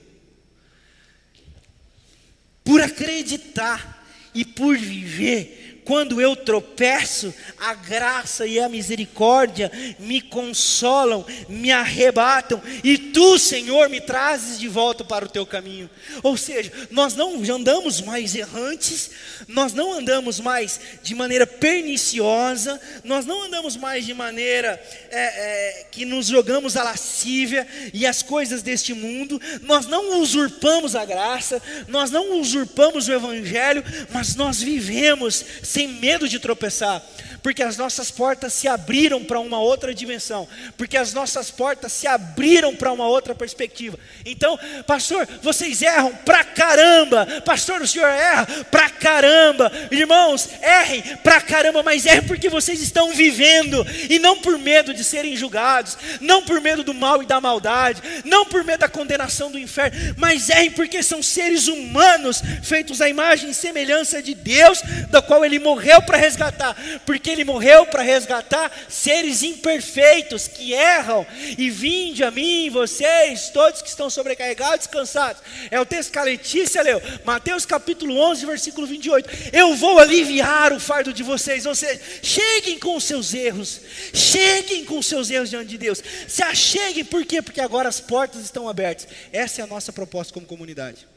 Por 2.64 2.82
acreditar 2.82 4.04
e 4.34 4.44
por 4.44 4.76
viver 4.76 5.79
quando 5.90 6.22
eu 6.22 6.36
tropeço, 6.36 7.34
a 7.58 7.74
graça 7.74 8.46
e 8.46 8.60
a 8.60 8.70
misericórdia 8.70 9.72
me 9.98 10.22
consolam, 10.22 11.26
me 11.48 11.72
arrebatam, 11.72 12.62
e 12.84 12.96
tu, 12.96 13.40
Senhor, 13.40 13.90
me 13.90 14.00
trazes 14.00 14.60
de 14.60 14.68
volta 14.68 15.04
para 15.04 15.26
o 15.26 15.28
teu 15.28 15.48
caminho. 15.48 15.90
Ou 16.22 16.38
seja, 16.38 16.72
nós 16.92 17.16
não 17.16 17.44
andamos 17.52 18.02
mais 18.02 18.36
errantes, 18.36 19.10
nós 19.48 19.74
não 19.74 19.92
andamos 19.92 20.40
mais 20.40 20.80
de 21.02 21.16
maneira 21.16 21.48
perniciosa, 21.48 22.80
nós 23.04 23.26
não 23.26 23.46
andamos 23.46 23.76
mais 23.76 24.06
de 24.06 24.14
maneira 24.14 24.80
é, 25.10 25.80
é, 25.80 25.84
que 25.86 26.06
nos 26.06 26.28
jogamos 26.28 26.78
a 26.78 26.84
lascívia 26.84 27.68
e 27.96 28.06
as 28.06 28.22
coisas 28.22 28.62
deste 28.62 28.94
mundo, 28.94 29.42
nós 29.64 29.88
não 29.88 30.22
usurpamos 30.22 30.96
a 30.96 31.04
graça, 31.04 31.60
nós 31.88 32.12
não 32.12 32.40
usurpamos 32.40 33.08
o 33.08 33.12
Evangelho, 33.12 33.84
mas 34.14 34.36
nós 34.36 34.62
vivemos 34.62 35.44
sem 35.64 35.79
medo 35.88 36.28
de 36.28 36.40
tropeçar, 36.40 37.02
porque 37.42 37.64
as 37.64 37.78
nossas 37.78 38.12
portas 38.12 38.54
se 38.54 38.68
abriram 38.68 39.24
para 39.24 39.40
uma 39.40 39.60
outra 39.60 39.94
dimensão, 39.94 40.48
porque 40.78 40.98
as 40.98 41.14
nossas 41.14 41.52
portas 41.52 41.92
se 41.92 42.08
abriram 42.08 42.76
para 42.76 42.92
uma 42.92 43.08
outra 43.08 43.34
perspectiva. 43.34 43.98
Então, 44.26 44.58
pastor, 44.86 45.28
vocês 45.42 45.82
erram 45.82 46.14
pra 46.26 46.44
caramba, 46.44 47.26
pastor, 47.46 47.82
o 47.82 47.88
senhor 47.88 48.10
erra 48.10 48.46
pra 48.70 48.90
caramba, 48.90 49.72
irmãos, 49.92 50.50
errem 50.62 51.02
pra 51.24 51.42
caramba, 51.42 51.84
mas 51.84 52.06
errem 52.06 52.24
porque 52.24 52.50
vocês 52.50 52.82
estão 52.82 53.14
vivendo. 53.14 53.86
E 54.10 54.20
não 54.20 54.40
por 54.40 54.58
medo 54.58 54.94
de 54.94 55.04
serem 55.04 55.36
julgados, 55.36 55.98
não 56.20 56.44
por 56.44 56.62
medo 56.62 56.84
do 56.84 56.94
mal 56.94 57.22
e 57.22 57.26
da 57.26 57.42
maldade, 57.42 58.02
não 58.26 58.46
por 58.46 58.64
medo 58.64 58.80
da 58.80 58.90
condenação 58.90 59.52
do 59.52 59.60
inferno, 59.60 60.16
mas 60.18 60.50
errem 60.50 60.72
porque 60.72 61.02
são 61.04 61.22
seres 61.22 61.68
humanos 61.68 62.42
feitos 62.64 63.02
à 63.02 63.10
imagem 63.10 63.50
e 63.50 63.54
semelhança 63.54 64.22
de 64.22 64.34
Deus, 64.34 64.82
da 65.10 65.22
qual 65.22 65.44
Ele 65.44 65.60
morreu 65.60 66.02
para 66.02 66.18
resgatar, 66.18 66.76
porque 67.06 67.29
Ele 67.30 67.44
morreu 67.44 67.86
para 67.86 68.02
resgatar 68.02 68.72
seres 68.90 69.44
imperfeitos 69.44 70.48
que 70.48 70.74
erram. 70.74 71.26
E 71.58 71.70
vinde 71.70 72.24
a 72.24 72.32
mim, 72.32 72.70
vocês, 72.70 73.50
todos 73.50 73.82
que 73.82 73.90
estão 73.90 74.10
sobrecarregados, 74.10 74.88
cansados. 74.88 75.42
É 75.70 75.80
o 75.80 75.86
texto 75.86 76.12
que 76.12 76.20
a 76.20 76.24
Letícia 76.24 76.82
leu, 76.82 77.02
Mateus 77.24 77.66
capítulo 77.66 78.18
11, 78.18 78.46
versículo 78.46 78.88
28. 78.88 79.30
Eu 79.54 79.76
vou 79.76 80.00
aliviar 80.00 80.74
o 80.74 80.80
fardo 80.80 81.14
de 81.14 81.24
vocês. 81.24 81.66
Ou 81.66 81.76
seja, 81.76 82.02
cheguem 82.22 82.80
com 82.80 82.96
os 82.96 83.04
seus 83.04 83.34
erros, 83.34 83.82
cheguem 84.14 84.86
com 84.86 84.98
os 85.00 85.06
seus 85.06 85.30
erros 85.30 85.50
diante 85.50 85.70
de 85.70 85.78
Deus. 85.78 86.02
Se 86.28 86.44
acheguem, 86.44 87.06
por 87.06 87.26
quê? 87.26 87.42
Porque 87.42 87.62
agora 87.62 87.90
as 87.90 88.00
portas 88.00 88.44
estão 88.44 88.68
abertas. 88.68 89.08
Essa 89.32 89.62
é 89.62 89.64
a 89.64 89.68
nossa 89.68 89.94
proposta 89.94 90.34
como 90.34 90.46
comunidade. 90.46 91.08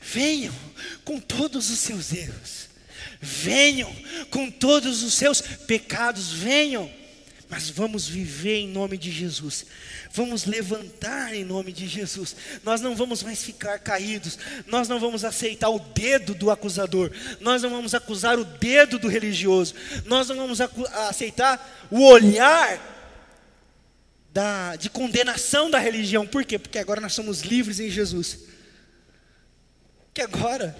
Venham 0.00 0.54
com 1.04 1.20
todos 1.20 1.70
os 1.70 1.80
seus 1.80 2.12
erros, 2.12 2.67
venham 3.20 3.94
com 4.30 4.50
todos 4.50 5.02
os 5.02 5.14
seus 5.14 5.40
pecados, 5.40 6.32
venham, 6.32 6.90
mas 7.48 7.70
vamos 7.70 8.06
viver 8.06 8.58
em 8.58 8.68
nome 8.68 8.98
de 8.98 9.10
Jesus, 9.10 9.66
vamos 10.12 10.44
levantar 10.44 11.34
em 11.34 11.44
nome 11.44 11.72
de 11.72 11.88
Jesus, 11.88 12.36
nós 12.62 12.80
não 12.80 12.94
vamos 12.94 13.22
mais 13.22 13.42
ficar 13.42 13.78
caídos, 13.78 14.38
nós 14.66 14.88
não 14.88 15.00
vamos 15.00 15.24
aceitar 15.24 15.70
o 15.70 15.78
dedo 15.78 16.34
do 16.34 16.50
acusador, 16.50 17.10
nós 17.40 17.62
não 17.62 17.70
vamos 17.70 17.94
acusar 17.94 18.38
o 18.38 18.44
dedo 18.44 18.98
do 18.98 19.08
religioso, 19.08 19.74
nós 20.04 20.28
não 20.28 20.36
vamos 20.36 20.60
aceitar 20.60 21.88
o 21.90 22.02
olhar 22.02 22.96
da, 24.32 24.76
de 24.76 24.90
condenação 24.90 25.70
da 25.70 25.78
religião, 25.78 26.26
por 26.26 26.44
quê? 26.44 26.58
Porque 26.58 26.78
agora 26.78 27.00
nós 27.00 27.14
somos 27.14 27.40
livres 27.40 27.80
em 27.80 27.90
Jesus. 27.90 28.38
Que 30.14 30.22
agora 30.22 30.76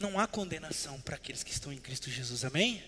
não 0.00 0.18
há 0.18 0.26
condenação 0.26 1.00
para 1.00 1.16
aqueles 1.16 1.42
que 1.42 1.50
estão 1.50 1.72
em 1.72 1.78
Cristo 1.78 2.10
Jesus, 2.10 2.44
amém? 2.44 2.82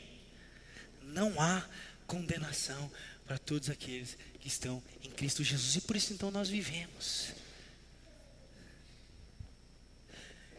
Não 1.03 1.41
há 1.41 1.67
condenação 2.07 2.91
para 3.27 3.39
todos 3.39 3.71
aqueles 3.71 4.17
que 4.41 4.49
estão 4.49 4.83
em 5.03 5.11
Cristo 5.11 5.45
Jesus, 5.45 5.77
e 5.77 5.81
por 5.81 5.97
isso 5.97 6.13
então 6.13 6.31
nós 6.31 6.49
vivemos. 6.49 7.33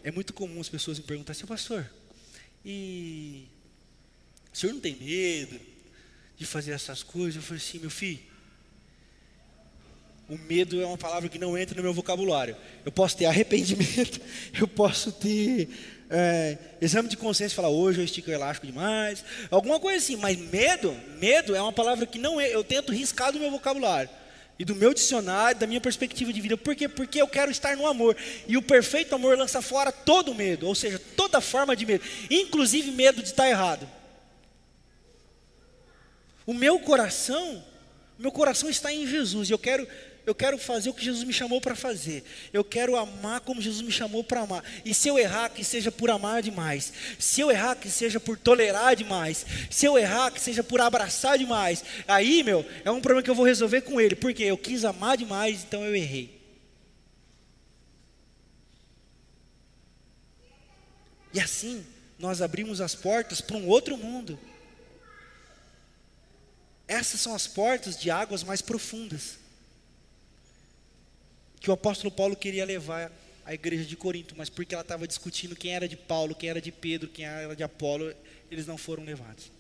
É 0.04 0.12
muito 0.12 0.34
comum 0.34 0.60
as 0.60 0.70
pessoas 0.70 0.98
me 0.98 1.06
perguntarem 1.06 1.38
assim, 1.38 1.48
pastor, 1.48 1.90
e 2.66 3.48
o 4.54 4.58
senhor 4.58 4.74
não 4.74 4.82
tem 4.82 4.96
medo 4.96 5.60
de 6.38 6.46
fazer 6.46 6.72
essas 6.72 7.04
coisas? 7.04 7.36
Eu 7.36 7.42
falei 7.42 7.62
assim, 7.62 7.80
meu 7.80 7.90
filho, 7.90 8.20
o 10.28 10.38
medo 10.38 10.82
é 10.82 10.86
uma 10.86 10.98
palavra 10.98 11.28
que 11.28 11.38
não 11.38 11.58
entra 11.58 11.76
no 11.76 11.84
meu 11.84 11.94
vocabulário. 11.94 12.56
Eu 12.86 12.92
posso 12.92 13.18
ter 13.18 13.26
arrependimento, 13.26 14.22
eu 14.58 14.68
posso 14.68 15.12
ter 15.12 15.70
é, 16.12 16.58
exame 16.82 17.08
de 17.08 17.16
consciência, 17.16 17.56
falar 17.56 17.70
hoje 17.70 18.02
eu 18.02 18.06
estico 18.06 18.30
o 18.30 18.34
elástico 18.34 18.68
demais, 18.68 19.24
alguma 19.50 19.80
coisa 19.80 19.98
assim. 19.98 20.18
Mas 20.18 20.38
medo, 20.38 20.96
medo 21.20 21.56
é 21.56 21.62
uma 21.62 21.72
palavra 21.72 22.06
que 22.06 22.20
não 22.20 22.40
é, 22.40 22.54
eu 22.54 22.64
tento 22.64 22.92
riscar 22.92 23.32
do 23.32 23.40
meu 23.40 23.50
vocabulário 23.50 24.10
e 24.60 24.66
do 24.66 24.76
meu 24.76 24.94
dicionário, 24.94 25.60
da 25.60 25.66
minha 25.66 25.80
perspectiva 25.80 26.32
de 26.34 26.42
vida. 26.42 26.58
Por 26.58 26.76
quê? 26.76 26.88
Porque 26.88 27.22
eu 27.22 27.28
quero 27.28 27.50
estar 27.50 27.76
no 27.78 27.88
amor. 27.88 28.16
E 28.48 28.58
o 28.58 28.62
perfeito 28.62 29.16
amor 29.16 29.38
lança 29.38 29.62
fora 29.62 29.92
todo 29.92 30.36
medo, 30.36 30.68
ou 30.68 30.76
seja, 30.76 31.00
toda 31.16 31.40
forma 31.40 31.76
de 31.76 31.86
medo, 31.86 32.04
inclusive 32.30 32.92
medo 32.92 33.22
de 33.24 33.30
estar 33.30 33.50
errado. 33.50 33.90
O 36.46 36.54
meu 36.54 36.78
coração, 36.80 37.64
meu 38.20 38.32
coração 38.32 38.70
está 38.70 38.92
em 38.92 39.08
Jesus. 39.08 39.50
E 39.50 39.54
eu 39.54 39.60
quero 39.60 39.88
eu 40.26 40.36
quero 40.36 40.58
fazer 40.58 40.90
o 40.90 40.94
que 40.94 41.04
Jesus 41.04 41.24
me 41.24 41.34
chamou 41.34 41.60
para 41.60 41.76
fazer. 41.76 42.24
Eu 42.54 42.64
quero 42.64 42.96
amar 42.96 43.42
como 43.42 43.62
Jesus 43.62 43.82
me 43.82 43.92
chamou 43.92 44.24
para 44.24 44.42
amar. 44.42 44.64
E 44.86 44.94
se 44.94 45.08
eu 45.08 45.18
errar, 45.18 45.50
que 45.50 45.64
seja 45.64 45.92
por 45.92 46.12
amar 46.12 46.44
demais. 46.44 46.94
Se 47.18 47.42
eu 47.42 47.50
errar, 47.50 47.76
que 47.76 47.90
seja 47.90 48.20
por 48.20 48.38
tolerar 48.38 48.96
demais. 48.96 49.46
Se 49.70 49.86
eu 49.86 49.98
errar, 49.98 50.32
que 50.32 50.40
seja 50.40 50.64
por 50.64 50.80
abraçar 50.80 51.40
demais. 51.40 51.84
Aí, 52.08 52.44
meu, 52.44 52.64
é 52.86 52.92
um 52.92 53.02
problema 53.02 53.24
que 53.24 53.32
eu 53.32 53.36
vou 53.36 53.46
resolver 53.46 53.82
com 53.82 54.00
ele. 54.00 54.16
Porque 54.16 54.44
eu 54.44 54.58
quis 54.58 54.86
amar 54.86 55.18
demais, 55.18 55.64
então 55.64 55.84
eu 55.84 55.96
errei. 55.96 56.40
E 61.34 61.40
assim, 61.40 61.84
nós 62.20 62.44
abrimos 62.44 62.80
as 62.80 62.94
portas 62.94 63.42
para 63.42 63.58
um 63.58 63.68
outro 63.68 63.98
mundo. 63.98 64.38
Essas 66.88 67.22
são 67.22 67.34
as 67.34 67.48
portas 67.48 67.98
de 67.98 68.12
águas 68.12 68.44
mais 68.44 68.62
profundas 68.62 69.41
que 71.62 71.70
o 71.70 71.74
apóstolo 71.74 72.12
Paulo 72.12 72.36
queria 72.36 72.66
levar 72.66 73.12
à 73.46 73.54
igreja 73.54 73.86
de 73.86 73.96
Corinto, 73.96 74.34
mas 74.36 74.50
porque 74.50 74.74
ela 74.74 74.82
estava 74.82 75.08
discutindo 75.08 75.56
quem 75.56 75.74
era 75.74 75.88
de 75.88 75.96
Paulo, 75.96 76.34
quem 76.34 76.50
era 76.50 76.60
de 76.60 76.72
Pedro, 76.72 77.08
quem 77.08 77.24
era 77.24 77.56
de 77.56 77.64
Apolo, 77.64 78.12
eles 78.50 78.66
não 78.66 78.80
foram 78.80 79.04
levados. 79.04 79.52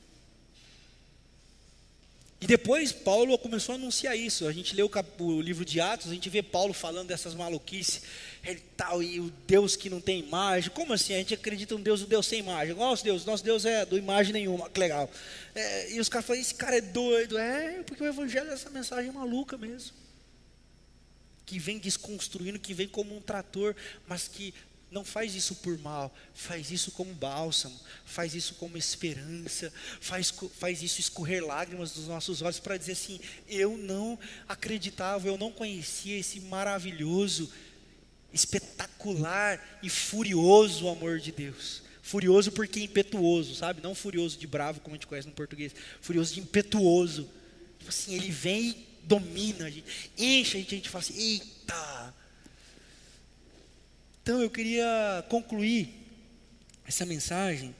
E 2.41 2.47
depois 2.47 2.91
Paulo 2.91 3.38
começou 3.38 3.74
a 3.74 3.76
anunciar 3.76 4.18
isso. 4.18 4.47
A 4.47 4.52
gente 4.52 4.76
lê 4.76 4.82
o, 4.82 4.89
o, 5.20 5.41
livro 5.41 5.64
de 5.64 5.80
Atos, 5.80 6.10
a 6.10 6.14
gente 6.16 6.28
vê 6.28 6.41
Paulo 6.41 6.74
falando 6.74 7.10
dessas 7.10 7.36
maluquices, 7.36 8.02
ele 8.43 8.64
tal, 8.76 9.04
e 9.04 9.20
o 9.20 9.32
Deus 9.45 9.76
que 9.76 9.91
não 9.91 10.02
tem 10.02 10.22
imagem. 10.22 10.72
Como 10.72 10.91
assim? 10.91 11.14
A 11.14 11.18
gente 11.18 11.36
acredita 11.36 11.76
um 11.76 11.82
Deus, 11.82 12.02
um 12.02 12.08
Deus 12.08 12.26
sem 12.26 12.39
imagem. 12.39 12.74
Nosso 12.74 13.04
Deus, 13.04 13.26
nosso 13.26 13.43
Deus 13.43 13.64
é 13.64 13.86
do 13.86 13.95
imagem 13.95 14.34
nenhuma, 14.34 14.68
que 14.72 14.80
legal. 14.80 15.08
É, 15.54 15.91
e 15.91 15.99
os 15.99 16.10
caras 16.10 16.26
falam, 16.26 16.41
esse 16.41 16.56
cara 16.56 16.78
é 16.78 16.82
doido. 16.82 17.38
É, 17.38 17.84
porque 17.84 18.02
o 18.02 18.08
evangelho 18.08 18.49
é 18.49 18.54
essa 18.54 18.72
mensagem 18.72 19.12
maluca 19.12 19.56
mesmo 19.56 20.01
que 21.52 21.60
vem 21.60 21.78
desconstruindo, 21.78 22.58
que 22.58 22.74
vem 22.74 22.88
como 22.88 23.14
um 23.14 23.20
trator, 23.20 23.76
mas 24.08 24.26
que 24.26 24.54
não 24.89 25.04
faz 25.04 25.36
isso 25.36 25.56
por 25.56 25.78
mal, 25.80 26.16
faz 26.34 26.72
isso 26.72 26.91
como 26.91 27.14
bálsamo, 27.14 27.78
faz 28.06 28.34
isso 28.34 28.56
como 28.56 28.78
esperança, 28.78 29.72
faz, 29.99 30.34
faz 30.58 30.82
isso 30.82 31.02
escorrer 31.02 31.45
lágrimas 31.45 31.91
dos 31.91 32.08
nossos 32.08 32.41
olhos 32.41 32.58
para 32.58 32.78
dizer 32.78 32.93
assim: 32.93 33.20
eu 33.49 33.78
não 33.78 34.18
acreditava, 34.47 35.28
eu 35.28 35.38
não 35.38 35.52
conhecia 35.52 36.18
esse 36.18 36.39
maravilhoso, 36.39 37.52
espetacular 38.32 39.80
e 39.84 39.89
furioso 39.89 40.88
amor 40.88 41.20
de 41.20 41.34
Deus. 41.34 41.84
Furioso 42.02 42.49
porque 42.54 42.80
impetuoso, 42.80 43.56
sabe? 43.56 43.84
Não 43.84 43.93
furioso 43.93 44.38
de 44.38 44.47
bravo, 44.47 44.80
como 44.80 44.95
a 44.95 44.97
gente 44.97 45.08
conhece 45.08 45.28
no 45.28 45.34
português, 45.34 45.76
furioso 45.99 46.34
de 46.34 46.39
impetuoso. 46.39 47.30
Tipo 47.78 47.89
assim, 47.89 48.16
ele 48.16 48.32
vem 48.32 48.88
domina, 49.04 49.66
a 49.66 49.70
gente, 49.70 50.12
enche 50.18 50.58
a 50.58 50.60
gente, 50.60 50.74
a 50.74 50.78
gente 50.78 50.89
fala 50.89 51.04
assim, 51.04 51.18
eita. 51.18 52.16
Então 54.22 54.41
eu 54.41 54.49
queria 54.49 55.26
concluir 55.30 55.89
essa 56.86 57.06
mensagem 57.06 57.76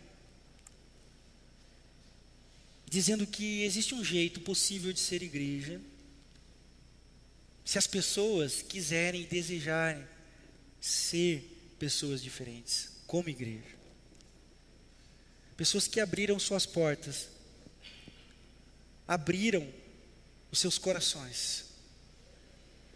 dizendo 2.92 3.26
que 3.26 3.64
existe 3.64 3.96
um 3.96 4.04
jeito 4.04 4.42
possível 4.42 4.92
de 4.92 5.00
ser 5.00 5.24
igreja, 5.24 5.80
se 7.64 7.78
as 7.78 7.88
pessoas 7.88 8.62
quiserem 8.62 9.22
e 9.22 9.26
desejarem 9.26 10.04
ser 10.82 11.74
pessoas 11.80 12.22
diferentes, 12.22 12.90
como 13.08 13.30
igreja. 13.30 13.80
Pessoas 15.56 15.88
que 15.88 16.02
abriram 16.02 16.38
suas 16.38 16.66
portas, 16.66 17.30
abriram 19.08 19.66
os 20.52 20.60
seus 20.60 20.78
corações 20.78 21.66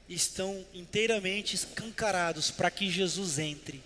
estão 0.10 0.64
inteiramente 0.74 1.56
escancarados 1.56 2.51
para 2.51 2.70
que 2.70 2.91
Jesus 2.91 3.39
entre. 3.39 3.82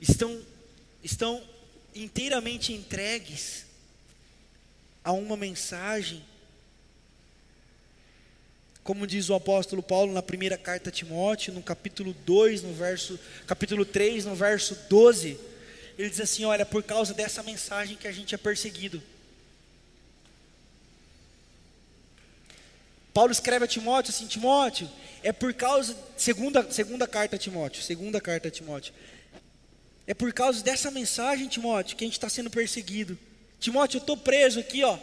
Estão, 0.00 0.40
estão 1.02 1.42
inteiramente 1.94 2.72
entregues 2.72 3.64
a 5.02 5.12
uma 5.12 5.36
mensagem, 5.36 6.22
como 8.84 9.06
diz 9.06 9.30
o 9.30 9.34
apóstolo 9.34 9.82
Paulo 9.82 10.12
na 10.12 10.22
primeira 10.22 10.58
carta 10.58 10.90
a 10.90 10.92
Timóteo, 10.92 11.52
no 11.52 11.62
capítulo 11.62 12.12
2, 12.26 12.62
no 12.62 12.74
verso, 12.74 13.18
capítulo 13.46 13.84
3, 13.84 14.24
no 14.26 14.34
verso 14.34 14.76
12 14.88 15.51
ele 15.98 16.10
diz 16.10 16.20
assim: 16.20 16.44
Olha, 16.44 16.64
por 16.64 16.82
causa 16.82 17.14
dessa 17.14 17.42
mensagem 17.42 17.96
que 17.96 18.08
a 18.08 18.12
gente 18.12 18.34
é 18.34 18.38
perseguido. 18.38 19.02
Paulo 23.12 23.30
escreve 23.30 23.64
a 23.64 23.68
Timóteo 23.68 24.10
assim: 24.10 24.26
Timóteo, 24.26 24.88
é 25.22 25.32
por 25.32 25.52
causa, 25.54 25.96
segunda, 26.16 26.70
segunda 26.70 27.06
carta 27.06 27.36
a 27.36 27.38
Timóteo, 27.38 27.82
segunda 27.82 28.20
carta 28.20 28.48
a 28.48 28.50
Timóteo, 28.50 28.94
é 30.06 30.14
por 30.14 30.32
causa 30.32 30.62
dessa 30.62 30.90
mensagem, 30.90 31.48
Timóteo, 31.48 31.96
que 31.96 32.04
a 32.04 32.06
gente 32.06 32.14
está 32.16 32.28
sendo 32.28 32.50
perseguido. 32.50 33.18
Timóteo, 33.60 33.98
eu 33.98 34.00
estou 34.00 34.16
preso 34.16 34.58
aqui, 34.58 34.82
ó. 34.82 34.98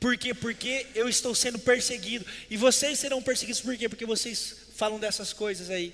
Por 0.00 0.16
quê? 0.16 0.32
Porque 0.32 0.86
eu 0.94 1.08
estou 1.08 1.34
sendo 1.34 1.58
perseguido. 1.58 2.24
E 2.48 2.56
vocês 2.56 2.98
serão 2.98 3.20
perseguidos 3.20 3.60
por 3.60 3.76
quê? 3.76 3.88
Porque 3.88 4.06
vocês 4.06 4.54
falam 4.76 4.98
dessas 4.98 5.32
coisas 5.32 5.70
aí. 5.70 5.92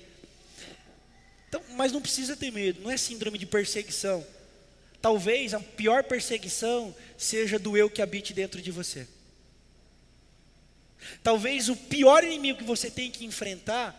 Então, 1.55 1.76
mas 1.76 1.92
não 1.92 2.00
precisa 2.00 2.34
ter 2.34 2.50
medo, 2.50 2.82
não 2.82 2.90
é 2.90 2.96
síndrome 2.96 3.38
de 3.38 3.46
perseguição. 3.46 4.26
Talvez 5.00 5.55
a 5.55 5.61
pior 5.61 6.02
perseguição 6.02 6.92
seja 7.16 7.61
do 7.61 7.76
eu 7.76 7.88
que 7.88 8.02
habite 8.02 8.34
dentro 8.34 8.61
de 8.61 8.72
você. 8.72 9.07
Talvez 11.22 11.68
o 11.68 11.76
pior 11.76 12.24
inimigo 12.24 12.59
que 12.59 12.64
você 12.64 12.90
tem 12.90 13.09
que 13.09 13.24
enfrentar 13.24 13.94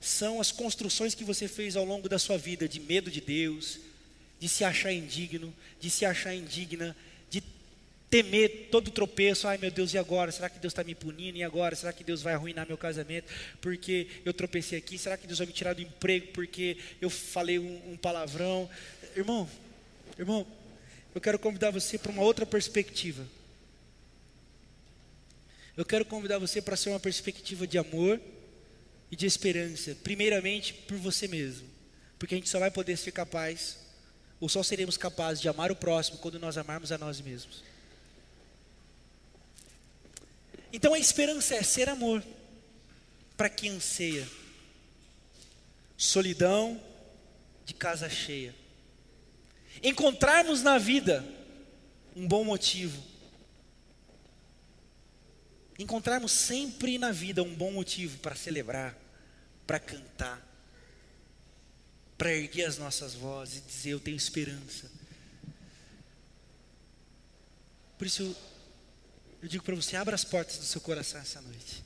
são 0.00 0.40
as 0.40 0.50
construções 0.50 1.14
que 1.14 1.24
você 1.24 1.46
fez 1.46 1.76
ao 1.76 1.84
longo 1.84 2.08
da 2.08 2.18
sua 2.18 2.38
vida 2.38 2.66
de 2.66 2.80
medo 2.80 3.10
de 3.10 3.20
Deus, 3.20 3.78
de 4.40 4.48
se 4.48 4.64
achar 4.64 4.90
indigno, 4.90 5.54
de 5.78 5.90
se 5.90 6.06
achar 6.06 6.34
indigna, 6.34 6.96
temer 8.10 8.68
todo 8.70 8.90
tropeço, 8.90 9.46
ai 9.46 9.58
meu 9.58 9.70
Deus, 9.70 9.92
e 9.92 9.98
agora? 9.98 10.32
Será 10.32 10.48
que 10.48 10.58
Deus 10.58 10.72
está 10.72 10.82
me 10.82 10.94
punindo? 10.94 11.38
E 11.38 11.42
agora? 11.42 11.76
Será 11.76 11.92
que 11.92 12.02
Deus 12.02 12.22
vai 12.22 12.34
arruinar 12.34 12.66
meu 12.66 12.78
casamento 12.78 13.30
porque 13.60 14.08
eu 14.24 14.32
tropecei 14.32 14.78
aqui? 14.78 14.98
Será 14.98 15.16
que 15.16 15.26
Deus 15.26 15.38
vai 15.38 15.46
me 15.46 15.52
tirar 15.52 15.74
do 15.74 15.82
emprego 15.82 16.28
porque 16.32 16.78
eu 17.00 17.10
falei 17.10 17.58
um, 17.58 17.92
um 17.92 17.96
palavrão? 17.96 18.68
Irmão, 19.14 19.48
irmão, 20.18 20.46
eu 21.14 21.20
quero 21.20 21.38
convidar 21.38 21.70
você 21.70 21.98
para 21.98 22.12
uma 22.12 22.22
outra 22.22 22.46
perspectiva. 22.46 23.26
Eu 25.76 25.84
quero 25.84 26.04
convidar 26.04 26.38
você 26.38 26.60
para 26.60 26.76
ser 26.76 26.90
uma 26.90 26.98
perspectiva 26.98 27.66
de 27.66 27.78
amor 27.78 28.20
e 29.10 29.16
de 29.16 29.26
esperança, 29.26 29.96
primeiramente 30.02 30.74
por 30.74 30.96
você 30.98 31.28
mesmo, 31.28 31.68
porque 32.18 32.34
a 32.34 32.38
gente 32.38 32.48
só 32.48 32.58
vai 32.58 32.70
poder 32.70 32.96
ser 32.96 33.12
capaz, 33.12 33.78
ou 34.40 34.48
só 34.48 34.62
seremos 34.62 34.96
capazes 34.96 35.40
de 35.40 35.48
amar 35.48 35.70
o 35.70 35.76
próximo 35.76 36.18
quando 36.18 36.38
nós 36.38 36.58
amarmos 36.58 36.90
a 36.90 36.98
nós 36.98 37.20
mesmos. 37.20 37.62
Então 40.72 40.94
a 40.94 40.98
esperança 40.98 41.54
é 41.54 41.62
ser 41.62 41.88
amor 41.88 42.22
para 43.36 43.48
quem 43.48 43.70
anseia. 43.70 44.28
Solidão 45.96 46.80
de 47.64 47.74
casa 47.74 48.08
cheia. 48.08 48.54
Encontrarmos 49.82 50.62
na 50.62 50.78
vida 50.78 51.24
um 52.14 52.26
bom 52.26 52.44
motivo. 52.44 53.02
Encontrarmos 55.78 56.32
sempre 56.32 56.98
na 56.98 57.12
vida 57.12 57.42
um 57.42 57.54
bom 57.54 57.70
motivo 57.70 58.18
para 58.18 58.34
celebrar, 58.34 58.96
para 59.64 59.78
cantar, 59.78 60.44
para 62.16 62.34
erguer 62.34 62.64
as 62.64 62.78
nossas 62.78 63.14
vozes 63.14 63.58
e 63.58 63.60
dizer: 63.60 63.90
Eu 63.90 64.00
tenho 64.00 64.16
esperança. 64.16 64.90
Por 67.96 68.06
isso, 68.06 68.36
eu 69.40 69.48
digo 69.48 69.64
para 69.64 69.74
você, 69.74 69.96
abra 69.96 70.14
as 70.14 70.24
portas 70.24 70.58
do 70.58 70.64
seu 70.64 70.80
coração 70.80 71.20
essa 71.20 71.40
noite. 71.40 71.84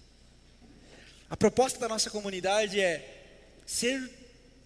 A 1.28 1.36
proposta 1.36 1.78
da 1.78 1.88
nossa 1.88 2.10
comunidade 2.10 2.80
é 2.80 3.58
ser 3.66 4.10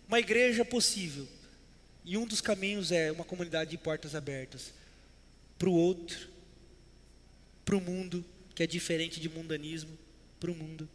uma 0.06 0.20
igreja 0.20 0.64
possível. 0.64 1.28
E 2.04 2.16
um 2.16 2.26
dos 2.26 2.40
caminhos 2.40 2.92
é 2.92 3.10
uma 3.10 3.24
comunidade 3.24 3.70
de 3.70 3.78
portas 3.78 4.14
abertas 4.14 4.72
para 5.58 5.68
o 5.68 5.72
outro, 5.72 6.28
para 7.64 7.76
o 7.76 7.80
mundo, 7.80 8.24
que 8.54 8.62
é 8.62 8.66
diferente 8.66 9.18
de 9.20 9.28
mundanismo, 9.28 9.98
para 10.38 10.50
o 10.50 10.54
mundo 10.54 10.88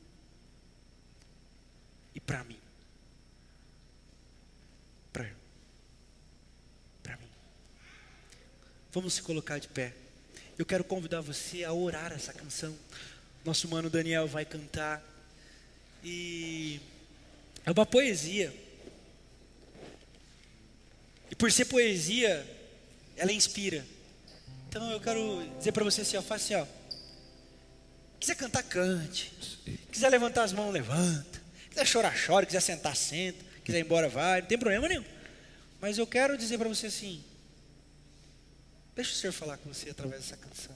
e 2.15 2.19
para 2.19 2.43
mim. 2.45 2.57
Para 5.11 5.25
mim. 7.17 7.27
Vamos 8.93 9.13
se 9.13 9.21
colocar 9.21 9.59
de 9.59 9.67
pé 9.67 9.93
eu 10.61 10.65
quero 10.65 10.83
convidar 10.83 11.21
você 11.21 11.63
a 11.63 11.73
orar 11.73 12.11
essa 12.11 12.31
canção. 12.31 12.77
Nosso 13.43 13.67
mano 13.67 13.89
Daniel 13.89 14.27
vai 14.27 14.45
cantar. 14.45 15.03
E 16.03 16.79
é 17.65 17.71
uma 17.71 17.85
poesia. 17.85 18.53
E 21.31 21.35
por 21.35 21.51
ser 21.51 21.65
poesia, 21.65 22.47
ela 23.17 23.31
inspira. 23.31 23.83
Então 24.69 24.91
eu 24.91 24.99
quero 24.99 25.43
dizer 25.57 25.71
para 25.71 25.83
você 25.83 26.01
assim, 26.01 26.17
ó, 26.17 26.21
faça 26.21 26.43
assim, 26.43 26.55
ó. 26.55 26.67
Quiser 28.19 28.35
cantar, 28.35 28.61
cante. 28.61 29.33
Quiser 29.91 30.09
levantar 30.09 30.43
as 30.43 30.53
mãos, 30.53 30.71
levanta. 30.71 31.41
Quiser 31.71 31.87
chorar, 31.87 32.13
chora. 32.23 32.45
Quiser 32.45 32.61
sentar, 32.61 32.95
senta. 32.95 33.43
Quiser 33.63 33.79
ir 33.79 33.81
embora, 33.81 34.07
vai. 34.07 34.41
Não 34.41 34.47
tem 34.47 34.59
problema 34.59 34.87
nenhum. 34.87 35.05
Mas 35.81 35.97
eu 35.97 36.05
quero 36.05 36.37
dizer 36.37 36.59
para 36.59 36.69
você 36.69 36.85
assim: 36.85 37.23
deixa 38.95 39.11
o 39.11 39.15
Senhor 39.15 39.33
falar 39.33 39.57
com 39.57 39.73
você 39.73 39.89
através 39.89 40.21
dessa 40.23 40.37
canção. 40.37 40.75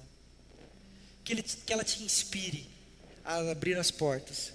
Que, 1.24 1.34
ele, 1.34 1.44
que 1.44 1.74
ela 1.74 1.84
te 1.84 2.04
inspire 2.04 2.70
a 3.24 3.38
abrir 3.52 3.78
as 3.78 3.92
portas. 3.92 4.54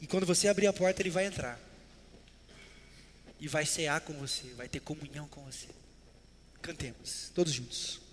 E 0.00 0.06
quando 0.06 0.26
você 0.26 0.48
abrir 0.48 0.66
a 0.66 0.72
porta, 0.72 1.02
ele 1.02 1.10
vai 1.10 1.26
entrar. 1.26 1.58
E 3.40 3.46
vai 3.46 3.64
cear 3.64 4.00
com 4.00 4.12
você, 4.14 4.48
vai 4.54 4.68
ter 4.68 4.80
comunhão 4.80 5.28
com 5.28 5.44
você. 5.44 5.68
Cantemos, 6.60 7.30
todos 7.34 7.52
juntos. 7.52 8.07